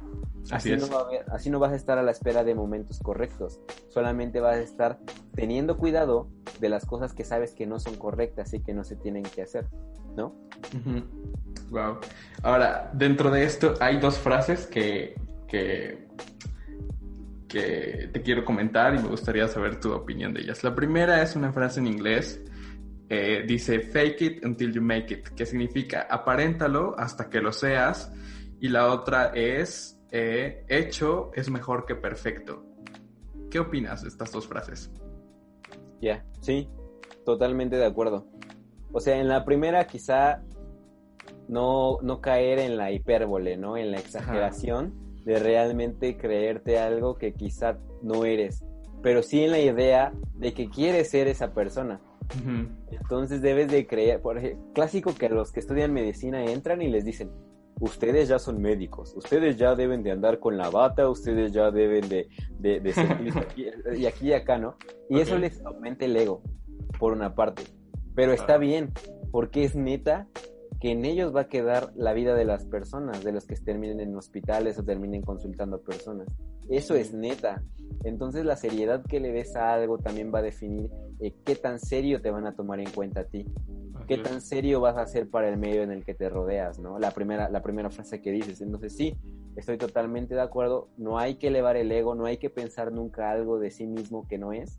[0.51, 0.85] Así, no,
[1.31, 3.59] así no vas a estar a la espera de momentos correctos,
[3.89, 4.99] solamente vas a estar
[5.33, 6.27] teniendo cuidado
[6.59, 9.41] de las cosas que sabes que no son correctas y que no se tienen que
[9.41, 9.65] hacer,
[10.15, 10.35] ¿no?
[11.71, 11.97] Wow.
[12.43, 15.15] Ahora, dentro de esto hay dos frases que,
[15.47, 16.07] que,
[17.47, 20.63] que te quiero comentar y me gustaría saber tu opinión de ellas.
[20.63, 22.39] La primera es una frase en inglés
[23.09, 28.11] eh, dice fake it until you make it, que significa aparéntalo hasta que lo seas.
[28.59, 32.63] Y la otra es eh, hecho es mejor que perfecto.
[33.51, 34.91] ¿Qué opinas de estas dos frases?
[36.01, 36.67] Ya, sí,
[37.25, 38.27] totalmente de acuerdo.
[38.91, 40.41] O sea, en la primera quizá
[41.47, 43.77] no, no caer en la hipérbole, ¿no?
[43.77, 44.93] En la exageración
[45.25, 48.63] de realmente creerte algo que quizá no eres,
[49.01, 51.99] pero sí en la idea de que quieres ser esa persona.
[52.91, 57.05] Entonces debes de creer, por ejemplo, clásico que los que estudian medicina entran y les
[57.05, 57.31] dicen,
[57.79, 62.07] ustedes ya son médicos, ustedes ya deben de andar con la bata, ustedes ya deben
[62.09, 62.29] de,
[62.59, 62.93] de,
[63.37, 63.65] aquí,
[63.95, 64.75] y aquí y acá, ¿no?
[65.09, 66.41] Y eso les aumenta el ego,
[66.99, 67.63] por una parte.
[68.15, 68.93] Pero está bien,
[69.31, 70.27] porque es neta
[70.85, 73.99] que en ellos va a quedar la vida de las personas, de los que terminen
[74.01, 76.27] en hospitales o terminen consultando personas.
[76.69, 77.63] Eso es neta.
[78.03, 81.79] Entonces la seriedad que le des a algo también va a definir eh, qué tan
[81.79, 83.47] serio te van a tomar en cuenta a ti.
[84.07, 86.99] Qué tan serio vas a hacer para el medio en el que te rodeas, ¿no?
[86.99, 88.61] La primera, la primera frase que dices.
[88.61, 89.17] Entonces sí,
[89.55, 90.89] estoy totalmente de acuerdo.
[90.97, 94.27] No hay que elevar el ego, no hay que pensar nunca algo de sí mismo
[94.27, 94.77] que no es,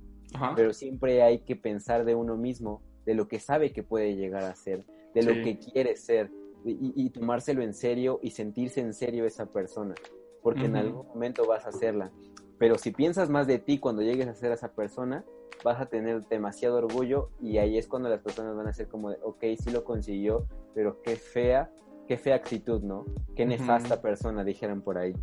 [0.54, 4.44] pero siempre hay que pensar de uno mismo, de lo que sabe que puede llegar
[4.44, 4.84] a ser,
[5.16, 6.30] de lo que quiere ser,
[6.62, 9.94] y, tomárselo en serio y sentirse en serio esa persona,
[10.42, 12.12] porque en algún momento vas a hacerla.
[12.58, 15.24] Pero si piensas más de ti cuando llegues a ser esa persona,
[15.64, 19.10] vas a tener demasiado orgullo y ahí es cuando las personas van a ser como
[19.10, 21.70] de, ok, sí lo consiguió, pero qué fea,
[22.06, 23.06] qué fea actitud, ¿no?
[23.34, 25.14] Qué nefasta persona, dijeran por ahí.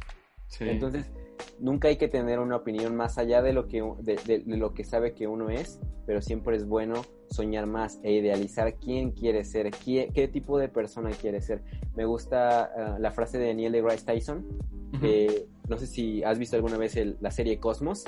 [0.59, 1.11] Entonces,
[1.59, 5.13] nunca hay que tener una opinión más allá de lo que, de, lo que sabe
[5.13, 10.29] que uno es, pero siempre es bueno soñar más e idealizar quién quiere ser, qué,
[10.31, 11.63] tipo de persona quiere ser.
[11.95, 14.45] Me gusta ah, la frase de Neil deGrasse Tyson,
[15.67, 18.03] no sé si has visto alguna vez la serie Cosmos.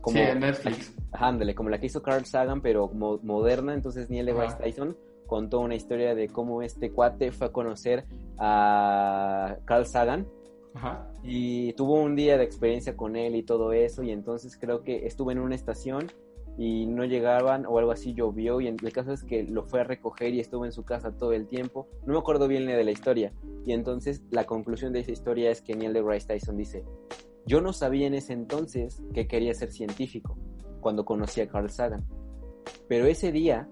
[0.00, 0.94] Como, sí, en Netflix.
[1.12, 4.96] Ándale, como la que hizo Carl Sagan, pero moderna, entonces Neil deGrasse Tyson
[5.26, 8.04] contó una historia de cómo este cuate fue a conocer
[8.38, 10.26] a Carl Sagan
[11.22, 15.06] y tuvo un día de experiencia con él y todo eso y entonces creo que
[15.06, 16.10] estuvo en una estación
[16.56, 19.84] y no llegaban o algo así llovió y el caso es que lo fue a
[19.84, 21.88] recoger y estuvo en su casa todo el tiempo.
[22.06, 23.32] No me acuerdo bien de la historia
[23.66, 26.84] y entonces la conclusión de esa historia es que Neil deGrasse Tyson dice,
[27.46, 30.36] yo no sabía en ese entonces que quería ser científico
[30.80, 32.06] cuando conocí a Carl Sagan,
[32.88, 33.68] pero ese día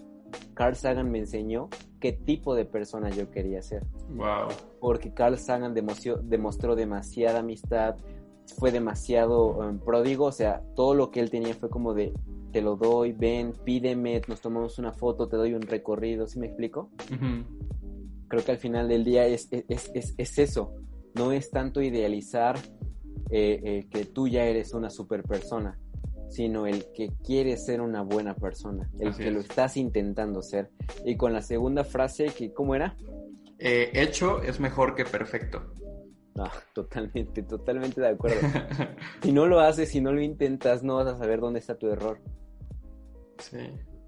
[0.55, 1.69] Carl Sagan me enseñó
[2.01, 3.85] qué tipo de persona yo quería ser.
[4.11, 4.49] Wow.
[4.81, 7.97] Porque Carl Sagan demostró, demasiada amistad,
[8.57, 12.13] fue demasiado um, pródigo, o sea, todo lo que él tenía fue como de,
[12.53, 16.47] te lo doy, ven, pídeme, nos tomamos una foto, te doy un recorrido, ¿sí me
[16.47, 16.91] explico?
[18.29, 20.75] Creo que al final del día es, es, eso,
[21.15, 22.57] no es tanto idealizar
[23.31, 25.79] eh, eh, que tú ya eres una super persona,
[26.29, 30.71] sino el que quiere ser una buena persona, el que lo estás intentando ser.
[31.05, 32.97] Y con la segunda frase, que ¿cómo era?
[33.59, 35.73] Eh, hecho es mejor que perfecto.
[36.39, 38.41] Ah, totalmente, totalmente de acuerdo.
[39.23, 41.89] si no lo haces, si no lo intentas, no vas a saber dónde está tu
[41.89, 42.21] error.
[43.39, 43.59] Sí.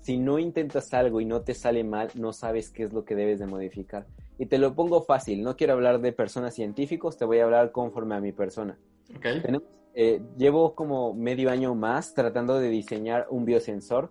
[0.00, 3.14] Si no intentas algo y no te sale mal, no sabes qué es lo que
[3.14, 4.06] debes de modificar.
[4.38, 7.72] Y te lo pongo fácil, no quiero hablar de personas científicos, te voy a hablar
[7.72, 8.78] conforme a mi persona.
[9.16, 9.42] Okay.
[9.42, 14.10] Tenemos eh, llevo como medio año más tratando de diseñar un biosensor,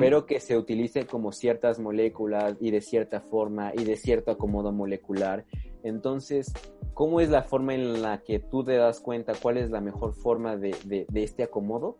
[0.00, 4.72] pero que se utilice como ciertas moléculas y de cierta forma y de cierto acomodo
[4.72, 5.44] molecular.
[5.84, 6.52] Entonces,
[6.92, 10.14] ¿cómo es la forma en la que tú te das cuenta cuál es la mejor
[10.14, 11.98] forma de, de, este acomodo?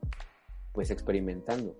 [0.72, 1.76] Pues experimentando.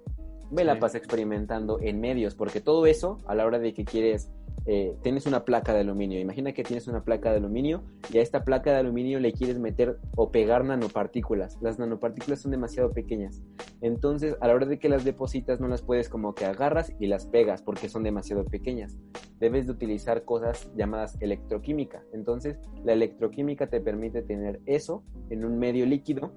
[0.53, 4.31] Me la pasa experimentando en medios, porque todo eso, a la hora de que quieres
[4.65, 6.19] eh, tienes una placa de aluminio.
[6.19, 9.59] Imagina que tienes una placa de aluminio y a esta placa de aluminio le quieres
[9.59, 11.59] meter o pegar nanopartículas.
[11.61, 13.43] Las nanopartículas son demasiado pequeñas.
[13.81, 17.07] Entonces, a la hora de que las depositas, no las puedes como que agarras y
[17.07, 18.97] las pegas porque son demasiado pequeñas.
[19.39, 22.03] Debes de utilizar cosas llamadas electroquímica.
[22.13, 26.33] Entonces, la electroquímica te permite tener eso en un medio líquido.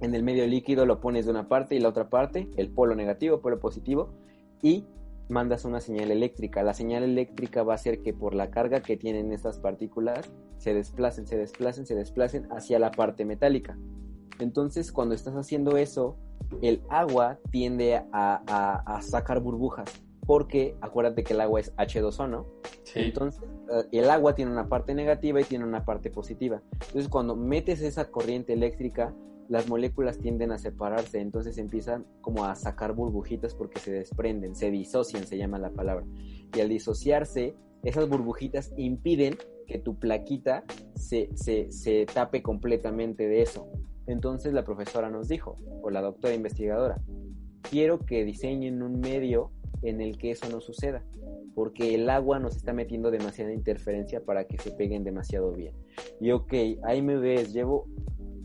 [0.00, 2.94] En el medio líquido lo pones de una parte y la otra parte, el polo
[2.94, 4.14] negativo, polo positivo,
[4.62, 4.86] y
[5.30, 6.62] mandas una señal eléctrica.
[6.62, 10.74] La señal eléctrica va a hacer que por la carga que tienen estas partículas se
[10.74, 13.78] desplacen, se desplacen, se desplacen hacia la parte metálica.
[14.38, 16.16] Entonces, cuando estás haciendo eso,
[16.62, 19.90] el agua tiende a, sacar burbujas,
[20.26, 22.46] porque acuérdate que el agua es H2O, ¿no?
[22.94, 23.42] Entonces,
[23.72, 26.62] eh, el agua tiene una parte negativa y tiene una parte positiva.
[26.72, 29.14] Entonces, cuando metes esa corriente eléctrica,
[29.50, 34.70] las moléculas tienden a separarse, entonces empiezan como a sacar burbujitas porque se desprenden, se
[34.70, 36.06] disocian, se llama la palabra.
[36.56, 39.36] Y al disociarse, esas burbujitas impiden
[39.66, 40.62] que tu plaquita
[40.94, 43.66] se, se, tape completamente de eso.
[44.06, 47.02] Entonces la profesora nos dijo, o la doctora investigadora,
[47.68, 49.50] quiero que diseñen un medio
[49.82, 51.02] en el que eso no suceda,
[51.56, 55.74] porque el agua nos está metiendo demasiada interferencia para que se peguen demasiado bien.
[56.20, 56.52] Y ok,
[56.84, 57.88] ahí me ves, llevo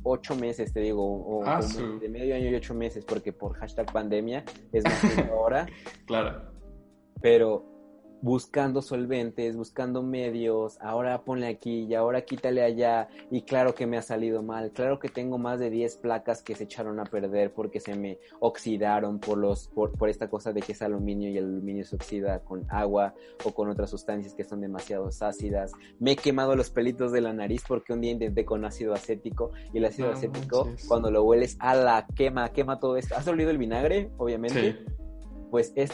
[0.05, 1.59] ocho meses, te digo, o, ah,
[1.99, 5.67] de medio año y ocho meses, porque por hashtag pandemia es más que ahora.
[6.05, 6.53] claro.
[7.21, 7.74] Pero
[8.25, 13.97] buscando solventes, buscando medios, ahora ponle aquí y ahora quítale allá y claro que me
[13.97, 17.53] ha salido mal, claro que tengo más de 10 placas que se echaron a perder
[17.53, 21.37] porque se me oxidaron por los por, por esta cosa de que es aluminio y
[21.37, 25.73] el aluminio se oxida con agua o con otras sustancias que son demasiado ácidas.
[25.99, 29.51] Me he quemado los pelitos de la nariz porque un día intenté con ácido acético
[29.71, 33.15] y el ácido acético cuando lo hueles a la quema, quema todo esto.
[33.15, 34.09] ¿Has olido el vinagre?
[34.17, 34.71] Obviamente.
[34.71, 34.93] Sí.
[35.51, 35.91] Pues es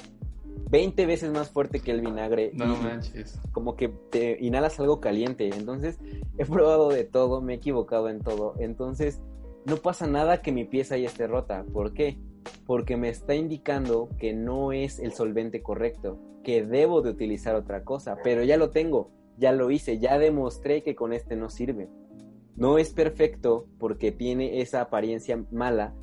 [0.72, 2.52] 20 veces más fuerte que el vinagre.
[2.54, 3.40] No manches.
[3.52, 5.50] Como que te inhalas algo caliente.
[5.54, 6.00] Entonces,
[6.38, 8.56] he probado de todo, me he equivocado en todo.
[8.58, 9.22] Entonces,
[9.66, 11.66] no pasa nada que mi pieza ya esté rota.
[11.74, 12.18] ¿Por qué?
[12.66, 17.84] Porque me está indicando que no es el solvente correcto, que debo de utilizar otra
[17.84, 21.90] cosa, pero ya lo tengo, ya lo hice, ya demostré que con este no sirve.
[22.56, 25.94] No es perfecto porque tiene esa apariencia mala,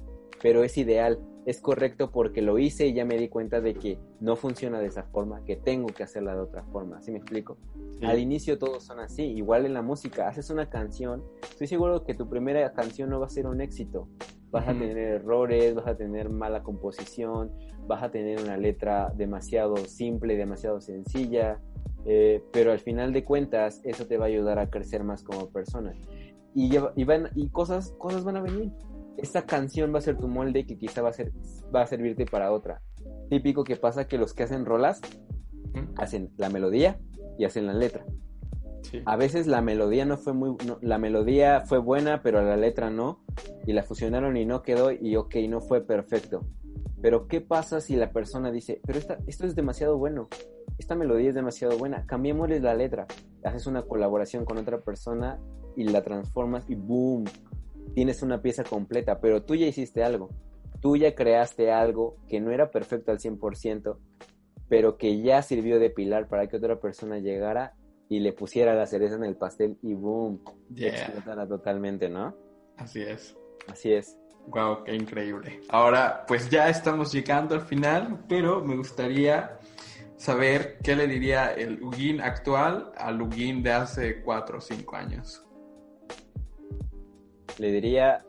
[0.43, 1.19] pero es ideal
[1.49, 4.87] es correcto porque lo hice y ya me di cuenta de que no funciona de
[4.87, 7.57] esa forma, que tengo que hacerla de otra forma, ¿sí me explico?
[8.03, 12.15] Al inicio todos son así, igual en la música, haces una canción, estoy seguro que
[12.15, 14.09] tu primera canción no va a ser un éxito,
[14.51, 17.51] vas a tener errores, vas a tener mala composición,
[17.87, 21.61] vas a tener una letra demasiado simple, demasiado sencilla,
[22.05, 25.49] eh, pero al final de cuentas eso te va a ayudar a crecer más como
[25.51, 25.95] persona.
[26.55, 28.73] y, lleva- y, van, y cosas, cosas van a venir.
[29.19, 31.33] Esta canción va a ser tu molde que quizá va a, ser,
[31.75, 32.81] va a servirte para otra.
[33.29, 35.01] Típico que pasa que los que hacen rolas
[35.97, 36.99] hacen la melodía
[37.39, 38.07] y hacen la letra.
[38.83, 39.03] Sí.
[39.05, 42.91] A veces la melodía no fue muy, no- la melodía fue buena, pero la letra
[42.91, 43.25] no,
[43.67, 46.47] y la fusionaron y no quedó, y ok, no fue perfecto.
[47.03, 50.29] Pero ¿qué pasa si la persona dice, pero esta, esto es demasiado bueno,
[50.79, 53.07] esta melodía es demasiado buena, cambiémosle la letra,
[53.45, 55.39] haces una colaboración con otra persona
[55.77, 57.25] y la transformas y boom,
[57.95, 60.31] tienes una pieza completa, pero tú ya hiciste algo,
[60.81, 63.97] tú ya creaste algo que no era perfecto al 100%,
[64.69, 67.75] pero que ya sirvió de pilar para que otra persona llegara
[68.09, 70.43] y le pusiera la cereza en el pastel y boom,
[70.75, 70.91] Yeah.
[70.91, 72.35] explotara totalmente, ¿no?
[72.77, 73.37] Así es.
[73.71, 74.19] Así es.
[74.47, 75.61] Wow, qué increíble.
[75.69, 79.59] Ahora, pues ya estamos llegando al final, pero me gustaría
[80.17, 85.45] saber qué le diría el Ugin actual al Ugin de hace 4 o 5 años.
[87.59, 88.25] Le diría,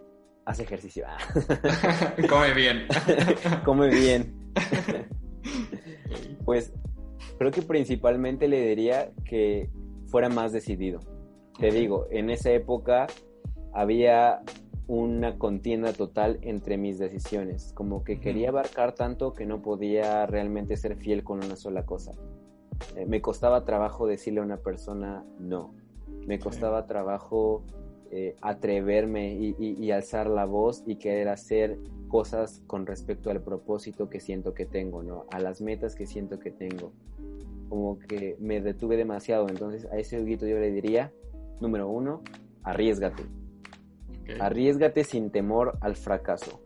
[0.45, 1.17] haz ejercicio, Ah,
[2.29, 2.87] Come bien.
[3.65, 4.51] come bien.
[6.45, 6.73] Pues
[7.37, 9.69] creo que principalmente le diría que
[10.07, 10.99] fuera más decidido.
[11.59, 13.05] Te digo, en esa época
[13.71, 14.41] había
[14.87, 20.75] una contienda total entre mis decisiones, como que quería abarcar tanto que no podía realmente
[20.77, 22.13] ser fiel con una sola cosa.
[22.95, 25.75] Eh, me costaba trabajo decirle a una persona no,
[26.25, 27.63] me costaba trabajo
[28.11, 31.77] eh, atreverme y, y- y alzar la voz y querer hacer
[32.07, 35.25] cosas con respecto al propósito que siento que tengo, ¿no?
[35.31, 36.91] A las metas que siento que tengo.
[37.69, 39.47] Como que me detuve demasiado.
[39.47, 41.11] Entonces a ese Huguito yo le diría,
[41.61, 42.21] número uno,
[42.63, 43.23] arriesgate.
[43.23, 44.29] Ok.
[44.41, 46.61] Arriesgate sin temor al fracaso.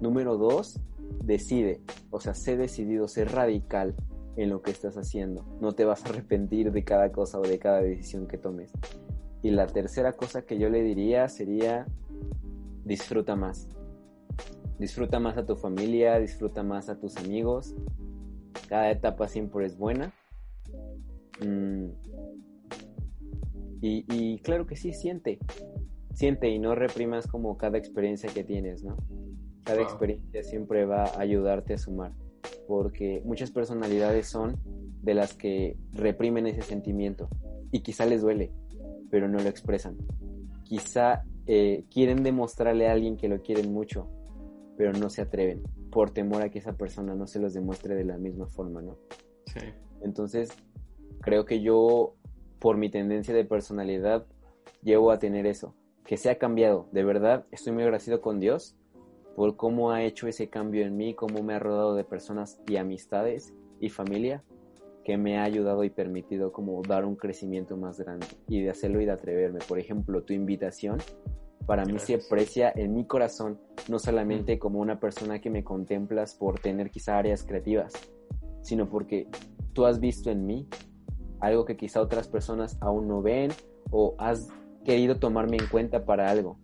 [0.00, 0.78] Número dos,
[1.24, 1.80] decide.
[2.10, 3.94] O sea, sé decidido, sé radical
[4.36, 5.44] en lo que estás haciendo.
[5.60, 8.70] No te vas a arrepentir de cada cosa o de cada decisión que tomes.
[9.42, 11.86] Y la tercera cosa que yo le diría sería,
[12.84, 13.68] disfruta más.
[14.78, 17.74] Disfruta más a tu familia, disfruta más a tus amigos.
[18.68, 20.12] Cada etapa siempre es buena.
[21.44, 21.86] Mm.
[23.80, 25.38] Y, y claro que sí, siente.
[26.14, 28.96] Siente y no reprimas como cada experiencia que tienes, ¿no?
[29.62, 29.88] Cada Wow.
[29.88, 32.12] experiencia siempre va a ayudarte a sumar.
[32.66, 34.56] Porque muchas personalidades son
[35.02, 37.28] de las que reprimen ese sentimiento.
[37.70, 38.50] Y quizá les duele,
[39.10, 39.96] pero no lo expresan.
[40.64, 44.08] Quizá eh, quieren demostrarle a alguien que lo quieren mucho,
[44.76, 48.04] pero no se atreven por temor a que esa persona no se los demuestre de
[48.04, 48.98] la misma forma, ¿no?
[49.46, 49.60] Sí.
[50.02, 50.50] Entonces,
[51.20, 52.14] creo que yo,
[52.58, 54.26] por mi tendencia de personalidad,
[54.82, 55.74] llevo a tener eso,
[56.04, 56.88] que se ha cambiado.
[56.92, 58.76] De verdad, estoy muy agradecido con Dios
[59.34, 62.76] por cómo ha hecho ese cambio en mí, cómo me ha rodado de personas y
[62.76, 64.42] amistades y familia
[65.08, 69.00] que me ha ayudado y permitido como dar un crecimiento más grande y de hacerlo
[69.00, 69.58] y de atreverme.
[69.66, 70.98] Por ejemplo, tu invitación
[71.64, 73.58] para mí se aprecia en mi corazón,
[73.88, 77.94] no solamente como una persona que me contemplas por tener quizá áreas creativas,
[78.60, 79.28] sino porque
[79.72, 80.68] tú has visto en mí
[81.40, 83.50] algo que quizá otras personas aún no ven
[83.90, 84.50] o has
[84.84, 86.58] querido tomarme en cuenta para algo.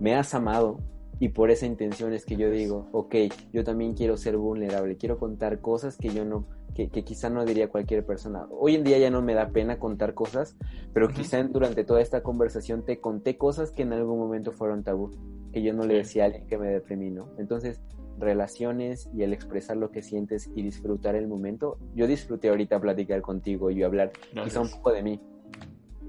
[0.00, 0.78] Me has amado
[1.20, 3.14] y por esa intención es que yo digo, ok,
[3.52, 7.44] yo también quiero ser vulnerable, quiero contar cosas que yo no, que, que quizá no
[7.44, 8.46] diría cualquier persona.
[8.50, 10.56] Hoy en día ya no me da pena contar cosas,
[10.92, 11.14] pero Ujú.
[11.16, 15.10] quizá durante toda esta conversación te conté cosas que en algún momento fueron tabú,
[15.52, 17.28] que yo no le decía a alguien que me deprimí, ¿no?
[17.38, 17.80] Entonces,
[18.18, 21.78] relaciones y el expresar lo que sientes y disfrutar el momento.
[21.94, 24.76] Yo disfruté ahorita platicar contigo y hablar quizá un Gracias.
[24.76, 25.20] poco de mí.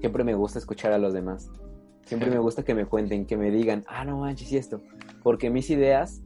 [0.00, 1.50] Siempre me gusta escuchar a los demás.
[2.04, 2.34] Siempre Sí.
[2.36, 4.80] me gusta que me cuenten, que me digan, ah, no manches, y esto.
[5.22, 6.22] Porque mis ideas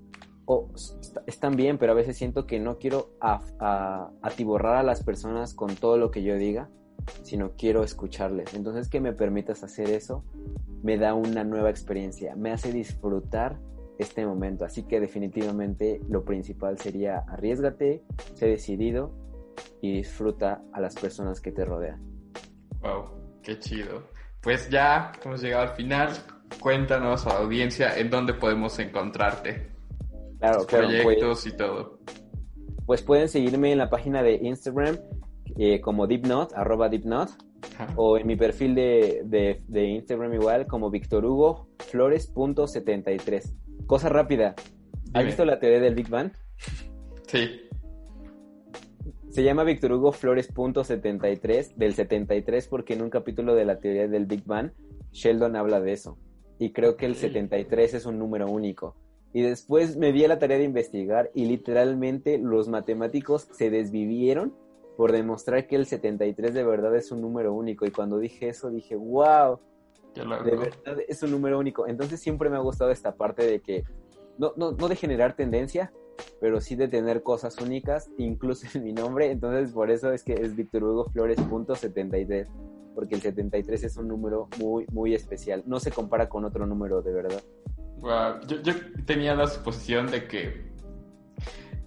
[0.74, 5.54] est- están bien, pero a veces siento que no quiero a- atiborrar a las personas
[5.54, 6.68] con todo lo que yo diga,
[7.22, 8.54] sino quiero escucharles.
[8.54, 10.24] Entonces, que me permitas hacer eso
[10.82, 13.58] me da una nueva experiencia, me hace disfrutar
[13.98, 14.64] este momento.
[14.64, 18.02] Así que definitivamente lo principal sería arriesgate,
[18.34, 19.12] sé decidido
[19.82, 22.00] y disfruta a las personas que te rodean.
[22.80, 23.10] Wow,
[23.42, 24.04] qué chido.
[24.40, 26.10] Pues ya hemos llegado al final.
[26.60, 29.69] Cuéntanos a la audiencia en dónde podemos encontrarte.
[30.40, 30.88] Claro, claro.
[30.88, 31.98] Pues, proyectos y todo.
[32.86, 34.98] pues pueden seguirme en la página de Instagram
[35.56, 37.28] eh, como DeepNot, arroba DeepNot,
[37.78, 37.92] Ajá.
[37.96, 43.54] o en mi perfil de, de, de Instagram igual como Víctor Hugo Flores.73.
[43.86, 44.54] Cosa rápida.
[44.56, 45.24] ¿Has Dime.
[45.26, 46.32] visto la teoría del Big Bang?
[47.26, 47.60] Sí.
[49.30, 54.26] Se llama Víctor Hugo Flores.73 del 73 porque en un capítulo de la teoría del
[54.26, 54.72] Big Bang
[55.12, 56.18] Sheldon habla de eso.
[56.58, 57.18] Y creo que el Ok.
[57.18, 58.96] 73 es un número único.
[59.32, 64.54] Y después me di a la tarea de investigar y literalmente los matemáticos se desvivieron
[64.96, 67.86] por demostrar que el 73 de verdad es un número único.
[67.86, 69.58] Y cuando dije eso dije, wow,
[70.14, 71.86] De verdad es un número único.
[71.86, 73.84] Entonces siempre me ha gustado esta parte de que,
[74.36, 75.92] no, no, no de generar tendencia,
[76.40, 79.30] pero sí de tener cosas únicas, incluso en mi nombre.
[79.30, 81.38] Entonces por eso es que es Víctor Hugo Flores
[82.94, 85.62] porque el 73 es un número muy, muy especial.
[85.66, 87.42] No se compara con otro número, de verdad.
[88.46, 88.74] Yo, yo,
[89.04, 90.70] tenía la suposición de que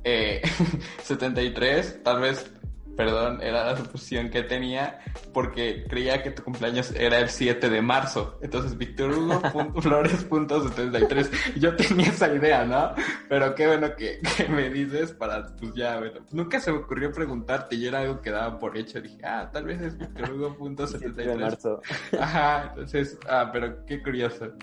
[0.03, 0.41] eh,
[1.03, 2.51] 73 tal vez
[2.95, 4.99] perdón, era la suposición que tenía
[5.33, 8.37] porque creía que tu cumpleaños era el 7 de marzo.
[8.41, 9.41] Entonces, Víctor Hugo
[9.81, 11.55] Flores.73.
[11.55, 12.93] Yo tenía esa idea, ¿no?
[13.29, 14.19] Pero qué bueno que,
[14.49, 16.21] me dices para, pues ya, bueno.
[16.31, 19.01] Nunca se me ocurrió preguntarte y era algo que daba por hecho.
[19.01, 21.39] Dije, ah, tal vez es Víctor Hugo.73.
[21.39, 21.81] marzo.
[22.19, 24.53] Ajá, entonces, ah, pero qué curioso.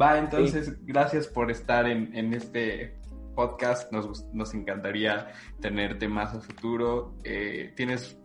[0.00, 2.98] Va, entonces, gracias por estar en, en este
[3.34, 3.92] podcast.
[3.92, 5.28] Nos, nos encantaría
[5.60, 7.14] tenerte más a futuro.
[7.24, 8.18] Eh, tienes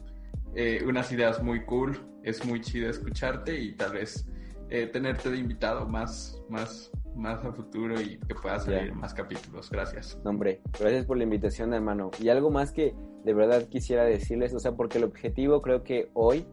[0.55, 4.27] eh, unas ideas muy cool, es muy chido escucharte y tal vez
[4.69, 9.69] eh, tenerte de invitado más, más, más a futuro y que puedas salir más capítulos.
[9.69, 10.19] Gracias.
[10.25, 12.11] hombre, gracias por la invitación, hermano.
[12.19, 16.09] Y algo más que de verdad quisiera decirles, o sea, porque el objetivo creo que
[16.13, 16.45] hoy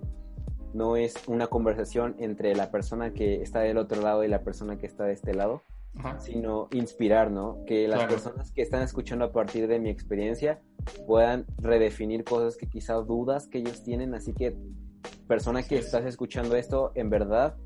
[0.73, 4.79] no es una conversación entre la persona que está del otro lado y la persona
[4.79, 5.63] que está de este lado,
[6.19, 7.65] sino inspirar, ¿no?
[7.67, 10.61] Que las personas que están escuchando a partir de mi experiencia
[11.07, 14.15] puedan redefinir cosas que quizá dudas que ellos tienen.
[14.15, 14.57] Así que,
[15.27, 17.57] persona que estás escuchando esto, en verdad,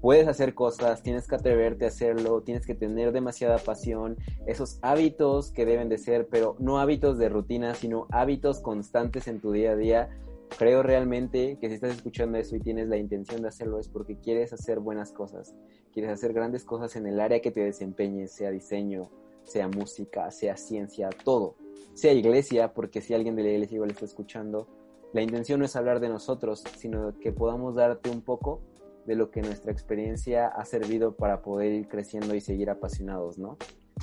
[0.00, 5.50] puedes hacer cosas, tienes que atreverte a hacerlo, tienes que tener demasiada pasión, esos hábitos
[5.50, 9.72] que deben de ser, pero no hábitos de rutina, sino hábitos constantes en tu día
[9.72, 10.10] a día
[10.56, 14.18] creo realmente que si estás escuchando eso y tienes la intención de hacerlo es porque
[14.18, 15.54] quieres hacer buenas cosas,
[15.92, 19.10] quieres hacer grandes cosas en el área que te desempeñes, sea diseño,
[19.44, 21.56] sea música, sea ciencia, todo,
[21.94, 24.68] sea iglesia, porque si alguien de la iglesia igual está escuchando,
[25.12, 28.60] la intención no es hablar de nosotros, sino que podamos darte un poco
[29.06, 33.56] de lo que nuestra experiencia ha servido para poder ir creciendo y seguir apasionados, ¿no?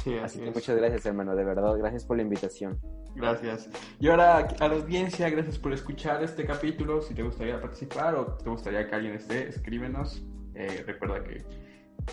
[0.03, 2.79] Sí, así, que muchas gracias, hermano, de verdad, gracias por la invitación.
[3.15, 3.69] Gracias.
[3.99, 7.01] Y ahora a la audiencia, gracias por escuchar este capítulo.
[7.01, 10.21] Si te gustaría participar o te gustaría que alguien esté, escríbenos.
[10.53, 11.43] Eh, recuerda que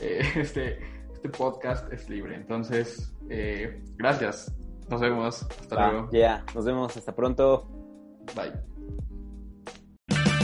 [0.00, 0.78] eh, este,
[1.12, 2.36] este podcast es libre.
[2.36, 4.54] Entonces, eh, gracias.
[4.88, 5.42] Nos vemos.
[5.42, 6.08] Hasta luego.
[6.12, 6.96] Ya, nos vemos.
[6.96, 7.68] Hasta pronto.
[8.36, 8.71] Bye.